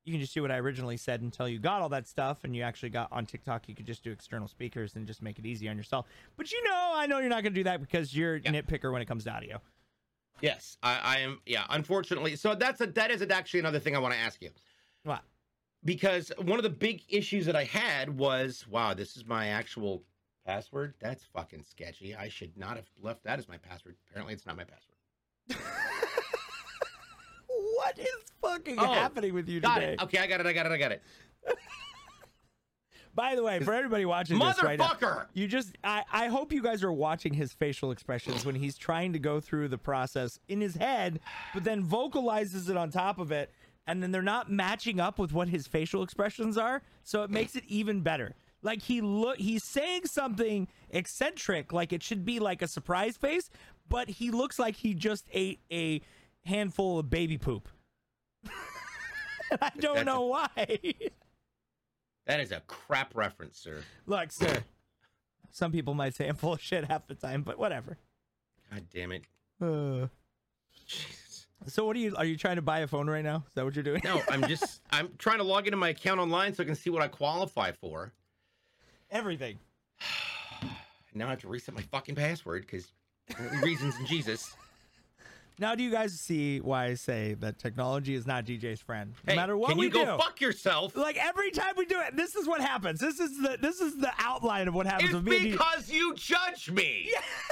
you 0.05 0.13
can 0.13 0.21
just 0.21 0.33
do 0.33 0.41
what 0.41 0.51
I 0.51 0.57
originally 0.57 0.97
said 0.97 1.21
until 1.21 1.47
you 1.47 1.59
got 1.59 1.81
all 1.81 1.89
that 1.89 2.07
stuff 2.07 2.43
and 2.43 2.55
you 2.55 2.63
actually 2.63 2.89
got 2.89 3.07
on 3.11 3.25
TikTok. 3.25 3.69
You 3.69 3.75
could 3.75 3.85
just 3.85 4.03
do 4.03 4.11
external 4.11 4.47
speakers 4.47 4.95
and 4.95 5.05
just 5.05 5.21
make 5.21 5.37
it 5.37 5.45
easy 5.45 5.69
on 5.69 5.77
yourself. 5.77 6.07
But 6.37 6.51
you 6.51 6.63
know, 6.63 6.91
I 6.95 7.05
know 7.05 7.19
you're 7.19 7.29
not 7.29 7.43
going 7.43 7.53
to 7.53 7.59
do 7.59 7.65
that 7.65 7.79
because 7.81 8.15
you're 8.15 8.35
a 8.35 8.39
Yeah. 8.41 8.51
nitpicker 8.51 8.91
when 8.91 9.01
it 9.01 9.05
comes 9.05 9.25
to 9.25 9.31
audio. 9.31 9.61
Yes, 10.41 10.77
I, 10.81 10.99
I 11.03 11.17
am. 11.19 11.39
Yeah, 11.45 11.65
unfortunately. 11.69 12.35
So 12.35 12.55
that's 12.55 12.81
a 12.81 12.87
that 12.87 13.11
is 13.11 13.21
actually 13.21 13.59
another 13.59 13.79
thing 13.79 13.95
I 13.95 13.99
want 13.99 14.13
to 14.15 14.19
ask 14.19 14.41
you 14.41 14.49
What? 15.03 15.21
because 15.85 16.31
one 16.39 16.57
of 16.57 16.63
the 16.63 16.69
big 16.69 17.03
issues 17.07 17.45
that 17.45 17.55
I 17.55 17.65
had 17.65 18.17
was 18.17 18.65
wow, 18.67 18.93
this 18.95 19.15
is 19.17 19.25
my 19.25 19.49
actual 19.49 20.03
password. 20.55 20.93
That's 20.99 21.23
fucking 21.33 21.63
sketchy. 21.63 22.15
I 22.15 22.27
should 22.29 22.57
not 22.57 22.75
have 22.75 22.89
left 23.01 23.23
that 23.23 23.39
as 23.39 23.47
my 23.47 23.57
password. 23.57 23.95
Apparently, 24.09 24.33
it's 24.33 24.45
not 24.45 24.57
my 24.57 24.65
password. 24.65 24.97
what 27.47 27.97
is 27.97 28.07
fucking 28.41 28.77
Oh, 28.79 28.93
happening 28.93 29.33
with 29.33 29.47
you 29.47 29.61
Got 29.61 29.75
today? 29.75 29.93
it. 29.93 30.01
Okay, 30.03 30.17
I 30.19 30.27
got 30.27 30.39
it. 30.41 30.45
I 30.45 30.53
got 30.53 30.65
it. 30.65 30.71
I 30.71 30.77
got 30.77 30.91
it. 30.91 31.01
By 33.13 33.35
the 33.35 33.43
way, 33.43 33.59
for 33.59 33.73
everybody 33.73 34.05
watching 34.05 34.39
this 34.39 34.63
right 34.63 34.79
now, 34.79 34.87
Motherfucker. 34.93 35.25
You 35.33 35.45
just 35.45 35.77
I, 35.83 36.03
I 36.13 36.27
hope 36.27 36.53
you 36.53 36.61
guys 36.63 36.81
are 36.81 36.93
watching 36.93 37.33
his 37.33 37.51
facial 37.51 37.91
expressions 37.91 38.45
when 38.45 38.55
he's 38.55 38.77
trying 38.77 39.11
to 39.11 39.19
go 39.19 39.41
through 39.41 39.67
the 39.67 39.77
process 39.77 40.39
in 40.47 40.61
his 40.61 40.75
head, 40.75 41.19
but 41.53 41.65
then 41.65 41.83
vocalizes 41.83 42.69
it 42.69 42.77
on 42.77 42.89
top 42.89 43.19
of 43.19 43.29
it, 43.33 43.51
and 43.85 44.01
then 44.01 44.11
they're 44.11 44.21
not 44.21 44.49
matching 44.49 45.01
up 45.01 45.19
with 45.19 45.33
what 45.33 45.49
his 45.49 45.67
facial 45.67 46.03
expressions 46.03 46.57
are, 46.57 46.83
so 47.03 47.23
it 47.23 47.29
makes 47.29 47.57
it 47.57 47.65
even 47.67 47.99
better. 47.99 48.33
Like 48.64 48.82
he 48.84 49.01
look 49.01 49.38
he's 49.38 49.64
saying 49.64 50.05
something 50.05 50.68
eccentric, 50.89 51.74
like 51.74 51.91
it 51.93 52.03
should 52.03 52.24
be 52.26 52.39
like 52.39 52.62
a 52.62 52.68
surprise 52.68 53.18
face, 53.18 53.49
but 53.89 54.07
he 54.09 54.30
looks 54.32 54.59
like 54.59 54.76
he 54.76 54.93
just 54.93 55.26
ate 55.32 55.59
a 55.72 56.01
handful 56.45 56.99
of 56.99 57.09
baby 57.09 57.38
poop. 57.38 57.68
I 59.62 59.72
don't 59.80 59.95
That's 59.95 60.01
a- 60.01 60.05
know 60.05 60.22
why. 60.28 60.49
That 62.28 62.39
is 62.39 62.51
a 62.51 62.62
crap 62.68 63.16
reference, 63.16 63.57
sir. 63.59 63.80
Look, 64.05 64.32
sir. 64.32 64.64
Some 65.49 65.72
people 65.72 65.93
might 65.95 66.14
say 66.16 66.28
I'm 66.30 66.36
full 66.36 66.53
of 66.53 66.62
shit 66.62 66.86
half 66.86 67.07
the 67.07 67.16
time, 67.16 67.41
but 67.41 67.57
whatever. 67.57 67.97
God 68.72 68.84
damn 68.93 69.12
it. 69.12 69.24
Uh, 69.62 70.07
so 71.68 71.86
what 71.86 71.95
are 71.95 71.99
you 71.99 72.16
are 72.16 72.26
you 72.26 72.38
trying 72.38 72.55
to 72.55 72.62
buy 72.62 72.80
a 72.80 72.88
phone 72.88 73.09
right 73.09 73.24
now? 73.24 73.43
Is 73.47 73.53
that 73.55 73.66
what 73.66 73.76
you're 73.76 73.84
doing? 73.84 74.01
No, 74.03 74.22
I'm 74.30 74.47
just 74.47 74.82
I'm 74.91 75.09
trying 75.18 75.39
to 75.39 75.43
log 75.43 75.68
into 75.68 75.78
my 75.78 75.89
account 75.89 76.20
online 76.20 76.53
so 76.53 76.64
I 76.64 76.66
can 76.66 76.76
see 76.76 76.89
what 76.89 77.01
I 77.01 77.07
qualify 77.07 77.72
for. 77.72 78.14
Everything. 79.12 79.57
Now 81.14 81.28
I 81.28 81.32
have 81.32 81.39
to 81.41 81.49
reset 81.49 81.76
my 81.76 81.82
fucking 81.82 82.16
password 82.16 82.66
because 82.66 82.88
reasons 83.64 83.95
in 83.99 84.05
Jesus. 84.05 84.55
Now 85.59 85.76
do 85.76 85.84
you 85.84 85.91
guys 85.91 86.18
see 86.18 86.62
why 86.62 86.86
I 86.86 86.93
say 86.93 87.34
that 87.41 87.59
technology 87.59 88.16
is 88.16 88.26
not 88.26 88.45
DJ's 88.45 88.80
friend? 88.80 89.14
No 89.28 89.32
Hey, 89.34 89.36
matter 89.36 89.57
what 89.57 89.72
can 89.72 89.78
we 89.78 89.88
you 89.88 89.91
go 89.91 90.05
do. 90.05 90.18
fuck 90.18 90.39
yourself? 90.39 90.95
like 90.95 91.18
every 91.18 91.51
time 91.51 91.74
we 91.76 91.86
do 91.86 91.99
it, 91.99 92.16
this 92.16 92.36
is 92.36 92.47
what 92.47 92.62
happens. 92.62 93.01
This 93.01 93.20
is 93.20 93.38
the 93.41 93.57
this 93.62 93.82
is 93.82 93.97
the 93.97 94.12
outline 94.20 94.70
of 94.70 94.74
what 94.74 94.86
happens 94.88 95.09
It's 95.09 95.16
with 95.16 95.26
me. 95.26 95.51
because 95.51 95.89
you 95.91 96.16
judge 96.16 96.72
me. 96.72 97.12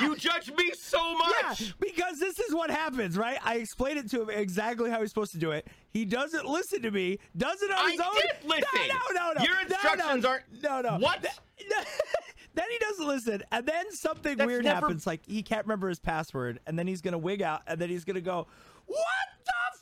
You 0.00 0.16
judge 0.16 0.50
me 0.52 0.70
so 0.74 0.98
Yeah, 1.10 1.48
much. 1.48 1.74
because 1.78 2.18
this 2.18 2.38
is 2.38 2.54
what 2.54 2.70
happens, 2.70 3.16
right? 3.18 3.38
I 3.44 3.56
explained 3.56 3.98
it 3.98 4.10
to 4.12 4.22
him 4.22 4.30
exactly 4.30 4.90
how 4.90 5.00
he's 5.00 5.10
supposed 5.10 5.32
to 5.32 5.38
do 5.38 5.50
it. 5.52 5.66
He 5.90 6.04
doesn't 6.04 6.46
listen 6.46 6.82
to 6.82 6.90
me. 6.90 7.18
Does 7.36 7.62
it 7.62 7.70
on 7.70 7.78
I 7.78 7.90
his 7.92 8.00
own. 8.00 8.14
did 8.14 8.48
listen. 8.48 8.88
No, 8.88 8.94
no, 9.14 9.32
no, 9.32 9.32
no. 9.38 9.44
Your 9.44 9.54
No, 9.54 9.60
no. 9.68 9.74
instructions 9.74 10.24
aren't- 10.24 10.62
No, 10.62 10.80
no. 10.80 10.98
What? 10.98 11.22
then 12.54 12.66
he 12.70 12.78
doesn't 12.78 13.06
listen, 13.06 13.42
and 13.52 13.66
then 13.66 13.90
something 13.92 14.36
That's 14.36 14.46
weird 14.46 14.64
never- 14.64 14.80
happens. 14.86 15.06
Like 15.06 15.20
he 15.26 15.42
can't 15.42 15.64
remember 15.66 15.88
his 15.88 16.00
password, 16.00 16.60
and 16.66 16.78
then 16.78 16.86
he's 16.86 17.00
gonna 17.00 17.18
wig 17.18 17.42
out, 17.42 17.62
and 17.66 17.80
then 17.80 17.88
he's 17.88 18.04
gonna 18.04 18.20
go, 18.20 18.46
"What 18.86 18.98
the 19.44 19.78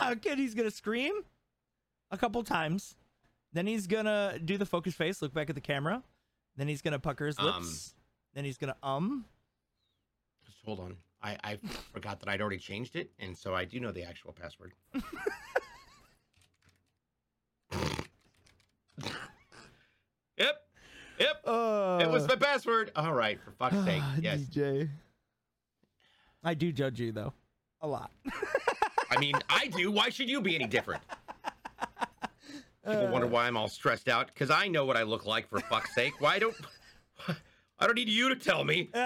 fuck?" 0.00 0.26
and 0.26 0.38
he's 0.38 0.54
gonna 0.54 0.70
scream 0.70 1.12
a 2.10 2.18
couple 2.18 2.42
times. 2.44 2.96
Then 3.52 3.66
he's 3.66 3.86
gonna 3.86 4.38
do 4.42 4.56
the 4.56 4.66
focus 4.66 4.94
face, 4.94 5.20
look 5.22 5.34
back 5.34 5.48
at 5.50 5.54
the 5.54 5.60
camera. 5.60 6.02
Then 6.56 6.68
he's 6.68 6.82
gonna 6.82 6.98
pucker 6.98 7.26
his 7.26 7.38
lips. 7.40 7.94
Um. 7.94 8.01
Then 8.34 8.44
he's 8.44 8.58
gonna 8.58 8.76
um. 8.82 9.24
Just 10.44 10.58
hold 10.64 10.80
on. 10.80 10.96
I, 11.22 11.36
I 11.44 11.58
forgot 11.92 12.18
that 12.20 12.28
I'd 12.28 12.40
already 12.40 12.58
changed 12.58 12.96
it, 12.96 13.10
and 13.20 13.36
so 13.36 13.54
I 13.54 13.64
do 13.64 13.78
know 13.78 13.92
the 13.92 14.02
actual 14.02 14.32
password. 14.32 14.72
yep. 20.36 20.56
Yep. 21.18 21.42
Uh, 21.46 21.98
it 22.02 22.10
was 22.10 22.26
my 22.26 22.36
password. 22.36 22.90
All 22.96 23.12
right, 23.12 23.38
for 23.44 23.52
fuck's 23.52 23.84
sake. 23.84 24.00
Ah, 24.02 24.16
Yes. 24.20 24.40
DJ. 24.40 24.88
I 26.44 26.54
do 26.54 26.72
judge 26.72 26.98
you 27.00 27.12
though, 27.12 27.32
a 27.82 27.86
lot. 27.86 28.10
I 29.10 29.18
mean, 29.20 29.34
I 29.48 29.68
do. 29.68 29.92
Why 29.92 30.08
should 30.08 30.28
you 30.28 30.40
be 30.40 30.54
any 30.56 30.66
different? 30.66 31.02
People 32.84 33.08
wonder 33.08 33.28
why 33.28 33.46
I'm 33.46 33.56
all 33.56 33.68
stressed 33.68 34.08
out 34.08 34.26
because 34.26 34.50
I 34.50 34.66
know 34.66 34.84
what 34.84 34.96
I 34.96 35.04
look 35.04 35.24
like. 35.24 35.48
For 35.48 35.60
fuck's 35.60 35.94
sake, 35.94 36.14
why 36.20 36.40
don't 36.40 36.56
I 37.78 37.86
don't 37.86 37.96
need 37.96 38.08
you 38.08 38.28
to 38.28 38.36
tell 38.36 38.64
me? 38.64 38.90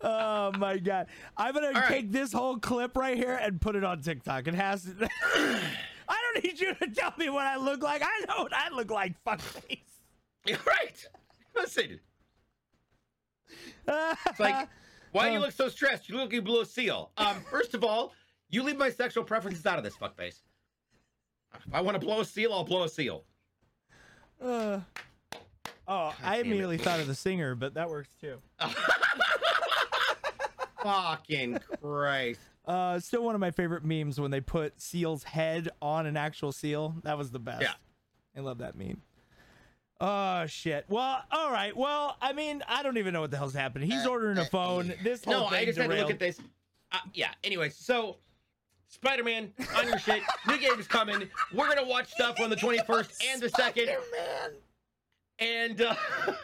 oh 0.00 0.52
my 0.58 0.78
god! 0.78 1.06
I'm 1.36 1.54
gonna 1.54 1.72
right. 1.72 1.88
take 1.88 2.10
this 2.10 2.32
whole 2.32 2.58
clip 2.58 2.96
right 2.96 3.16
here 3.16 3.38
and 3.40 3.60
put 3.60 3.76
it 3.76 3.84
on 3.84 4.00
TikTok. 4.00 4.48
It 4.48 4.54
has. 4.54 4.84
To... 4.84 5.08
I 6.08 6.32
don't 6.34 6.44
need 6.44 6.60
you 6.60 6.74
to 6.74 6.86
tell 6.88 7.12
me 7.18 7.28
what 7.30 7.46
I 7.46 7.56
look 7.56 7.82
like. 7.82 8.02
I 8.02 8.24
know 8.28 8.42
what 8.42 8.52
I 8.54 8.68
look 8.74 8.90
like. 8.90 9.14
Fuckface. 9.24 9.80
right. 10.66 11.08
Listen, 11.54 12.00
it's 13.88 14.40
like, 14.40 14.68
why 15.12 15.28
do 15.28 15.34
you 15.34 15.40
look 15.40 15.52
so 15.52 15.68
stressed? 15.68 16.08
You 16.08 16.16
look 16.16 16.24
like 16.24 16.32
you 16.32 16.42
blew 16.42 16.60
a 16.60 16.66
seal. 16.66 17.10
Um, 17.16 17.36
first 17.50 17.74
of 17.74 17.82
all, 17.84 18.12
you 18.50 18.62
leave 18.62 18.76
my 18.76 18.90
sexual 18.90 19.24
preferences 19.24 19.64
out 19.66 19.78
of 19.78 19.84
this 19.84 19.96
fuckface. 19.96 20.42
If 21.68 21.74
I 21.74 21.80
want 21.80 22.00
to 22.00 22.04
blow 22.04 22.20
a 22.20 22.24
seal, 22.24 22.52
I'll 22.52 22.64
blow 22.64 22.84
a 22.84 22.88
seal. 22.88 23.24
Uh, 24.40 24.80
oh, 25.88 26.14
I 26.22 26.36
damn 26.36 26.40
it. 26.40 26.46
immediately 26.46 26.78
thought 26.78 27.00
of 27.00 27.06
the 27.06 27.14
singer, 27.14 27.54
but 27.54 27.74
that 27.74 27.88
works 27.88 28.10
too. 28.20 28.38
Fucking 30.82 31.58
Christ. 31.80 32.40
Uh, 32.64 32.98
still 33.00 33.22
one 33.22 33.34
of 33.34 33.40
my 33.40 33.50
favorite 33.50 33.84
memes 33.84 34.20
when 34.20 34.30
they 34.30 34.40
put 34.40 34.80
Seal's 34.80 35.22
head 35.24 35.68
on 35.80 36.06
an 36.06 36.16
actual 36.16 36.52
seal. 36.52 36.96
That 37.02 37.16
was 37.18 37.30
the 37.30 37.38
best. 37.38 37.62
Yeah. 37.62 37.72
I 38.36 38.40
love 38.40 38.58
that 38.58 38.76
meme. 38.76 39.02
Oh 40.00 40.46
shit. 40.46 40.84
Well, 40.88 41.22
all 41.30 41.50
right. 41.50 41.74
Well, 41.76 42.16
I 42.20 42.32
mean, 42.34 42.62
I 42.68 42.82
don't 42.82 42.98
even 42.98 43.14
know 43.14 43.22
what 43.22 43.30
the 43.30 43.38
hell's 43.38 43.54
happening. 43.54 43.90
He's 43.90 44.06
ordering 44.06 44.36
a 44.38 44.44
phone. 44.44 44.92
This 45.02 45.24
whole 45.24 45.34
No, 45.34 45.46
I 45.46 45.64
just 45.64 45.78
had 45.78 45.88
to 45.90 45.96
look 45.96 46.10
at 46.10 46.18
this. 46.18 46.38
Uh, 46.92 46.98
yeah. 47.14 47.30
Anyway, 47.42 47.70
so 47.70 48.18
Spider 48.88 49.24
Man 49.24 49.52
on 49.76 49.88
your 49.88 49.98
shit. 49.98 50.22
New 50.46 50.58
game 50.58 50.78
is 50.78 50.86
coming. 50.86 51.28
We're 51.52 51.68
gonna 51.68 51.86
watch 51.86 52.10
stuff 52.12 52.40
on 52.40 52.50
the 52.50 52.56
21st 52.56 53.12
and 53.28 53.42
the 53.42 53.48
second. 53.50 53.88
Spider-Man. 53.88 54.50
And 55.38 55.82
uh, 55.82 55.94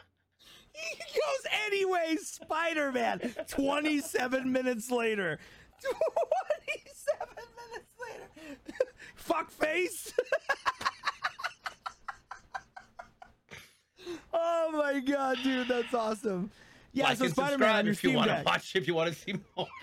He 0.73 0.97
goes 0.99 1.47
anyway, 1.67 2.17
Spider 2.23 2.93
Man. 2.93 3.21
27 3.49 4.51
minutes 4.51 4.91
later. 4.91 5.39
27 5.83 7.29
minutes 7.71 7.95
later. 8.01 8.29
Fuck 9.15 9.51
face. 9.51 10.13
oh 14.33 14.71
my 14.73 15.01
god, 15.01 15.39
dude, 15.43 15.69
that's 15.69 15.93
awesome. 15.95 16.51
Yeah, 16.93 17.05
like 17.05 17.19
so 17.19 17.29
Spider 17.29 17.59
Man 17.59 17.59
subscribe 17.59 17.79
on 17.79 17.85
your 17.85 17.93
if 17.93 18.05
you 18.05 18.13
want 18.13 18.31
to 18.31 18.43
watch. 18.45 18.77
If 18.77 18.87
you 18.87 18.95
want 18.95 19.13
to 19.13 19.19
see 19.19 19.35
more. 19.57 19.67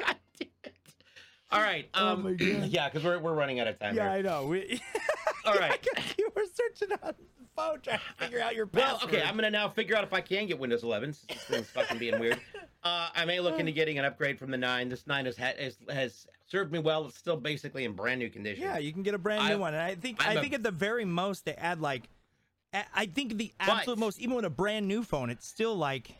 god 0.00 0.16
damn 0.38 0.48
it. 0.64 0.74
All 1.52 1.60
right. 1.60 1.88
Oh 1.94 2.08
Um, 2.12 2.22
God. 2.36 2.40
Yeah, 2.66 2.88
because 2.88 3.04
we're 3.04 3.18
we're 3.18 3.34
running 3.34 3.60
out 3.60 3.66
of 3.66 3.78
time. 3.78 3.94
Yeah, 3.96 4.02
here. 4.04 4.10
I 4.18 4.22
know. 4.22 4.46
We, 4.46 4.80
All 5.44 5.54
right. 5.54 5.84
you 6.18 6.30
were 6.36 6.44
searching 6.54 6.96
on 7.02 7.14
the 7.38 7.46
phone 7.56 7.80
trying 7.80 7.98
to 7.98 8.24
figure 8.24 8.40
out 8.40 8.54
your 8.54 8.66
Well, 8.72 9.00
okay, 9.04 9.22
I'm 9.22 9.34
gonna 9.36 9.50
now 9.50 9.68
figure 9.68 9.96
out 9.96 10.04
if 10.04 10.12
I 10.12 10.20
can 10.20 10.46
get 10.46 10.58
Windows 10.58 10.82
11. 10.84 11.12
Since 11.12 11.26
this 11.28 11.42
thing's 11.44 11.66
fucking 11.70 11.98
being 11.98 12.18
weird. 12.20 12.40
Uh, 12.82 13.10
I 13.14 13.26
may 13.26 13.40
look 13.40 13.60
into 13.60 13.72
getting 13.72 13.98
an 13.98 14.06
upgrade 14.06 14.38
from 14.38 14.50
the 14.50 14.56
nine. 14.56 14.88
This 14.88 15.06
nine 15.06 15.26
has, 15.26 15.36
ha- 15.36 15.52
has 15.58 15.76
has 15.90 16.26
served 16.46 16.72
me 16.72 16.78
well. 16.78 17.04
It's 17.04 17.18
still 17.18 17.36
basically 17.36 17.84
in 17.84 17.92
brand 17.92 18.20
new 18.20 18.30
condition. 18.30 18.64
Yeah, 18.64 18.78
you 18.78 18.90
can 18.90 19.02
get 19.02 19.12
a 19.12 19.18
brand 19.18 19.44
new 19.46 19.52
I- 19.52 19.56
one, 19.56 19.74
and 19.74 19.82
I 19.82 19.96
think 19.96 20.16
I'm 20.26 20.30
I 20.30 20.40
a- 20.40 20.40
think 20.40 20.54
at 20.54 20.62
the 20.62 20.70
very 20.70 21.04
most 21.04 21.44
they 21.44 21.52
add 21.52 21.82
like, 21.82 22.08
I 22.72 23.04
think 23.04 23.36
the 23.36 23.52
But- 23.58 23.68
absolute 23.68 23.98
most, 23.98 24.18
even 24.18 24.34
with 24.34 24.46
a 24.46 24.50
brand 24.50 24.88
new 24.88 25.02
phone, 25.02 25.28
it's 25.28 25.46
still 25.46 25.76
like 25.76 26.10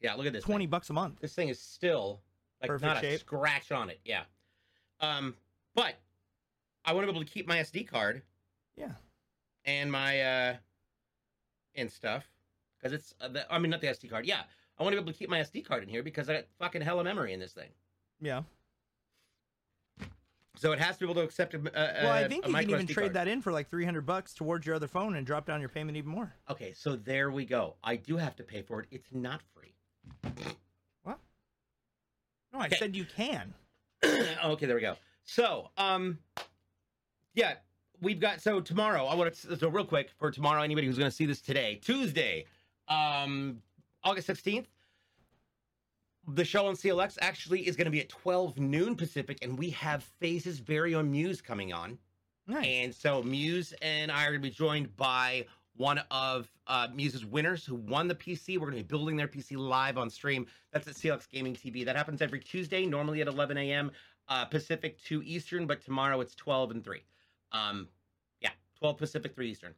Yeah, 0.00 0.14
look 0.14 0.26
at 0.28 0.32
this. 0.32 0.44
twenty 0.44 0.66
Thing. 0.66 0.70
bucks 0.70 0.88
a 0.88 0.92
month. 0.92 1.18
This 1.18 1.34
thing 1.34 1.48
is 1.48 1.60
still 1.60 2.20
like 2.62 2.68
Perfect 2.68 2.86
not 2.86 3.02
a 3.04 3.18
scratch 3.18 3.72
on 3.72 3.90
it. 3.90 3.98
Yeah. 4.04 4.22
Um, 5.00 5.34
but 5.74 5.94
I 6.84 6.92
want 6.92 7.06
to 7.06 7.12
be 7.12 7.16
able 7.16 7.24
to 7.26 7.30
keep 7.32 7.46
my 7.46 7.58
SD 7.58 7.86
card 7.88 8.22
Yeah, 8.76 8.92
and 9.64 9.90
my 9.92 10.20
uh 10.20 10.56
and 11.74 11.90
stuff 11.90 12.24
because 12.78 12.92
it's 12.92 13.14
uh, 13.20 13.28
the, 13.28 13.52
I 13.52 13.58
mean 13.58 13.70
not 13.70 13.80
the 13.80 13.86
SD 13.88 14.10
card. 14.10 14.26
Yeah, 14.26 14.42
I 14.78 14.82
want 14.82 14.92
to 14.94 14.96
be 14.96 15.02
able 15.02 15.12
to 15.12 15.18
keep 15.18 15.28
my 15.30 15.40
SD 15.40 15.64
card 15.64 15.82
in 15.82 15.88
here 15.88 16.02
because 16.02 16.28
I 16.28 16.34
got 16.34 16.44
fucking 16.58 16.82
hella 16.82 17.04
memory 17.04 17.32
in 17.32 17.40
this 17.40 17.52
thing. 17.52 17.70
yeah. 18.20 18.42
So 20.56 20.72
it 20.72 20.80
has 20.80 20.96
to 20.96 21.04
be 21.06 21.10
able 21.12 21.20
to 21.20 21.24
accept 21.24 21.54
a, 21.54 21.58
a, 21.58 22.02
Well, 22.02 22.10
I 22.12 22.26
think 22.26 22.44
you 22.44 22.52
can 22.52 22.62
even 22.70 22.86
SD 22.86 22.88
trade 22.92 23.04
card. 23.04 23.14
that 23.14 23.28
in 23.28 23.40
for 23.40 23.52
like 23.52 23.70
three 23.70 23.84
hundred 23.84 24.06
bucks 24.06 24.34
towards 24.34 24.66
your 24.66 24.74
other 24.74 24.88
phone 24.88 25.14
and 25.14 25.24
drop 25.24 25.46
down 25.46 25.60
your 25.60 25.68
payment 25.68 25.96
even 25.96 26.10
more. 26.10 26.34
Okay, 26.50 26.72
so 26.72 26.96
there 26.96 27.30
we 27.30 27.44
go. 27.44 27.76
I 27.84 27.94
do 27.94 28.16
have 28.16 28.34
to 28.36 28.42
pay 28.42 28.62
for 28.62 28.80
it. 28.80 28.86
It's 28.90 29.06
not 29.12 29.40
free. 29.54 29.74
What? 31.04 31.20
No, 32.52 32.58
I 32.58 32.66
Okay. 32.66 32.76
said 32.76 32.96
you 32.96 33.04
can. 33.04 33.54
okay, 34.44 34.66
there 34.66 34.74
we 34.74 34.80
go. 34.80 34.96
So, 35.24 35.70
um, 35.76 36.18
yeah, 37.34 37.54
we've 38.00 38.20
got 38.20 38.40
so 38.40 38.60
tomorrow. 38.60 39.06
I 39.06 39.14
want 39.14 39.34
to 39.34 39.56
so 39.56 39.68
real 39.68 39.84
quick 39.84 40.10
for 40.18 40.30
tomorrow. 40.30 40.62
Anybody 40.62 40.86
who's 40.86 40.98
going 40.98 41.10
to 41.10 41.16
see 41.16 41.26
this 41.26 41.40
today, 41.40 41.80
Tuesday, 41.82 42.46
um, 42.88 43.62
August 44.04 44.26
sixteenth. 44.26 44.68
The 46.30 46.44
show 46.44 46.66
on 46.66 46.74
CLX 46.74 47.16
actually 47.22 47.66
is 47.66 47.74
going 47.74 47.86
to 47.86 47.90
be 47.90 48.00
at 48.00 48.10
12 48.10 48.58
noon 48.58 48.96
Pacific, 48.96 49.38
and 49.40 49.58
we 49.58 49.70
have 49.70 50.02
Phase's 50.20 50.58
very 50.58 50.94
own 50.94 51.10
Muse 51.10 51.40
coming 51.40 51.72
on. 51.72 51.96
Nice. 52.46 52.66
And 52.66 52.94
so 52.94 53.22
Muse 53.22 53.72
and 53.80 54.12
I 54.12 54.24
are 54.24 54.30
going 54.30 54.42
to 54.42 54.48
be 54.48 54.54
joined 54.54 54.94
by 54.94 55.46
one 55.78 56.00
of 56.10 56.50
uh, 56.66 56.88
Muse's 56.94 57.24
winners 57.24 57.64
who 57.64 57.76
won 57.76 58.08
the 58.08 58.14
PC. 58.14 58.58
We're 58.58 58.66
going 58.70 58.72
to 58.78 58.84
be 58.84 58.88
building 58.88 59.16
their 59.16 59.28
PC 59.28 59.56
live 59.56 59.96
on 59.96 60.10
stream. 60.10 60.46
That's 60.72 60.86
at 60.86 60.94
CLX 60.94 61.28
Gaming 61.30 61.54
TV. 61.54 61.84
That 61.84 61.96
happens 61.96 62.20
every 62.20 62.40
Tuesday, 62.40 62.84
normally 62.84 63.20
at 63.22 63.28
11 63.28 63.56
a.m. 63.56 63.90
Uh, 64.28 64.44
Pacific, 64.44 65.02
to 65.04 65.22
Eastern, 65.24 65.66
but 65.66 65.82
tomorrow 65.82 66.20
it's 66.20 66.34
12 66.34 66.72
and 66.72 66.84
3. 66.84 67.02
Um, 67.52 67.88
yeah, 68.40 68.50
12 68.78 68.98
Pacific, 68.98 69.34
3 69.34 69.50
Eastern. 69.50 69.74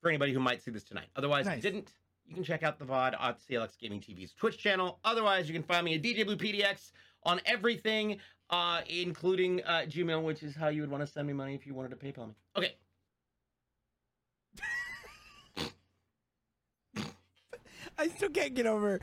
For 0.00 0.08
anybody 0.08 0.32
who 0.32 0.38
might 0.38 0.62
see 0.62 0.70
this 0.70 0.84
tonight. 0.84 1.08
Otherwise, 1.16 1.46
if 1.46 1.46
Nice. 1.46 1.56
you 1.56 1.62
didn't, 1.62 1.92
you 2.26 2.34
can 2.34 2.44
check 2.44 2.62
out 2.62 2.78
the 2.78 2.84
VOD 2.84 3.16
on 3.18 3.34
CLX 3.34 3.76
Gaming 3.78 4.00
TV's 4.00 4.32
Twitch 4.32 4.58
channel. 4.58 5.00
Otherwise, 5.04 5.48
you 5.48 5.54
can 5.54 5.64
find 5.64 5.84
me 5.84 5.94
at 5.96 6.02
DJ 6.02 6.24
Blue 6.24 6.36
PDX 6.36 6.92
on 7.24 7.40
everything, 7.46 8.18
uh, 8.50 8.82
including 8.88 9.60
uh, 9.64 9.86
Gmail, 9.88 10.22
which 10.22 10.44
is 10.44 10.54
how 10.54 10.68
you 10.68 10.82
would 10.82 10.90
want 10.90 11.04
to 11.04 11.06
send 11.06 11.26
me 11.26 11.32
money 11.32 11.54
if 11.54 11.66
you 11.66 11.74
wanted 11.74 11.88
to 11.88 11.96
PayPal 11.96 12.28
me. 12.28 12.34
Okay. 12.56 12.74
I 17.98 18.08
still 18.08 18.30
can't 18.30 18.54
get 18.54 18.66
over. 18.66 19.00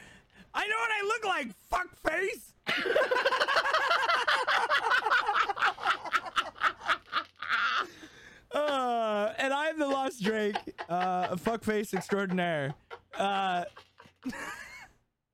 I 0.53 0.67
know 0.67 0.75
what 0.77 0.91
I 0.91 1.01
look 1.05 1.25
like. 1.25 1.49
Fuck 1.69 1.95
face. 1.97 2.53
uh, 8.55 9.33
and 9.37 9.53
I'm 9.53 9.77
the 9.77 9.87
Lost 9.87 10.23
Drake, 10.23 10.55
uh, 10.89 11.27
a 11.31 11.35
fuckface 11.35 11.93
extraordinaire. 11.93 12.73
Uh, 13.17 13.65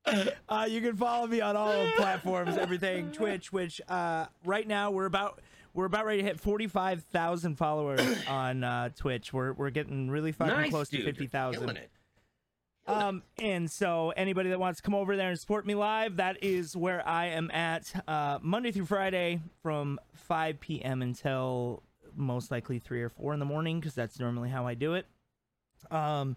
uh, 0.50 0.66
you 0.68 0.82
can 0.82 0.96
follow 0.96 1.28
me 1.28 1.42
on 1.42 1.56
all 1.56 1.88
platforms, 1.98 2.58
everything, 2.58 3.12
Twitch, 3.12 3.54
which 3.54 3.80
uh, 3.88 4.26
right 4.44 4.68
now 4.68 4.92
we're 4.92 5.06
about 5.06 5.40
we're 5.74 5.86
about 5.86 6.06
ready 6.06 6.22
to 6.22 6.28
hit 6.28 6.40
forty 6.40 6.68
five 6.68 7.04
thousand 7.04 7.56
followers 7.58 8.02
on 8.28 8.64
uh, 8.64 8.90
Twitch. 8.96 9.32
We're 9.32 9.54
we're 9.54 9.70
getting 9.70 10.10
really 10.10 10.32
fucking 10.32 10.54
nice, 10.54 10.70
close 10.72 10.90
dude. 10.90 11.02
to 11.02 11.06
You're 11.06 11.14
fifty 11.14 11.28
thousand. 11.28 11.62
killing 11.62 11.78
it. 11.78 11.92
Um, 12.88 13.24
and 13.38 13.70
so 13.70 14.12
anybody 14.18 14.50
that 14.50 14.60
wants 14.60 14.78
to 14.78 14.84
come 14.84 14.96
over 14.96 15.16
there 15.16 15.30
and 15.30 15.40
support 15.40 15.66
me 15.66 15.76
live, 15.76 16.18
that 16.18 16.44
is 16.44 16.76
where 16.76 17.08
I 17.08 17.28
am 17.28 17.52
at 17.52 17.94
uh, 18.08 18.40
Monday 18.42 18.72
through 18.72 18.86
Friday 18.86 19.40
from 19.62 20.00
5 20.16 20.60
p.m. 20.60 21.02
until 21.02 21.84
most 22.16 22.52
likely 22.52 22.80
three 22.80 23.02
or 23.02 23.10
four 23.10 23.34
in 23.34 23.40
the 23.40 23.46
morning 23.46 23.80
because 23.80 23.96
that's 23.96 24.20
normally 24.20 24.50
how 24.50 24.68
I 24.68 24.74
do 24.74 24.96
it. 24.96 25.06
Um, 25.90 26.36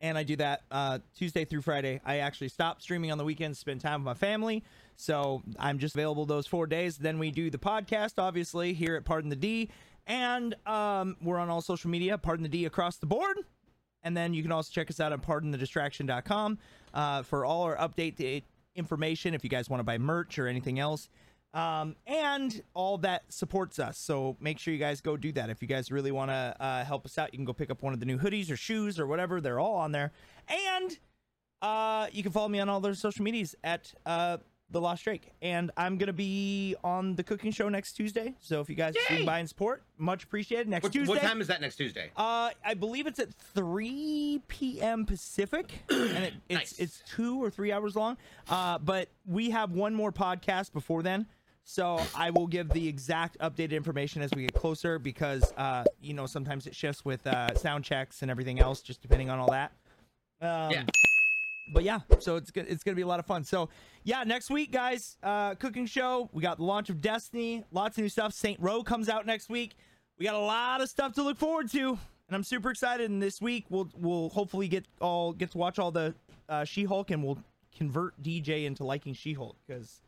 and 0.00 0.18
I 0.18 0.22
do 0.22 0.36
that 0.36 0.62
uh, 0.70 0.98
Tuesday 1.16 1.44
through 1.44 1.62
Friday. 1.62 2.00
I 2.04 2.18
actually 2.18 2.48
stop 2.48 2.82
streaming 2.82 3.10
on 3.10 3.18
the 3.18 3.24
weekends, 3.24 3.58
spend 3.58 3.80
time 3.80 4.02
with 4.02 4.06
my 4.06 4.14
family. 4.14 4.62
So 4.96 5.42
I'm 5.58 5.78
just 5.78 5.94
available 5.94 6.26
those 6.26 6.46
four 6.46 6.66
days. 6.66 6.98
Then 6.98 7.18
we 7.18 7.30
do 7.30 7.50
the 7.50 7.58
podcast, 7.58 8.14
obviously, 8.18 8.74
here 8.74 8.96
at 8.96 9.04
Pardon 9.04 9.30
the 9.30 9.36
D. 9.36 9.70
And 10.06 10.54
um, 10.66 11.16
we're 11.22 11.38
on 11.38 11.48
all 11.48 11.62
social 11.62 11.90
media, 11.90 12.18
Pardon 12.18 12.42
the 12.42 12.48
D 12.48 12.66
across 12.66 12.96
the 12.98 13.06
board. 13.06 13.38
And 14.06 14.16
then 14.16 14.32
you 14.32 14.42
can 14.42 14.52
also 14.52 14.70
check 14.70 14.88
us 14.88 15.00
out 15.00 15.12
on 15.12 15.20
pardonthedistraction.com 15.20 16.58
uh, 16.94 17.22
for 17.22 17.44
all 17.44 17.62
our 17.62 17.76
update 17.76 18.44
information 18.76 19.34
if 19.34 19.42
you 19.42 19.50
guys 19.50 19.68
want 19.68 19.80
to 19.80 19.84
buy 19.84 19.98
merch 19.98 20.38
or 20.38 20.46
anything 20.46 20.78
else. 20.78 21.08
Um, 21.52 21.96
and 22.06 22.62
all 22.72 22.98
that 22.98 23.24
supports 23.30 23.80
us. 23.80 23.98
So 23.98 24.36
make 24.38 24.60
sure 24.60 24.72
you 24.72 24.78
guys 24.78 25.00
go 25.00 25.16
do 25.16 25.32
that. 25.32 25.50
If 25.50 25.60
you 25.60 25.66
guys 25.66 25.90
really 25.90 26.12
want 26.12 26.30
to 26.30 26.54
uh, 26.60 26.84
help 26.84 27.04
us 27.04 27.18
out, 27.18 27.32
you 27.32 27.38
can 27.38 27.44
go 27.44 27.52
pick 27.52 27.68
up 27.68 27.82
one 27.82 27.94
of 27.94 27.98
the 27.98 28.06
new 28.06 28.16
hoodies 28.16 28.48
or 28.48 28.56
shoes 28.56 29.00
or 29.00 29.08
whatever. 29.08 29.40
They're 29.40 29.58
all 29.58 29.74
on 29.74 29.90
there. 29.90 30.12
And 30.46 30.96
uh, 31.60 32.06
you 32.12 32.22
can 32.22 32.30
follow 32.30 32.48
me 32.48 32.60
on 32.60 32.68
all 32.68 32.78
those 32.78 33.00
social 33.00 33.24
medias 33.24 33.56
at 33.64 33.92
uh, 34.04 34.36
the 34.70 34.80
Lost 34.80 35.04
Drake. 35.04 35.32
And 35.42 35.70
I'm 35.76 35.96
gonna 35.96 36.12
be 36.12 36.74
on 36.82 37.14
the 37.14 37.22
cooking 37.22 37.52
show 37.52 37.68
next 37.68 37.92
Tuesday. 37.92 38.34
So 38.40 38.60
if 38.60 38.68
you 38.68 38.74
guys 38.74 38.94
Yay! 38.96 39.02
swing 39.16 39.26
by 39.26 39.38
and 39.38 39.48
support, 39.48 39.82
much 39.96 40.24
appreciated. 40.24 40.68
Next 40.68 40.82
What, 40.82 40.92
Tuesday. 40.92 41.12
what 41.14 41.22
time 41.22 41.40
is 41.40 41.46
that 41.46 41.60
next 41.60 41.76
Tuesday? 41.76 42.10
Uh, 42.16 42.50
I 42.64 42.74
believe 42.74 43.06
it's 43.06 43.18
at 43.20 43.32
3 43.32 44.42
p.m. 44.48 45.06
Pacific, 45.06 45.82
and 45.90 46.24
it, 46.24 46.34
it's 46.48 46.58
Nice. 46.72 46.78
it's 46.78 47.02
two 47.06 47.42
or 47.42 47.50
three 47.50 47.70
hours 47.72 47.94
long. 47.96 48.16
Uh, 48.48 48.78
but 48.78 49.08
we 49.24 49.50
have 49.50 49.70
one 49.72 49.94
more 49.94 50.10
podcast 50.12 50.72
before 50.72 51.02
then, 51.02 51.26
so 51.62 52.00
I 52.16 52.30
will 52.30 52.46
give 52.48 52.68
the 52.70 52.88
exact 52.88 53.38
updated 53.38 53.72
information 53.72 54.20
as 54.22 54.30
we 54.34 54.42
get 54.42 54.54
closer 54.54 54.98
because 54.98 55.52
uh, 55.56 55.84
you 56.00 56.12
know 56.14 56.26
sometimes 56.26 56.66
it 56.66 56.74
shifts 56.74 57.04
with 57.04 57.24
uh, 57.26 57.54
sound 57.54 57.84
checks 57.84 58.22
and 58.22 58.30
everything 58.32 58.58
else, 58.58 58.80
just 58.80 59.00
depending 59.00 59.30
on 59.30 59.38
all 59.38 59.50
that. 59.52 59.72
Um, 60.40 60.70
Yeah. 60.72 60.84
But 61.68 61.82
yeah, 61.82 62.00
so 62.20 62.36
it's 62.36 62.50
good. 62.50 62.66
It's 62.68 62.84
gonna 62.84 62.94
be 62.94 63.02
a 63.02 63.06
lot 63.06 63.18
of 63.18 63.26
fun. 63.26 63.44
So 63.44 63.68
yeah, 64.04 64.22
next 64.24 64.50
week, 64.50 64.70
guys, 64.70 65.16
uh, 65.22 65.54
cooking 65.56 65.86
show. 65.86 66.30
We 66.32 66.42
got 66.42 66.58
the 66.58 66.64
launch 66.64 66.90
of 66.90 67.00
Destiny. 67.00 67.64
Lots 67.72 67.98
of 67.98 68.02
new 68.02 68.08
stuff. 68.08 68.32
Saint 68.32 68.60
Row 68.60 68.82
comes 68.82 69.08
out 69.08 69.26
next 69.26 69.48
week. 69.48 69.74
We 70.18 70.24
got 70.24 70.34
a 70.34 70.38
lot 70.38 70.80
of 70.80 70.88
stuff 70.88 71.14
to 71.14 71.22
look 71.22 71.36
forward 71.38 71.70
to, 71.72 71.88
and 71.88 72.36
I'm 72.36 72.44
super 72.44 72.70
excited. 72.70 73.10
And 73.10 73.22
this 73.22 73.40
week, 73.40 73.66
we'll 73.68 73.88
we'll 73.96 74.28
hopefully 74.30 74.68
get 74.68 74.86
all 75.00 75.32
get 75.32 75.50
to 75.52 75.58
watch 75.58 75.78
all 75.78 75.90
the 75.90 76.14
uh, 76.48 76.64
She-Hulk, 76.64 77.10
and 77.10 77.22
we'll 77.24 77.38
convert 77.76 78.20
DJ 78.22 78.64
into 78.64 78.84
liking 78.84 79.12
She-Hulk 79.12 79.56
because 79.66 80.00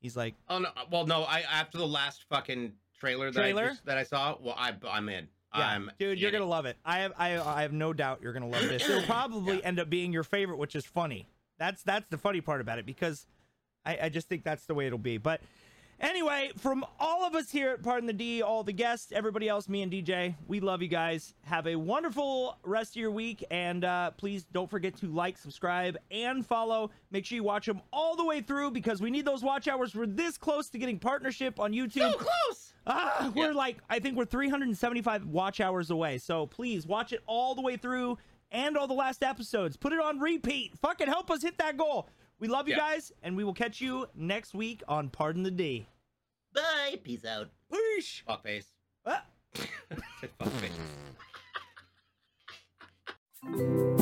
he's 0.00 0.16
like, 0.16 0.34
Oh 0.48 0.58
no! 0.58 0.68
Well, 0.90 1.06
no. 1.06 1.22
I 1.22 1.42
after 1.50 1.78
the 1.78 1.86
last 1.86 2.24
fucking 2.28 2.72
trailer 2.98 3.30
that, 3.30 3.40
Trailer? 3.40 3.64
I, 3.64 3.68
just, 3.68 3.86
that 3.86 3.98
I 3.98 4.02
saw, 4.02 4.36
well, 4.40 4.54
I, 4.58 4.74
I'm 4.88 5.08
in. 5.08 5.28
Yeah, 5.54 5.66
I'm 5.66 5.90
dude, 5.98 6.18
you're 6.20 6.30
gonna 6.30 6.44
it. 6.44 6.48
love 6.48 6.66
it. 6.66 6.76
I 6.84 7.00
have 7.00 7.12
I 7.16 7.38
I 7.38 7.62
have 7.62 7.72
no 7.72 7.92
doubt 7.92 8.20
you're 8.22 8.32
gonna 8.32 8.48
love 8.48 8.68
this. 8.68 8.88
It'll 8.88 9.02
probably 9.06 9.62
end 9.64 9.78
up 9.78 9.88
being 9.88 10.12
your 10.12 10.24
favorite, 10.24 10.58
which 10.58 10.74
is 10.76 10.84
funny. 10.84 11.28
That's 11.58 11.82
that's 11.82 12.08
the 12.08 12.18
funny 12.18 12.40
part 12.40 12.60
about 12.60 12.78
it 12.78 12.86
because 12.86 13.26
I, 13.84 13.98
I 14.02 14.08
just 14.08 14.28
think 14.28 14.44
that's 14.44 14.66
the 14.66 14.74
way 14.74 14.86
it'll 14.86 14.98
be. 14.98 15.18
But 15.18 15.40
Anyway, 16.00 16.52
from 16.56 16.84
all 17.00 17.24
of 17.26 17.34
us 17.34 17.50
here 17.50 17.70
at 17.70 17.82
Pardon 17.82 18.06
the 18.06 18.12
D, 18.12 18.40
all 18.40 18.62
the 18.62 18.72
guests, 18.72 19.10
everybody 19.10 19.48
else, 19.48 19.68
me 19.68 19.82
and 19.82 19.90
DJ, 19.90 20.36
we 20.46 20.60
love 20.60 20.80
you 20.80 20.86
guys. 20.86 21.34
Have 21.42 21.66
a 21.66 21.74
wonderful 21.74 22.56
rest 22.62 22.92
of 22.92 23.00
your 23.00 23.10
week, 23.10 23.44
and 23.50 23.84
uh, 23.84 24.12
please 24.12 24.44
don't 24.52 24.70
forget 24.70 24.96
to 24.98 25.06
like, 25.06 25.36
subscribe, 25.36 25.96
and 26.12 26.46
follow. 26.46 26.92
Make 27.10 27.26
sure 27.26 27.34
you 27.34 27.42
watch 27.42 27.66
them 27.66 27.80
all 27.92 28.14
the 28.14 28.24
way 28.24 28.40
through 28.42 28.70
because 28.70 29.02
we 29.02 29.10
need 29.10 29.24
those 29.24 29.42
watch 29.42 29.66
hours. 29.66 29.92
We're 29.92 30.06
this 30.06 30.38
close 30.38 30.68
to 30.70 30.78
getting 30.78 31.00
partnership 31.00 31.58
on 31.58 31.72
YouTube. 31.72 32.12
So 32.12 32.12
close. 32.12 32.67
Ah, 32.88 33.30
we're 33.36 33.50
yeah. 33.50 33.56
like 33.56 33.78
I 33.90 33.98
think 33.98 34.16
we're 34.16 34.24
375 34.24 35.26
watch 35.26 35.60
hours 35.60 35.90
away. 35.90 36.18
So 36.18 36.46
please 36.46 36.86
watch 36.86 37.12
it 37.12 37.22
all 37.26 37.54
the 37.54 37.60
way 37.60 37.76
through 37.76 38.18
and 38.50 38.76
all 38.76 38.86
the 38.86 38.94
last 38.94 39.22
episodes. 39.22 39.76
Put 39.76 39.92
it 39.92 40.00
on 40.00 40.18
repeat. 40.18 40.76
Fucking 40.78 41.06
help 41.06 41.30
us 41.30 41.42
hit 41.42 41.58
that 41.58 41.76
goal. 41.76 42.08
We 42.40 42.48
love 42.48 42.68
you 42.68 42.74
yeah. 42.74 42.94
guys, 42.94 43.12
and 43.22 43.36
we 43.36 43.44
will 43.44 43.52
catch 43.52 43.80
you 43.80 44.06
next 44.14 44.54
week 44.54 44.82
on 44.88 45.08
Pardon 45.10 45.42
the 45.42 45.50
D. 45.50 45.86
Bye. 46.54 46.98
Peace 47.02 47.24
out. 47.24 47.48
Peace. 47.70 48.22
Fuckface. 48.28 48.66
Ah. 49.04 49.24
fuckface. 50.40 50.70